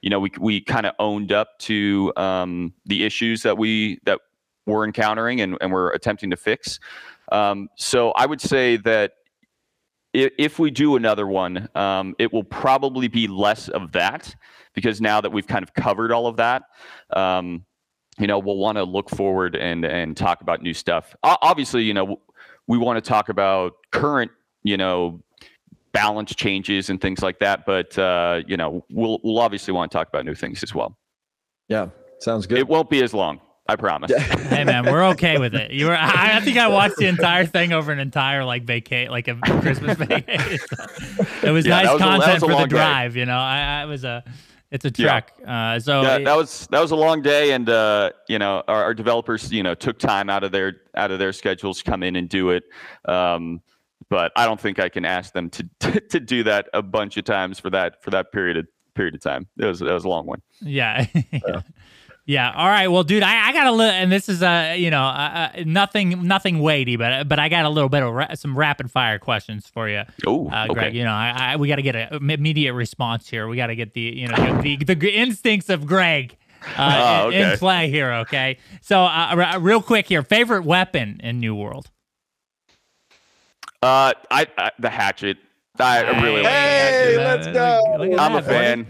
you 0.03 0.11
know 0.11 0.21
we 0.21 0.31
we 0.39 0.61
kind 0.61 0.87
of 0.87 0.95
owned 0.99 1.33
up 1.33 1.59
to 1.61 2.13
um, 2.17 2.73
the 2.87 3.05
issues 3.05 3.43
that 3.43 3.59
we 3.59 3.99
that 4.05 4.21
we're 4.67 4.85
encountering 4.85 5.41
and, 5.41 5.57
and 5.61 5.73
we're 5.73 5.91
attempting 5.91 6.31
to 6.31 6.37
fix. 6.37 6.79
Um, 7.33 7.69
so 7.77 8.13
I 8.13 8.27
would 8.27 8.41
say 8.41 8.77
that 8.79 9.13
if, 10.13 10.59
we 10.59 10.71
do 10.71 10.97
another 10.97 11.27
one, 11.27 11.69
um, 11.75 12.15
it 12.19 12.33
will 12.33 12.45
probably 12.45 13.09
be 13.09 13.29
less 13.29 13.69
of 13.69 13.93
that 13.93 14.35
because 14.75 15.01
now 15.01 15.21
that 15.21 15.31
we've 15.31 15.47
kind 15.47 15.63
of 15.63 15.73
covered 15.75 16.11
all 16.13 16.27
of 16.27 16.37
that, 16.37 16.63
um, 17.11 17.65
you 18.21 18.27
know, 18.27 18.39
we'll 18.39 18.59
want 18.59 18.77
to 18.77 18.85
look 18.85 19.09
forward 19.11 19.57
and 19.57 19.85
and 19.85 20.17
talk 20.17 20.43
about 20.43 20.63
new 20.63 20.75
stuff. 20.75 21.17
Obviously, 21.23 21.83
you 21.83 21.95
know, 21.95 22.21
we 22.67 22.79
want 22.79 23.03
to 23.03 23.09
talk 23.09 23.31
about 23.31 23.73
current, 23.91 24.31
you 24.63 24.77
know, 24.77 25.23
balance 25.93 26.35
changes 26.35 26.91
and 26.91 27.01
things 27.01 27.23
like 27.23 27.39
that. 27.39 27.65
But 27.65 27.99
uh, 27.99 28.43
you 28.47 28.57
know, 28.57 28.85
we'll 28.91 29.21
we'll 29.25 29.39
obviously 29.39 29.73
want 29.73 29.91
to 29.91 29.99
talk 29.99 30.09
about 30.09 30.25
new 30.27 30.35
things 30.35 30.63
as 30.63 30.75
well. 30.75 30.99
Yeah, 31.69 31.89
sounds 32.19 32.47
good. 32.47 32.59
It 32.59 32.69
won't 32.69 32.91
be 32.91 33.03
as 33.03 33.15
long. 33.15 33.41
I 33.69 33.77
promise. 33.77 34.13
hey 34.17 34.65
man, 34.65 34.85
we're 34.85 35.05
okay 35.11 35.39
with 35.39 35.55
it. 35.55 35.71
You 35.71 35.87
were. 35.87 35.97
I, 35.97 36.39
I, 36.39 36.41
think 36.41 36.59
I 36.59 36.67
watched 36.67 36.97
the 36.97 37.07
entire 37.07 37.47
thing 37.47 37.73
over 37.73 37.93
an 37.93 38.01
entire 38.01 38.45
like 38.45 38.65
vacate, 38.65 39.13
like 39.13 39.29
a 39.29 39.37
Christmas 39.37 39.97
vacation. 39.99 40.59
it 41.45 41.51
was 41.53 41.65
yeah, 41.65 41.83
nice 41.83 41.93
was 41.93 42.03
content 42.03 42.37
a, 42.39 42.41
for 42.41 42.63
the 42.63 42.67
drive. 42.67 43.15
Day. 43.15 43.21
You 43.21 43.27
know, 43.27 43.39
I, 43.39 43.83
I 43.83 43.85
was 43.85 44.03
a. 44.03 44.25
It's 44.71 44.85
a 44.85 44.91
trek. 44.91 45.35
Yeah. 45.41 45.73
Uh, 45.73 45.81
so 45.81 46.03
yeah, 46.03 46.19
that 46.19 46.37
was 46.37 46.69
that 46.71 46.81
was 46.81 46.93
a 46.93 46.97
long 46.97 47.23
day, 47.23 47.53
and 47.53 47.69
uh, 47.69 48.11
you 48.29 48.39
know 48.39 48.63
our, 48.69 48.85
our, 48.85 48.95
developers, 48.95 49.51
you 49.53 49.65
know, 49.65 49.75
took 49.75 49.99
time 49.99 50.31
out 50.31 50.45
of 50.45 50.53
their 50.53 50.83
out 50.95 51.11
of 51.11 51.19
their 51.19 51.33
schedules 51.33 51.79
to 51.83 51.91
come 51.91 52.05
in 52.05 52.15
and 52.15 52.29
do 52.29 52.51
it. 52.51 52.65
Um, 53.05 53.63
but 54.09 54.33
I 54.37 54.47
don't 54.47 54.61
think 54.61 54.79
I 54.79 54.89
can 54.89 55.05
ask 55.05 55.33
them 55.33 55.51
to, 55.51 55.69
to, 55.81 56.01
to 56.01 56.21
do 56.21 56.43
that 56.45 56.69
a 56.73 56.83
bunch 56.83 57.17
of 57.17 57.25
times 57.25 57.59
for 57.59 57.71
that 57.71 58.03
for 58.03 58.11
that 58.11 58.31
period 58.33 58.59
of 58.59 58.67
period 58.95 59.15
of 59.15 59.21
time. 59.21 59.49
It 59.59 59.65
was 59.65 59.81
that 59.81 59.93
was 59.93 60.05
a 60.05 60.09
long 60.09 60.27
one. 60.27 60.43
Yeah. 60.61 61.07
yeah. 61.33 61.63
Yeah. 62.31 62.53
All 62.55 62.69
right. 62.69 62.87
Well, 62.87 63.03
dude, 63.03 63.25
I, 63.25 63.49
I 63.49 63.53
got 63.53 63.67
a 63.67 63.73
little, 63.73 63.93
and 63.93 64.13
this 64.13 64.29
is 64.29 64.41
a 64.41 64.71
uh, 64.71 64.75
you 64.75 64.89
know 64.89 65.03
uh, 65.03 65.51
uh, 65.57 65.65
nothing 65.67 66.29
nothing 66.29 66.61
weighty, 66.61 66.95
but 66.95 67.29
but 67.29 67.41
I 67.41 67.49
got 67.49 67.65
a 67.65 67.69
little 67.69 67.89
bit 67.89 68.05
of 68.05 68.15
ra- 68.15 68.35
some 68.35 68.57
rapid 68.57 68.89
fire 68.89 69.19
questions 69.19 69.67
for 69.67 69.89
you. 69.89 70.05
Oh, 70.25 70.49
uh, 70.49 70.69
Greg. 70.69 70.79
Okay. 70.79 70.97
You 70.97 71.03
know, 71.03 71.11
I, 71.11 71.35
I 71.37 71.57
we 71.57 71.67
got 71.67 71.77
to 71.77 71.83
get 71.83 71.97
an 71.97 72.31
immediate 72.31 72.73
response 72.73 73.29
here. 73.29 73.49
We 73.49 73.57
got 73.57 73.67
to 73.67 73.75
get 73.75 73.95
the 73.95 74.01
you 74.01 74.29
know 74.29 74.63
the, 74.63 74.77
the, 74.77 74.95
the 74.95 75.13
instincts 75.13 75.69
of 75.71 75.87
Greg. 75.87 76.37
Uh, 76.77 77.23
oh, 77.25 77.29
okay. 77.29 77.43
in, 77.43 77.51
in, 77.51 77.59
play 77.59 77.91
here, 77.91 78.13
okay. 78.13 78.59
So, 78.81 79.01
uh, 79.01 79.59
real 79.61 79.83
quick 79.83 80.07
here, 80.07 80.23
favorite 80.23 80.63
weapon 80.63 81.19
in 81.25 81.41
New 81.41 81.57
World? 81.57 81.91
Uh, 83.83 84.13
I, 84.31 84.47
I 84.57 84.71
the 84.79 84.91
hatchet. 84.91 85.39
I 85.81 86.03
really 86.21 86.43
like 86.43 86.45
that. 86.45 86.93
hey, 86.93 87.17
let's 87.17 87.47
go. 87.49 88.17
I'm 88.19 88.37
a 88.37 88.43
fan. 88.43 88.87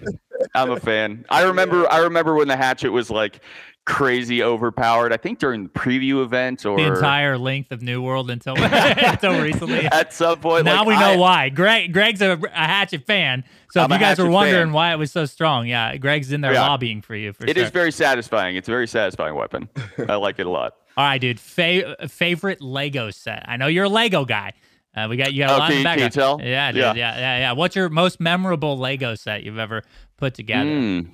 I'm 0.55 0.71
a 0.71 0.81
fan. 0.81 1.25
I 1.31 1.43
remember 1.45 1.91
I 1.91 1.99
remember 1.99 2.35
when 2.35 2.49
the 2.49 2.57
hatchet 2.57 2.91
was 2.91 3.11
like 3.11 3.41
crazy 3.87 4.43
overpowered. 4.43 5.13
I 5.13 5.17
think 5.17 5.39
during 5.39 5.65
the 5.65 5.69
preview 5.69 6.23
event 6.23 6.65
or 6.67 6.77
the 6.77 6.87
entire 6.87 7.37
length 7.39 7.73
of 7.73 7.83
New 7.83 8.03
World 8.03 8.31
until 8.31 8.55
until 8.63 9.41
recently. 9.41 9.87
At 9.87 10.13
some 10.13 10.39
point, 10.41 10.65
now 10.65 10.79
like, 10.79 10.87
we 10.89 10.95
know 10.95 11.13
I, 11.13 11.17
why. 11.17 11.49
Greg 11.49 11.93
Greg's 11.93 12.21
a, 12.23 12.33
a 12.33 12.49
hatchet 12.51 13.07
fan. 13.07 13.45
So 13.71 13.81
I'm 13.81 13.91
if 13.91 13.99
you 13.99 14.05
guys 14.05 14.19
were 14.19 14.29
wondering 14.31 14.67
fan. 14.69 14.73
why 14.73 14.93
it 14.93 14.97
was 14.97 15.13
so 15.13 15.25
strong, 15.25 15.67
yeah, 15.67 15.97
Greg's 15.97 16.33
in 16.33 16.41
there 16.41 16.53
yeah. 16.53 16.67
lobbying 16.69 17.03
for 17.03 17.15
you. 17.15 17.33
For 17.33 17.47
it 17.47 17.57
sure. 17.57 17.65
is 17.65 17.71
very 17.71 17.93
satisfying. 17.93 18.57
It's 18.57 18.69
a 18.69 18.73
very 18.73 18.89
satisfying 18.89 19.35
weapon. 19.35 19.69
I 20.09 20.17
like 20.17 20.39
it 20.39 20.47
a 20.47 20.51
lot. 20.51 20.75
All 20.97 21.05
right, 21.05 21.21
dude. 21.21 21.41
Fa- 21.41 22.09
favorite 22.09 22.61
Lego 22.61 23.11
set? 23.11 23.45
I 23.49 23.57
know 23.57 23.69
you're 23.69 23.85
a 23.85 23.89
Lego 23.89 24.25
guy. 24.25 24.53
Uh, 24.95 25.07
we 25.09 25.17
got 25.17 25.33
you 25.33 25.45
got 25.45 25.51
a 25.51 25.55
Oh, 25.55 25.59
lot 25.59 25.71
can 25.71 25.73
in 25.73 25.79
you- 25.79 25.85
the 25.85 25.89
can 25.95 25.99
you 26.01 26.09
tell? 26.11 26.41
Yeah, 26.43 26.73
dude, 26.73 26.81
Yeah. 26.81 26.95
yeah, 26.95 27.17
yeah, 27.19 27.39
yeah. 27.39 27.53
What's 27.53 27.77
your 27.77 27.89
most 27.89 28.19
memorable 28.21 28.77
Lego 28.77 29.15
set 29.15 29.45
you've 29.45 29.59
ever 29.59 29.85
put 30.21 30.35
together? 30.35 30.71
Mm. 30.71 31.09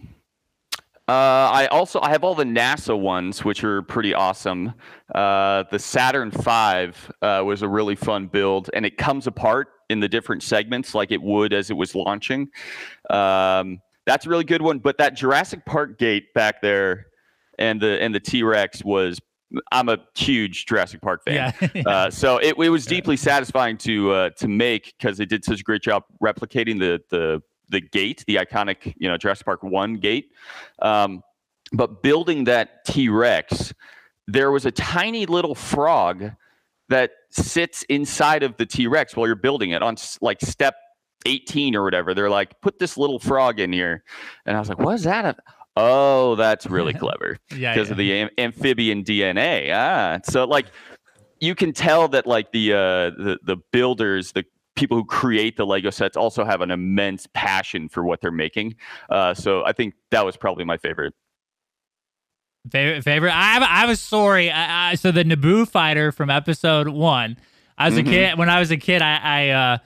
Uh, 1.08 1.12
I 1.52 1.68
also 1.68 2.00
I 2.00 2.10
have 2.10 2.24
all 2.24 2.34
the 2.34 2.44
NASA 2.44 2.98
ones, 2.98 3.44
which 3.44 3.62
are 3.62 3.82
pretty 3.82 4.12
awesome. 4.12 4.74
Uh, 5.14 5.62
the 5.70 5.78
Saturn 5.78 6.32
V 6.32 6.92
uh, 7.22 7.42
was 7.44 7.62
a 7.62 7.68
really 7.68 7.94
fun 7.94 8.26
build, 8.26 8.70
and 8.74 8.84
it 8.84 8.98
comes 8.98 9.28
apart 9.28 9.68
in 9.88 10.00
the 10.00 10.08
different 10.08 10.42
segments 10.42 10.96
like 10.96 11.12
it 11.12 11.22
would 11.22 11.52
as 11.52 11.70
it 11.70 11.74
was 11.74 11.94
launching. 11.94 12.48
Um, 13.08 13.80
that's 14.04 14.26
a 14.26 14.28
really 14.28 14.42
good 14.42 14.62
one. 14.62 14.80
But 14.80 14.98
that 14.98 15.14
Jurassic 15.14 15.64
Park 15.64 15.96
gate 15.96 16.34
back 16.34 16.60
there, 16.60 17.06
and 17.56 17.80
the 17.80 18.02
and 18.02 18.12
the 18.12 18.20
T 18.20 18.42
Rex 18.42 18.84
was. 18.84 19.20
I'm 19.70 19.88
a 19.88 19.98
huge 20.16 20.66
Jurassic 20.66 21.00
Park 21.00 21.22
fan. 21.24 21.54
Yeah. 21.62 21.82
Uh, 21.86 22.10
so 22.10 22.38
it, 22.38 22.56
it 22.58 22.68
was 22.68 22.84
deeply 22.84 23.16
satisfying 23.16 23.78
to 23.78 24.10
uh, 24.10 24.30
to 24.30 24.48
make 24.48 24.92
because 24.98 25.20
it 25.20 25.28
did 25.28 25.44
such 25.44 25.60
a 25.60 25.62
great 25.62 25.82
job 25.82 26.02
replicating 26.20 26.80
the 26.80 27.00
the 27.10 27.40
the 27.68 27.80
gate, 27.80 28.24
the 28.26 28.36
iconic 28.36 28.94
you 28.96 29.08
know 29.08 29.16
Jurassic 29.16 29.44
Park 29.44 29.62
one 29.62 29.94
gate. 29.94 30.32
Um, 30.80 31.22
but 31.72 32.02
building 32.02 32.44
that 32.44 32.84
T 32.84 33.08
Rex, 33.08 33.72
there 34.26 34.50
was 34.50 34.66
a 34.66 34.70
tiny 34.70 35.26
little 35.26 35.54
frog 35.54 36.32
that 36.88 37.10
sits 37.30 37.82
inside 37.84 38.42
of 38.42 38.56
the 38.56 38.66
T 38.66 38.86
Rex 38.86 39.16
while 39.16 39.26
you're 39.26 39.36
building 39.36 39.70
it 39.70 39.82
on 39.82 39.96
like 40.20 40.40
step 40.40 40.76
18 41.26 41.74
or 41.74 41.82
whatever. 41.82 42.14
They're 42.14 42.30
like, 42.30 42.60
put 42.60 42.78
this 42.78 42.96
little 42.96 43.18
frog 43.18 43.58
in 43.60 43.72
here, 43.72 44.04
and 44.44 44.56
I 44.56 44.60
was 44.60 44.68
like, 44.68 44.78
what 44.78 44.94
is 44.94 45.04
that? 45.04 45.38
Oh, 45.76 46.36
that's 46.36 46.66
really 46.66 46.94
clever 46.94 47.38
yeah, 47.50 47.74
because 47.74 47.88
yeah. 47.88 47.92
of 47.92 47.98
the 47.98 48.12
am- 48.12 48.30
amphibian 48.38 49.04
DNA. 49.04 49.72
Ah, 49.74 50.20
so 50.24 50.44
like 50.44 50.66
you 51.40 51.54
can 51.54 51.72
tell 51.72 52.08
that 52.08 52.26
like 52.26 52.52
the 52.52 52.72
uh, 52.72 53.10
the 53.10 53.38
the 53.42 53.56
builders, 53.72 54.32
the 54.32 54.44
people 54.76 54.96
who 54.96 55.04
create 55.04 55.56
the 55.56 55.66
Lego 55.66 55.90
sets, 55.90 56.16
also 56.16 56.44
have 56.44 56.60
an 56.60 56.70
immense 56.70 57.26
passion 57.34 57.88
for 57.88 58.04
what 58.04 58.20
they're 58.20 58.30
making. 58.30 58.76
Uh, 59.10 59.34
so 59.34 59.64
I 59.64 59.72
think 59.72 59.94
that 60.10 60.24
was 60.24 60.36
probably 60.36 60.64
my 60.64 60.76
favorite. 60.76 61.14
Favorite, 62.70 63.02
favorite. 63.04 63.30
I 63.32 63.52
have, 63.54 63.62
I 63.62 63.90
a 63.92 63.96
story. 63.96 64.50
I, 64.50 64.90
I, 64.90 64.94
so 64.96 65.12
the 65.12 65.22
Naboo 65.24 65.68
fighter 65.68 66.10
from 66.10 66.30
episode 66.30 66.88
one. 66.88 67.36
I 67.78 67.88
was 67.88 67.94
Mhm. 67.98 68.00
a 68.00 68.02
kid 68.04 68.38
when 68.38 68.48
I 68.50 68.58
was 68.58 68.70
a 68.72 68.76
kid. 68.76 69.02
I, 69.02 69.18
I 69.22 69.48
uh, 69.50 69.78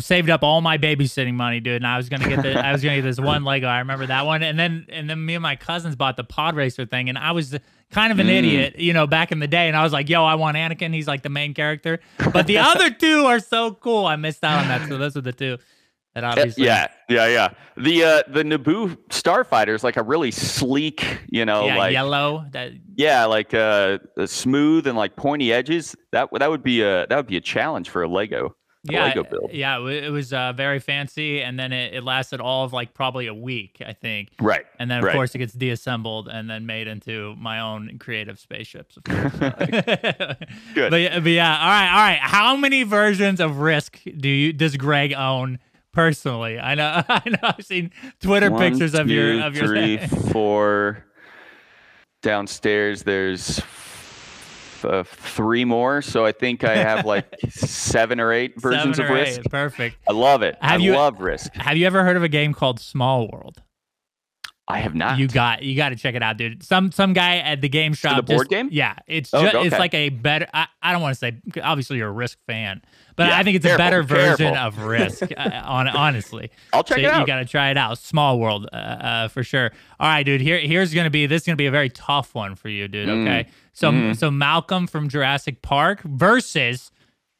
saved 0.00 0.28
up 0.28 0.42
all 0.42 0.60
my 0.60 0.76
babysitting 0.76 1.34
money, 1.34 1.60
dude, 1.60 1.76
and 1.76 1.86
I 1.86 1.96
was 1.96 2.08
gonna 2.10 2.28
get 2.28 2.42
the, 2.42 2.54
I 2.66 2.72
was 2.72 2.82
gonna 2.82 2.96
get 2.96 3.02
this 3.02 3.18
one 3.20 3.44
Lego. 3.44 3.66
I 3.66 3.78
remember 3.78 4.06
that 4.06 4.26
one, 4.26 4.42
and 4.42 4.58
then 4.58 4.86
and 4.90 5.08
then 5.08 5.24
me 5.24 5.34
and 5.36 5.42
my 5.42 5.56
cousins 5.56 5.96
bought 5.96 6.16
the 6.16 6.24
Pod 6.24 6.54
Racer 6.54 6.84
thing, 6.84 7.08
and 7.08 7.16
I 7.16 7.30
was 7.32 7.56
kind 7.92 8.12
of 8.12 8.18
an 8.18 8.26
Mm. 8.26 8.38
idiot, 8.38 8.78
you 8.78 8.92
know, 8.92 9.06
back 9.06 9.30
in 9.30 9.38
the 9.38 9.46
day, 9.46 9.68
and 9.68 9.76
I 9.76 9.84
was 9.84 9.92
like, 9.92 10.08
"Yo, 10.08 10.24
I 10.24 10.34
want 10.34 10.56
Anakin. 10.56 10.92
He's 10.92 11.06
like 11.06 11.22
the 11.22 11.28
main 11.28 11.54
character." 11.54 12.00
But 12.32 12.46
the 12.48 12.58
other 12.70 12.90
two 12.90 13.26
are 13.26 13.38
so 13.38 13.72
cool. 13.74 14.06
I 14.06 14.16
missed 14.16 14.42
out 14.42 14.60
on 14.62 14.68
that. 14.68 14.88
So 14.88 14.98
those 14.98 15.16
are 15.16 15.20
the 15.20 15.32
two 15.32 15.58
that 16.14 16.24
obviously, 16.24 16.64
yeah, 16.66 16.88
yeah, 17.08 17.26
yeah. 17.26 17.48
The 17.76 18.04
uh, 18.04 18.22
the 18.28 18.42
Naboo 18.42 18.96
Starfighter 19.08 19.74
is 19.74 19.82
like 19.84 19.96
a 19.96 20.02
really 20.02 20.30
sleek, 20.30 21.20
you 21.28 21.44
know, 21.46 21.66
yeah, 21.66 21.76
like 21.78 21.92
yellow. 21.92 22.44
That 22.52 22.72
yeah, 22.96 23.24
like 23.26 23.54
uh, 23.54 23.98
smooth 24.26 24.86
and 24.86 24.96
like 24.98 25.16
pointy 25.16 25.52
edges. 25.52 25.94
That 26.12 26.28
that 26.38 26.50
would 26.50 26.62
be 26.62 26.82
a 26.82 27.06
that 27.08 27.16
would 27.16 27.26
be 27.26 27.36
a 27.36 27.40
challenge 27.40 27.88
for 27.88 28.02
a 28.02 28.08
Lego. 28.08 28.54
Yeah, 28.84 29.04
Lego 29.04 29.22
build. 29.22 29.50
yeah, 29.52 29.78
it 29.88 30.10
was 30.10 30.32
uh, 30.32 30.52
very 30.54 30.80
fancy, 30.80 31.40
and 31.40 31.56
then 31.56 31.72
it, 31.72 31.94
it 31.94 32.02
lasted 32.02 32.40
all 32.40 32.64
of 32.64 32.72
like 32.72 32.94
probably 32.94 33.28
a 33.28 33.34
week, 33.34 33.80
I 33.86 33.92
think. 33.92 34.30
Right. 34.40 34.64
And 34.80 34.90
then 34.90 34.98
of 34.98 35.04
Right. 35.04 35.14
course 35.14 35.34
it 35.36 35.38
gets 35.38 35.52
deassembled 35.52 36.26
and 36.26 36.50
then 36.50 36.66
made 36.66 36.88
into 36.88 37.36
my 37.36 37.60
own 37.60 37.98
creative 38.00 38.40
spaceships. 38.40 38.96
of 38.96 39.04
course. 39.04 39.32
Good. 40.74 40.90
But, 40.90 41.00
yeah- 41.00 41.20
but 41.20 41.30
yeah, 41.30 41.58
all 41.58 41.68
right, 41.68 41.90
all 41.90 41.96
right. 42.10 42.18
How 42.20 42.56
many 42.56 42.82
versions 42.82 43.38
of 43.38 43.58
Risk 43.58 44.00
do 44.16 44.28
you 44.28 44.52
does 44.52 44.76
Greg 44.76 45.12
own 45.12 45.60
personally? 45.92 46.58
I 46.58 46.74
know, 46.74 47.02
I 47.08 47.22
know. 47.28 47.38
I've 47.56 47.64
seen 47.64 47.92
Twitter 48.20 48.50
One, 48.50 48.60
pictures 48.60 48.94
of 48.94 49.08
your 49.08 49.42
of 49.42 49.54
your. 49.56 49.66
three, 49.68 49.98
four. 50.32 51.04
Downstairs, 52.22 53.02
there's 53.02 53.60
f- 54.82 54.90
uh, 54.90 55.02
three 55.04 55.64
more, 55.64 56.02
so 56.02 56.24
I 56.24 56.32
think 56.32 56.64
I 56.64 56.76
have 56.76 57.04
like 57.06 57.26
seven 57.50 58.20
or 58.20 58.32
eight 58.32 58.60
versions 58.60 58.96
Seven 58.96 59.10
of 59.12 59.16
Risk. 59.18 59.40
eight. 59.40 59.50
Perfect. 59.50 59.96
I 60.08 60.12
love 60.12 60.42
it. 60.42 60.56
Have 60.60 60.80
I 60.80 60.84
you- 60.84 60.94
love 60.94 61.20
Risk. 61.20 61.54
Have 61.54 61.76
you 61.76 61.86
ever 61.86 62.04
heard 62.04 62.16
of 62.16 62.22
a 62.22 62.28
game 62.28 62.54
called 62.54 62.80
Small 62.80 63.28
World? 63.28 63.62
I 64.72 64.78
have 64.78 64.94
not. 64.94 65.18
You 65.18 65.28
got 65.28 65.62
you 65.62 65.76
got 65.76 65.90
to 65.90 65.96
check 65.96 66.14
it 66.14 66.22
out, 66.22 66.36
dude. 66.36 66.62
Some 66.62 66.90
some 66.92 67.12
guy 67.12 67.36
at 67.38 67.60
the 67.60 67.68
game 67.68 67.94
shop. 67.94 68.16
the 68.16 68.22
board 68.22 68.40
just- 68.46 68.50
game? 68.50 68.68
Yeah, 68.72 68.94
it's 69.06 69.32
Oh, 69.34 69.48
ju- 69.48 69.60
it's 69.62 69.78
like 69.78 69.94
a 69.94 70.08
better. 70.08 70.46
I, 70.54 70.66
I 70.82 70.92
don't 70.92 71.02
want 71.02 71.14
to 71.14 71.18
say. 71.18 71.36
Obviously, 71.62 71.98
you're 71.98 72.08
a 72.08 72.12
Risk 72.12 72.38
fan, 72.46 72.82
but 73.16 73.28
Yeah, 73.28 73.38
I 73.38 73.42
think 73.42 73.56
it's 73.56 73.64
a 73.64 73.68
careful, 73.68 73.84
better 73.84 74.02
version 74.02 74.54
careful. 74.54 74.82
of 74.82 74.86
Risk. 74.86 75.22
uh, 75.36 75.50
on 75.64 75.88
honestly, 75.88 76.50
I'll 76.72 76.82
check 76.84 76.96
so 76.96 77.00
it 77.00 77.04
you, 77.04 77.10
out. 77.10 77.26
got 77.26 77.36
to 77.36 77.44
try 77.44 77.70
it 77.70 77.76
out. 77.76 77.98
Small 77.98 78.38
World, 78.40 78.68
uh, 78.72 78.76
uh, 78.76 79.28
for 79.28 79.42
sure. 79.44 79.70
All 80.00 80.08
right, 80.08 80.22
dude. 80.24 80.40
Here 80.40 80.58
here's 80.58 80.92
gonna 80.94 81.10
be 81.10 81.26
this 81.26 81.42
is 81.42 81.46
gonna 81.46 81.56
be 81.56 81.66
a 81.66 81.70
very 81.70 81.90
tough 81.90 82.34
one 82.34 82.54
for 82.54 82.68
you, 82.68 82.88
dude. 82.88 83.08
Mm. 83.08 83.22
Okay, 83.22 83.50
so 83.72 83.90
Mm-hmm. 83.90 84.12
so 84.14 84.30
Malcolm 84.30 84.86
from 84.86 85.08
Jurassic 85.08 85.62
Park 85.62 86.00
versus. 86.02 86.90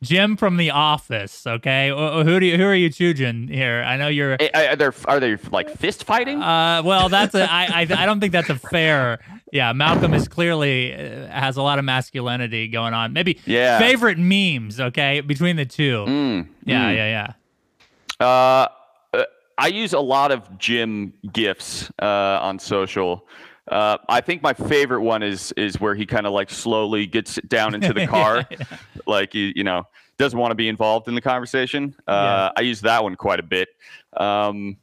Jim 0.03 0.37
from 0.37 0.57
The 0.57 0.71
Office. 0.71 1.47
Okay, 1.47 1.89
who 1.91 2.41
do 2.41 2.45
you, 2.47 2.57
who 2.59 2.65
are 2.65 2.75
you 2.75 2.91
choosing 2.91 3.49
here? 3.49 3.83
I 3.87 3.97
know 3.97 4.09
you're. 4.09 4.37
Eh, 4.41 4.71
Are 4.71 4.77
there 4.77 4.93
are 5.07 5.21
they 5.21 5.37
like 5.51 5.71
fist 5.71 6.05
fighting? 6.05 6.43
Uh, 6.43 6.83
well, 6.85 7.09
that's 7.09 7.35
a. 7.35 7.51
I, 7.51 7.65
I 7.67 8.03
I 8.03 8.07
don't 8.07 8.21
think 8.21 8.33
that's 8.33 8.51
a 8.51 8.57
fair. 8.59 9.21
Yeah, 9.53 9.73
Malcolm 9.73 10.13
is 10.15 10.29
clearly 10.29 10.93
uh, 10.95 11.29
has 11.29 11.57
a 11.57 11.63
lot 11.63 11.79
of 11.79 11.85
masculinity 11.85 12.69
going 12.69 12.95
on. 12.95 13.13
Maybe 13.13 13.39
Yeah. 13.47 13.79
favorite 13.79 14.19
memes. 14.19 14.81
Okay, 14.81 15.21
between 15.21 15.57
the 15.57 15.67
two. 15.67 16.05
Mm, 16.09 16.49
Yeah, 16.65 16.91
mm. 16.91 16.97
yeah, 16.97 17.35
yeah. 18.21 18.27
Uh, 18.27 18.69
uh, 19.15 19.25
I 19.59 19.69
use 19.69 19.93
a 19.93 20.01
lot 20.01 20.33
of 20.33 20.59
Jim 20.59 21.13
gifs 21.33 21.91
uh, 22.01 22.39
on 22.43 22.59
social. 22.59 23.27
Uh, 23.73 23.99
I 24.09 24.21
think 24.21 24.43
my 24.43 24.53
favorite 24.53 25.03
one 25.03 25.23
is 25.23 25.53
is 25.57 25.81
where 25.81 25.95
he 25.95 26.05
kind 26.07 26.27
of 26.27 26.33
like 26.33 26.51
slowly 26.51 27.07
gets 27.07 27.37
down 27.49 27.75
into 27.75 27.93
the 27.93 28.07
car, 28.17 28.47
like 29.07 29.35
you 29.35 29.53
you 29.57 29.65
know 29.65 29.87
doesn't 30.19 30.39
want 30.39 30.51
to 30.51 30.55
be 30.55 30.69
involved 30.69 31.09
in 31.09 31.15
the 31.15 31.21
conversation. 31.21 31.95
Uh, 32.07 32.51
I 32.57 32.61
use 32.61 32.81
that 32.83 33.03
one 33.03 33.17
quite 33.17 33.41
a 33.41 33.43
bit. 33.43 33.69
Um, 34.17 34.77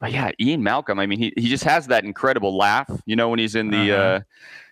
but 0.00 0.12
yeah, 0.12 0.30
Ian 0.40 0.62
Malcolm. 0.62 0.98
I 1.00 1.06
mean, 1.06 1.18
he 1.18 1.32
he 1.36 1.48
just 1.48 1.64
has 1.64 1.88
that 1.88 2.04
incredible 2.04 2.56
laugh. 2.56 2.88
You 3.06 3.16
know, 3.16 3.28
when 3.28 3.38
he's 3.40 3.54
in 3.56 3.70
the 3.70 3.92
Uh-huh. 3.92 4.20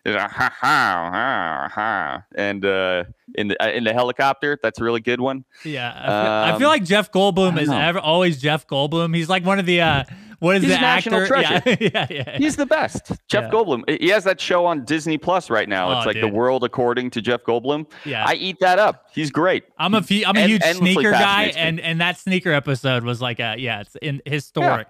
uh, 0.07 0.29
ha 0.29 0.53
ha 0.61 1.11
ha 1.13 1.69
ha, 1.75 2.23
and 2.37 2.65
uh, 2.65 3.03
in 3.35 3.49
the 3.49 3.61
uh, 3.61 3.71
in 3.73 3.83
the 3.83 3.93
helicopter. 3.93 4.57
That's 4.63 4.79
a 4.81 4.85
really 4.85 5.01
good 5.01 5.21
one. 5.21 5.45
Yeah, 5.65 5.91
I 5.93 6.07
feel, 6.07 6.33
I 6.55 6.59
feel 6.59 6.69
Um, 6.69 6.73
like 6.75 6.85
Jeff 6.85 7.11
Goldblum 7.11 7.61
is 7.61 7.69
ever 7.69 7.99
always 7.99 8.41
Jeff 8.41 8.69
Goldblum. 8.69 9.17
He's 9.17 9.29
like 9.29 9.45
one 9.45 9.59
of 9.59 9.67
the 9.67 9.81
uh, 9.81 10.05
what 10.41 10.57
is 10.57 10.63
He's 10.65 10.73
the 10.73 10.79
national 10.81 11.21
actor? 11.23 11.37
Yeah, 11.41 11.61
treasure. 11.61 11.79
yeah, 11.95 12.07
yeah. 12.11 12.39
He's 12.39 12.57
the 12.57 12.67
best. 12.67 13.13
Jeff 13.29 13.45
Yeah. 13.45 13.51
Goldblum. 13.51 14.01
He 14.01 14.09
has 14.09 14.25
that 14.25 14.41
show 14.41 14.67
on 14.67 14.85
Disney 14.85 15.19
Plus 15.19 15.51
right 15.51 15.69
now. 15.69 15.89
Oh, 15.89 15.97
it's 15.99 16.07
like 16.07 16.15
dude. 16.15 16.25
the 16.25 16.29
world 16.35 16.65
according 16.65 17.11
to 17.11 17.23
Jeff 17.23 17.43
Goldblum. 17.45 17.91
Yeah. 18.05 18.25
I 18.27 18.35
eat 18.35 18.59
that 18.61 18.79
up. 18.79 19.07
He's 19.13 19.31
great. 19.31 19.65
I'm 19.79 19.95
a 19.95 20.03
fe- 20.03 20.25
I'm 20.25 20.37
a 20.37 20.47
huge 20.47 20.63
sneaker 20.63 21.11
guy, 21.13 21.53
and 21.57 21.81
and 21.81 22.01
that 22.01 22.19
sneaker 22.19 22.53
episode 22.53 23.05
was 23.05 23.21
like 23.23 23.39
a 23.41 23.57
yeah, 23.59 23.81
it's 23.81 23.97
in 24.03 24.21
historic. 24.27 24.89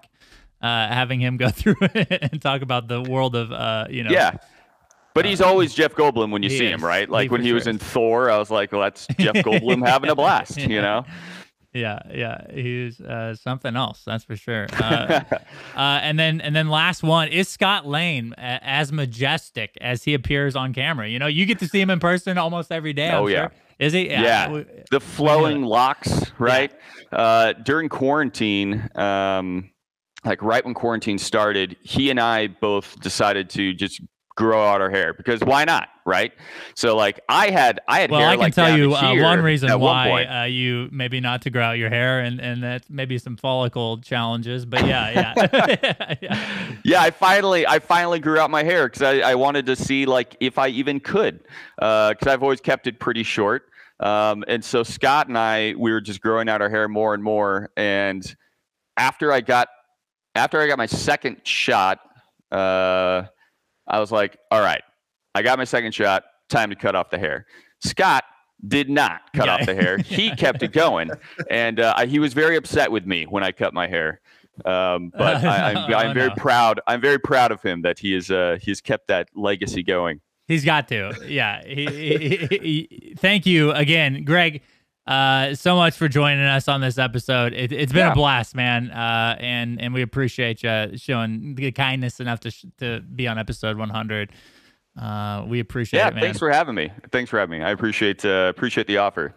Uh, 0.63 0.89
having 0.89 1.21
him 1.21 1.37
go 1.37 1.49
through 1.51 1.77
it 1.83 2.19
and 2.33 2.41
talk 2.41 2.63
about 2.63 2.89
the 2.89 3.03
world 3.03 3.37
of 3.37 3.53
uh, 3.53 3.87
you 3.91 4.03
know, 4.03 4.11
Yeah. 4.11 4.39
But 5.15 5.25
he's 5.25 5.41
always 5.41 5.75
Jeff 5.75 5.95
Goldblum 5.95 6.31
when 6.31 6.43
you 6.43 6.49
he 6.51 6.59
see 6.59 6.67
is. 6.67 6.73
him, 6.73 6.85
right? 6.85 7.07
He 7.09 7.13
Like 7.13 7.31
when 7.31 7.41
for 7.41 7.47
he 7.47 7.53
was 7.53 7.65
sure 7.65 7.71
in 7.71 7.79
Thor, 7.79 8.31
I 8.31 8.39
was 8.39 8.51
like, 8.51 8.73
well, 8.73 8.81
that's 8.83 9.07
Jeff 9.19 9.35
Goldblum 9.37 9.87
having 9.87 10.11
a 10.11 10.15
blast, 10.15 10.59
you 10.59 10.81
know? 10.83 11.05
Yeah, 11.77 12.01
yeah, 12.12 12.51
he's 12.53 13.01
uh, 13.01 13.35
something 13.35 13.77
else. 13.77 14.03
That's 14.07 14.24
for 14.24 14.37
sure. 14.37 14.66
Uh, 14.77 15.20
uh, 15.77 16.01
and 16.03 16.18
then, 16.18 16.41
and 16.41 16.55
then, 16.57 16.68
last 16.68 17.03
one 17.03 17.29
is 17.29 17.49
Scot 17.49 17.87
Lane 17.87 18.33
as 18.39 18.93
majestic 18.93 19.77
as 19.81 20.05
he 20.05 20.14
appears 20.14 20.57
on 20.57 20.72
camera. 20.72 21.09
You 21.09 21.18
know, 21.18 21.27
you 21.27 21.45
get 21.45 21.59
to 21.59 21.68
see 21.68 21.81
him 21.81 21.91
in 21.91 22.01
person 22.01 22.39
almost 22.39 22.72
every 22.72 22.93
day. 22.93 23.09
I'm 23.11 23.22
Oh, 23.24 23.27
yeah. 23.27 23.43
sure. 23.49 23.53
is 23.79 23.93
he? 23.93 24.09
Yeah. 24.11 24.47
w- 24.47 24.66
The 24.91 25.01
flowing 25.01 25.62
locks, 25.62 26.33
right? 26.39 26.72
Uh, 27.12 27.53
during 27.55 27.89
quarantine, 27.89 28.89
um, 28.95 29.70
like 30.24 30.43
right 30.43 30.64
when 30.64 30.74
quarantine 30.74 31.18
started, 31.18 31.77
he 31.83 32.11
and 32.11 32.18
I 32.20 32.47
both 32.49 32.99
decided 33.01 33.51
to 33.51 33.72
just 33.74 34.01
grow 34.37 34.62
out 34.62 34.80
our 34.80 34.91
hair 34.91 35.14
because 35.14 35.41
why 35.41 35.64
not, 35.64 35.89
right? 36.05 36.32
So 36.74 36.95
like 36.95 37.20
I 37.28 37.51
had 37.51 37.80
I 37.89 38.01
had 38.01 38.11
Well, 38.11 38.20
hair 38.20 38.28
I 38.28 38.32
can 38.34 38.41
like 38.41 38.55
tell 38.55 38.76
you 38.76 38.95
uh, 38.95 39.20
one 39.20 39.41
reason 39.41 39.70
at 39.70 39.80
one 39.80 40.09
why 40.09 40.24
uh, 40.24 40.45
you 40.45 40.89
maybe 40.93 41.20
not 41.20 41.43
to 41.43 41.51
grow 41.51 41.62
out 41.62 41.78
your 41.78 41.89
hair, 41.89 42.20
and 42.20 42.41
and 42.41 42.62
that's 42.62 42.89
maybe 42.89 43.18
some 43.18 43.37
follicle 43.37 43.99
challenges. 43.99 44.64
But 44.66 44.87
yeah, 44.87 45.34
yeah, 45.39 46.16
yeah. 46.20 46.72
yeah, 46.84 47.03
I 47.03 47.11
finally 47.11 47.66
I 47.66 47.78
finally 47.78 48.20
grew 48.20 48.39
out 48.39 48.51
my 48.51 48.62
hair 48.62 48.87
because 48.87 49.03
I, 49.03 49.30
I 49.30 49.34
wanted 49.34 49.66
to 49.66 49.76
see 49.76 50.07
like 50.07 50.37
if 50.39 50.59
I 50.59 50.68
even 50.68 51.01
could 51.01 51.41
because 51.76 52.26
I've 52.26 52.43
always 52.43 52.61
kept 52.61 52.87
it 52.87 53.01
pretty 53.01 53.22
short. 53.22 53.64
Um, 53.99 54.45
and 54.47 54.62
so 54.62 54.82
Scot 54.82 55.28
and 55.28 55.39
I 55.39 55.74
we 55.78 55.91
were 55.91 56.03
just 56.03 56.20
growing 56.20 56.49
out 56.49 56.61
our 56.61 56.68
hair 56.68 56.89
more 56.89 57.14
and 57.14 57.22
more. 57.24 57.70
And 57.76 58.22
after 58.99 59.32
I 59.32 59.41
got 59.41 59.68
after 60.34 60.61
I 60.61 60.66
got 60.66 60.76
my 60.76 60.87
second 60.87 61.41
shot, 61.45 62.01
uh, 62.53 63.24
I 63.87 64.01
was 64.01 64.11
like, 64.12 64.39
all 64.51 64.61
right, 64.61 64.82
I 65.34 65.43
got 65.43 65.59
my 65.59 65.64
second 65.64 65.93
shot. 65.93 66.24
Time 66.49 66.70
to 66.70 66.76
cut 66.76 66.95
off 66.95 67.11
the 67.11 67.18
hair. 67.18 67.47
Scot 67.80 68.24
did 68.68 68.89
not 68.89 69.20
cut 69.34 69.49
off 69.49 69.66
the 69.66 69.74
hair. 69.74 69.99
He 70.07 70.30
kept 70.34 70.62
it 70.62 70.72
going, 70.72 71.11
and 71.51 71.80
uh, 71.80 72.07
he 72.07 72.18
was 72.18 72.32
very 72.34 72.57
upset 72.57 72.91
with 72.91 73.07
me 73.07 73.24
when 73.24 73.43
I 73.43 73.53
cut 73.53 73.74
my 73.74 73.87
hair. 73.87 74.20
Um, 74.64 75.12
but 75.16 75.45
I, 75.45 75.72
am 75.72 75.76
I'm, 75.76 75.95
I'm 75.95 76.14
very 76.14 76.28
no. 76.28 76.34
proud. 76.37 76.80
I'm 76.87 77.01
very 77.01 77.18
proud 77.18 77.53
of 77.53 77.62
him 77.62 77.82
that 77.82 77.99
he 77.99 78.14
is 78.14 78.30
uh, 78.30 78.59
he's 78.61 78.80
kept 78.80 79.09
that 79.09 79.28
legacy 79.34 79.82
going. 79.82 80.20
He's 80.47 80.64
got 80.64 80.89
to. 80.89 81.12
Yeah. 81.26 81.62
He, 81.64 81.87
he, 81.87 82.37
he, 82.47 83.14
thank 83.18 83.47
you 83.47 83.72
again, 83.72 84.22
Greg. 84.24 84.62
Uh, 85.07 85.55
so 85.55 85.77
much 85.77 85.97
for 85.97 86.09
joining 86.09 86.45
us 86.45 86.67
on 86.67 86.81
this 86.81 86.99
episode. 86.99 87.53
It, 87.53 87.71
has 87.71 87.93
been 87.93 88.07
yeah. 88.07 88.13
a 88.13 88.15
blast, 88.15 88.57
man. 88.57 88.91
Uh, 88.91 89.37
and 89.39 89.81
and 89.81 89.95
we 89.95 90.03
appreciate 90.03 90.63
you 90.63 90.97
showing 90.97 91.55
the 91.55 91.71
kindness 91.73 92.19
enough 92.19 92.41
to 92.41 92.51
sh- 92.51 92.65
to 92.79 93.01
be 93.01 93.29
on 93.29 93.39
episode 93.39 93.79
100. 93.79 94.33
Uh, 95.01 95.45
we 95.47 95.61
appreciate 95.61 96.01
yeah, 96.01 96.09
it, 96.09 96.15
man. 96.15 96.23
thanks 96.23 96.39
for 96.39 96.51
having 96.51 96.75
me. 96.75 96.91
Thanks 97.13 97.31
for 97.31 97.39
having 97.39 97.61
me. 97.61 97.65
I 97.65 97.71
appreciate 97.71 98.25
uh, 98.25 98.51
appreciate 98.51 98.87
the 98.89 98.97
offer. 98.97 99.35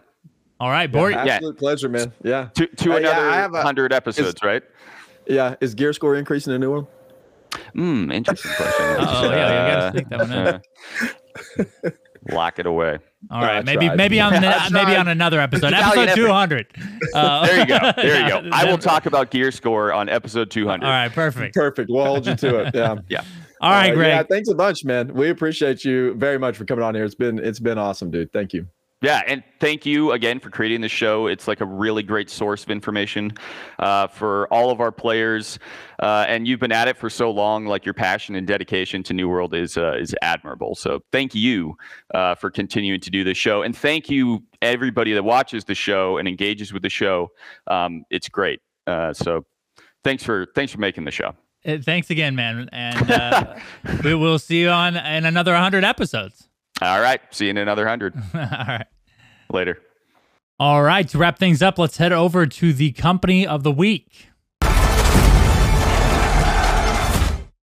All 0.60 0.70
right, 0.70 0.92
Bort. 0.92 1.14
Yeah, 1.14 1.26
absolute 1.26 1.56
yeah. 1.56 1.60
pleasure, 1.60 1.90
man. 1.90 2.14
Yeah. 2.24 2.50
To, 2.56 2.68
to 2.68 2.94
uh, 2.94 2.98
another 2.98 3.56
yeah, 3.56 3.62
hundred 3.62 3.94
episodes, 3.94 4.28
is, 4.36 4.44
right? 4.44 4.64
Yeah. 5.28 5.56
Is 5.62 5.76
gear 5.76 5.94
score 5.94 6.16
increasing 6.16 6.54
in 6.54 6.62
New 6.62 6.72
World? 6.72 6.88
Hmm. 7.74 8.12
Interesting 8.12 8.52
question. 8.56 8.86
oh, 9.00 9.32
yeah, 9.32 9.66
you 9.66 9.72
gotta 9.72 9.92
think 9.98 10.10
that 10.10 10.20
one 10.20 11.84
in. 11.86 11.94
Lock 12.32 12.60
it 12.60 12.66
away. 12.66 13.00
All 13.32 13.42
right, 13.42 13.66
maybe 13.66 13.90
maybe 13.96 14.20
on 14.20 14.34
the, 14.42 14.70
maybe 14.72 14.96
on 14.96 15.08
another 15.08 15.40
episode, 15.40 15.74
episode 15.74 16.16
two 16.16 16.28
hundred. 16.28 16.68
Uh, 17.14 17.46
there 17.46 17.60
you 17.60 17.66
go. 17.66 17.92
There 17.96 18.22
you 18.22 18.30
go. 18.30 18.50
I 18.52 18.66
will 18.66 18.78
talk 18.78 19.08
about 19.08 19.32
gear 19.32 19.52
score 19.52 19.92
on 19.92 20.10
episode 20.10 20.52
two 20.52 20.68
hundred. 20.68 20.86
All 20.86 20.92
right, 20.92 21.12
perfect. 21.12 21.56
Perfect. 21.56 21.90
We'll 21.90 22.06
hold 22.06 22.28
you 22.28 22.36
to 22.36 22.60
it. 22.60 22.76
Yeah. 22.76 22.98
yeah. 23.08 23.24
All 23.62 23.72
right, 23.72 23.92
uh, 23.92 23.96
Greg. 23.96 24.10
Yeah, 24.10 24.24
thanks 24.24 24.48
a 24.48 24.54
bunch, 24.54 24.86
man. 24.86 25.14
We 25.14 25.30
appreciate 25.30 25.84
you 25.84 26.14
very 26.16 26.38
much 26.38 26.56
for 26.56 26.66
coming 26.66 26.84
on 26.84 26.94
here. 26.94 27.04
It's 27.04 27.16
been 27.16 27.40
it's 27.40 27.60
been 27.60 27.78
awesome, 27.78 28.12
dude. 28.12 28.32
Thank 28.32 28.54
you. 28.54 28.68
Yeah, 29.02 29.22
and 29.26 29.44
thank 29.62 29.86
you 29.86 30.12
again 30.12 30.42
for 30.42 30.50
creating 30.50 30.82
the 30.82 30.90
show. 30.90 31.28
It's 31.28 31.48
like 31.48 31.62
a 31.62 31.66
really 31.66 32.04
great 32.04 32.30
source 32.30 32.64
of 32.64 32.70
information 32.70 33.32
uh, 33.80 34.08
for 34.08 34.46
all 34.54 34.72
of 34.72 34.82
our 34.82 34.92
players, 34.92 35.58
uh, 36.02 36.26
and 36.28 36.46
you've 36.46 36.60
been 36.60 36.74
at 36.74 36.90
it 36.90 36.98
for 36.98 37.10
so 37.10 37.32
long. 37.32 37.66
Like 37.66 37.86
your 37.86 37.94
passion 37.94 38.36
and 38.36 38.46
dedication 38.46 39.02
to 39.04 39.14
New 39.14 39.30
World 39.30 39.54
is 39.54 39.78
uh, 39.78 39.96
is 39.98 40.14
admirable. 40.22 40.76
So 40.76 41.00
thank 41.14 41.34
you 41.34 41.78
uh, 42.14 42.36
for 42.36 42.52
continuing 42.52 43.00
to 43.00 43.10
do 43.10 43.24
this 43.24 43.38
show, 43.38 43.62
and 43.62 43.76
thank 43.76 44.10
you 44.10 44.44
everybody 44.62 45.14
that 45.14 45.24
watches 45.24 45.64
the 45.64 45.76
show 45.76 46.18
and 46.18 46.28
engages 46.28 46.74
with 46.74 46.82
the 46.82 46.90
show. 46.90 47.30
Um, 47.68 48.04
it's 48.10 48.28
great. 48.28 48.60
Uh, 48.86 49.14
so 49.14 49.46
thanks 50.04 50.24
for 50.24 50.48
thanks 50.56 50.74
for 50.74 50.80
making 50.80 51.06
the 51.06 51.12
show. 51.12 51.36
Uh, 51.66 51.78
thanks 51.82 52.10
again, 52.10 52.36
man, 52.36 52.68
and 52.74 53.62
we 54.04 54.14
will 54.14 54.40
see 54.40 54.60
you 54.60 54.70
on 54.70 54.98
in 54.98 55.24
another 55.24 55.56
hundred 55.56 55.86
episodes. 55.86 56.49
All 56.82 57.02
right. 57.02 57.22
See 57.32 57.46
you 57.46 57.52
in 57.52 57.58
another 57.58 57.84
100. 57.84 58.16
All 58.34 58.40
right. 58.40 58.86
Later. 59.52 59.80
All 60.60 60.82
right. 60.82 61.08
To 61.10 61.18
wrap 61.18 61.38
things 61.40 61.62
up, 61.62 61.78
let's 61.78 61.98
head 61.98 62.12
over 62.12 62.46
to 62.46 62.74
the 62.74 62.92
company 62.92 63.46
of 63.46 63.64
the 63.64 63.72
week. 63.72 64.29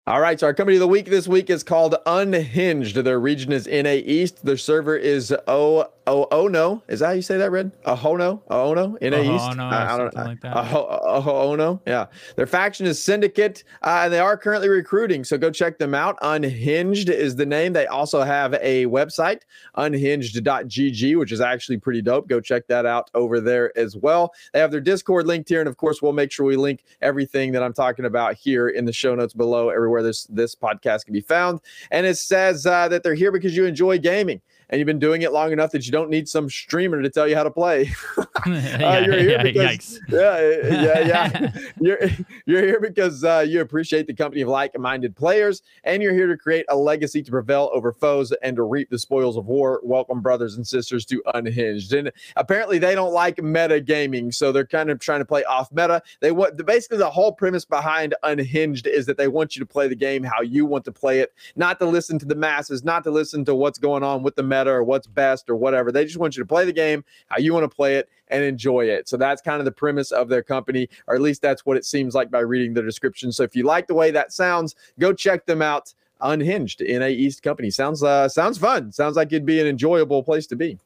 All 0.08 0.22
right, 0.22 0.40
so 0.40 0.48
our 0.48 0.54
company 0.54 0.78
of 0.78 0.80
the 0.80 0.88
week 0.88 1.08
this 1.08 1.28
week 1.28 1.50
is 1.50 1.64
called 1.64 1.94
Unhinged. 2.06 2.96
Their 2.96 3.20
region 3.20 3.52
is 3.52 3.68
NA 3.68 4.00
East. 4.06 4.46
Their 4.46 4.56
server 4.56 4.96
is 4.96 5.36
O 5.50 5.90
Oh, 6.08 6.26
oh 6.32 6.48
no, 6.48 6.82
is 6.88 7.02
that 7.02 7.08
how 7.08 7.12
you 7.12 7.22
say 7.22 7.36
that, 7.36 7.52
Red? 7.52 7.70
Ahono, 7.84 8.42
Ahono, 8.50 8.98
in 9.00 9.14
a 9.14 9.20
East. 9.20 9.46
Oh 9.50 9.52
no, 9.52 9.66
I, 9.66 9.94
I 9.94 9.98
don't 9.98 10.16
know. 10.16 10.24
Like 10.24 10.40
that. 10.40 10.56
Oh 10.56 11.54
no, 11.56 11.82
yeah. 11.86 12.06
Their 12.38 12.48
faction 12.48 12.86
is 12.86 13.04
Syndicate, 13.04 13.66
uh, 13.82 14.04
and 14.04 14.14
they 14.14 14.20
are 14.22 14.38
currently 14.38 14.70
recruiting. 14.70 15.26
So 15.26 15.38
go 15.38 15.52
check 15.52 15.78
them 15.78 15.94
out. 15.94 16.18
Unhinged 16.22 17.10
is 17.10 17.36
the 17.36 17.46
name. 17.46 17.74
They 17.74 17.88
also 17.88 18.22
have 18.22 18.54
a 18.54 18.86
website, 18.86 19.42
unhinged.gg, 19.76 21.20
which 21.20 21.34
is 21.34 21.42
actually 21.42 21.78
pretty 21.78 22.02
dope. 22.02 22.30
Go 22.30 22.40
check 22.40 22.68
that 22.68 22.86
out 22.86 23.12
over 23.14 23.42
there 23.42 23.78
as 23.78 23.98
well. 23.98 24.34
They 24.54 24.60
have 24.60 24.72
their 24.72 24.80
Discord 24.80 25.28
linked 25.28 25.50
here, 25.50 25.60
and 25.60 25.68
of 25.68 25.76
course, 25.76 26.02
we'll 26.02 26.14
make 26.14 26.32
sure 26.32 26.46
we 26.46 26.56
link 26.56 26.86
everything 27.02 27.52
that 27.52 27.64
I'm 27.64 27.74
talking 27.74 28.06
about 28.06 28.36
here 28.36 28.70
in 28.70 28.86
the 28.86 28.94
show 28.94 29.14
notes 29.14 29.34
below, 29.34 29.70
everywhere 29.72 29.97
this 30.02 30.26
this 30.26 30.56
podcast 30.56 31.06
can 31.06 31.14
be 31.14 31.22
found. 31.22 31.62
And 31.92 32.06
it 32.06 32.18
says 32.18 32.66
uh, 32.66 32.88
that 32.90 33.04
they're 33.04 33.14
here 33.14 33.32
because 33.32 33.56
you 33.56 33.66
enjoy 33.66 34.00
gaming 34.00 34.42
and 34.70 34.80
you've 34.80 34.86
been 34.86 35.00
doing 35.00 35.22
it 35.22 35.32
long 35.32 35.52
enough 35.52 35.72
that 35.72 35.86
you 35.86 35.92
don't 35.92 36.10
need 36.10 36.28
some 36.28 36.50
streamer 36.50 37.02
to 37.02 37.10
tell 37.10 37.28
you 37.28 37.36
how 37.36 37.44
to 37.44 37.52
play. 37.52 37.92
uh, 38.46 38.50
yeah, 38.50 39.00
you're 39.00 39.20
here 39.20 39.40
because, 39.44 40.00
yeah, 40.10 40.40
yeah, 40.40 41.00
yeah. 41.00 41.52
you're 41.80 42.00
you're 42.46 42.62
here 42.62 42.80
because 42.80 43.24
uh, 43.24 43.44
you 43.48 43.62
appreciate 43.62 44.08
the 44.08 44.14
company 44.14 44.42
of 44.42 44.50
like-minded 44.50 45.16
players, 45.16 45.64
and 45.84 46.04
you're 46.04 46.14
here 46.14 46.28
to 46.28 46.38
create 46.38 46.66
a 46.70 46.76
legacy 46.76 47.24
to 47.24 47.32
prevail 47.32 47.70
over 47.74 47.92
foes 47.92 48.32
and 48.44 48.56
to 48.56 48.64
reap 48.64 48.90
the 48.90 49.00
spoils 49.00 49.38
of 49.38 49.46
war. 49.48 49.80
Welcome, 49.84 50.22
brothers 50.22 50.56
and 50.56 50.68
sisters, 50.68 51.06
to 51.06 51.22
Unhinged. 51.34 51.94
And 51.94 52.12
apparently, 52.36 52.78
they 52.78 52.94
don't 52.96 53.14
like 53.14 53.42
meta 53.42 53.80
gaming, 53.80 54.32
so 54.32 54.52
they're 54.52 54.66
kind 54.66 54.90
of 54.90 55.00
trying 55.00 55.20
to 55.20 55.26
play 55.26 55.44
off 55.46 55.72
meta. 55.72 56.02
They 56.20 56.32
want 56.32 56.64
basically 56.66 56.98
the 56.98 57.10
whole 57.10 57.32
premise 57.32 57.66
behind 57.66 58.16
Unhinged 58.24 58.88
is 58.88 59.06
that 59.06 59.18
they 59.18 59.28
want 59.28 59.56
you 59.56 59.62
to 59.62 59.66
play 59.66 59.88
the 59.88 59.96
game 59.96 60.24
how 60.24 60.42
you 60.42 60.66
want 60.66 60.86
to 60.86 60.92
play 60.92 61.20
it, 61.20 61.34
not 61.56 61.80
to 61.80 61.86
listen 61.86 62.20
to 62.20 62.26
the 62.26 62.36
masses, 62.36 62.84
not 62.84 63.04
to 63.06 63.12
listen 63.12 63.46
to 63.46 63.56
what's 63.56 63.80
going 63.80 64.04
on 64.04 64.24
with 64.24 64.36
the 64.36 64.44
meta 64.44 64.57
meta 64.58 64.72
or 64.72 64.84
what's 64.84 65.08
best 65.08 65.50
or 65.50 65.56
whatever. 65.56 65.92
They 65.92 66.06
just 66.06 66.18
want 66.18 66.36
you 66.36 66.44
to 66.44 66.48
play 66.48 66.66
the 66.66 66.74
game 66.74 67.04
how 67.28 67.38
you 67.38 67.54
want 67.54 67.70
to 67.70 67.76
play 67.76 67.96
it 67.96 68.10
and 68.30 68.44
enjoy 68.44 68.86
it. 68.86 69.08
So 69.08 69.18
that's 69.18 69.42
kind 69.42 69.60
of 69.60 69.66
the 69.66 69.72
premise 69.72 70.12
of 70.12 70.30
their 70.30 70.44
company, 70.44 70.90
or 71.08 71.16
at 71.16 71.22
least 71.22 71.42
that's 71.42 71.66
what 71.66 71.78
it 71.78 71.86
seems 71.86 72.14
like 72.14 72.32
by 72.32 72.40
reading 72.40 72.74
the 72.74 72.82
description. 72.82 73.32
So 73.32 73.44
if 73.44 73.56
you 73.56 73.64
like 73.64 73.88
the 73.88 73.94
way 73.94 74.12
that 74.12 74.32
sounds, 74.34 74.76
go 75.00 75.14
check 75.14 75.46
them 75.46 75.62
out. 75.62 75.94
Unhinged 76.20 76.82
NA 76.82 77.08
East 77.08 77.44
company 77.44 77.70
sounds 77.70 78.02
uh, 78.02 78.28
sounds 78.28 78.58
fun. 78.58 78.92
Sounds 78.92 79.16
like 79.16 79.28
it'd 79.28 79.46
be 79.46 79.62
an 79.62 79.68
enjoyable 79.68 80.24
place 80.24 80.48
to 80.48 80.56
be. 80.56 80.80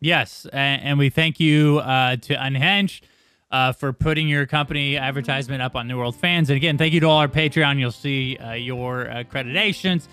Yes, 0.00 0.48
and, 0.52 0.82
and 0.82 0.98
we 0.98 1.10
thank 1.10 1.38
you 1.38 1.78
uh, 1.78 2.16
to 2.16 2.34
Unhinged. 2.44 3.06
Uh, 3.50 3.70
for 3.70 3.92
putting 3.92 4.26
your 4.28 4.46
company 4.46 4.96
advertisement 4.96 5.62
up 5.62 5.76
on 5.76 5.86
New 5.86 5.96
World 5.96 6.16
Fans. 6.16 6.50
And 6.50 6.56
again, 6.56 6.76
thank 6.76 6.92
you 6.92 6.98
to 6.98 7.06
all 7.06 7.18
our 7.18 7.28
Patreon. 7.28 7.78
You'll 7.78 7.92
see 7.92 8.36
uh, 8.36 8.54
your 8.54 9.04
accreditations 9.04 10.08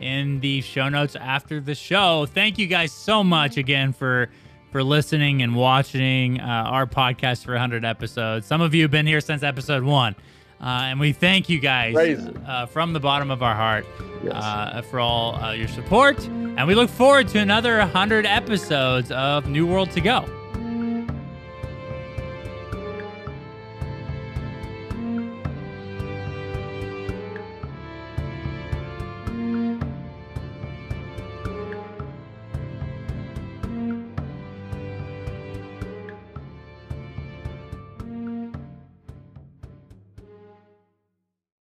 in 0.00 0.40
the 0.40 0.60
show 0.60 0.88
notes 0.88 1.16
after 1.16 1.60
the 1.60 1.74
show. 1.74 2.26
Thank 2.26 2.58
you 2.58 2.66
guys 2.66 2.92
so 2.92 3.24
much 3.24 3.56
again 3.56 3.92
for 3.92 4.28
for 4.70 4.82
listening 4.82 5.42
and 5.42 5.54
watching 5.54 6.40
uh, 6.40 6.44
our 6.44 6.84
podcast 6.84 7.44
for 7.44 7.52
100 7.52 7.84
episodes. 7.84 8.44
Some 8.44 8.60
of 8.60 8.74
you 8.74 8.82
have 8.82 8.90
been 8.90 9.06
here 9.06 9.20
since 9.20 9.44
episode 9.44 9.84
one. 9.84 10.16
Uh, 10.60 10.86
and 10.86 10.98
we 10.98 11.12
thank 11.12 11.48
you 11.48 11.60
guys 11.60 11.94
uh, 12.46 12.66
from 12.66 12.92
the 12.92 12.98
bottom 12.98 13.30
of 13.30 13.42
our 13.42 13.54
heart 13.54 13.86
yes. 14.24 14.32
Uh, 14.34 14.82
for 14.82 14.98
all 14.98 15.36
uh, 15.36 15.52
your 15.52 15.68
support. 15.68 16.26
And 16.26 16.66
we 16.66 16.74
look 16.74 16.90
forward 16.90 17.28
to 17.28 17.38
another 17.38 17.78
100 17.78 18.26
episodes 18.26 19.12
of 19.12 19.48
New 19.48 19.66
World 19.66 19.90
to 19.92 20.00
Go. 20.00 20.43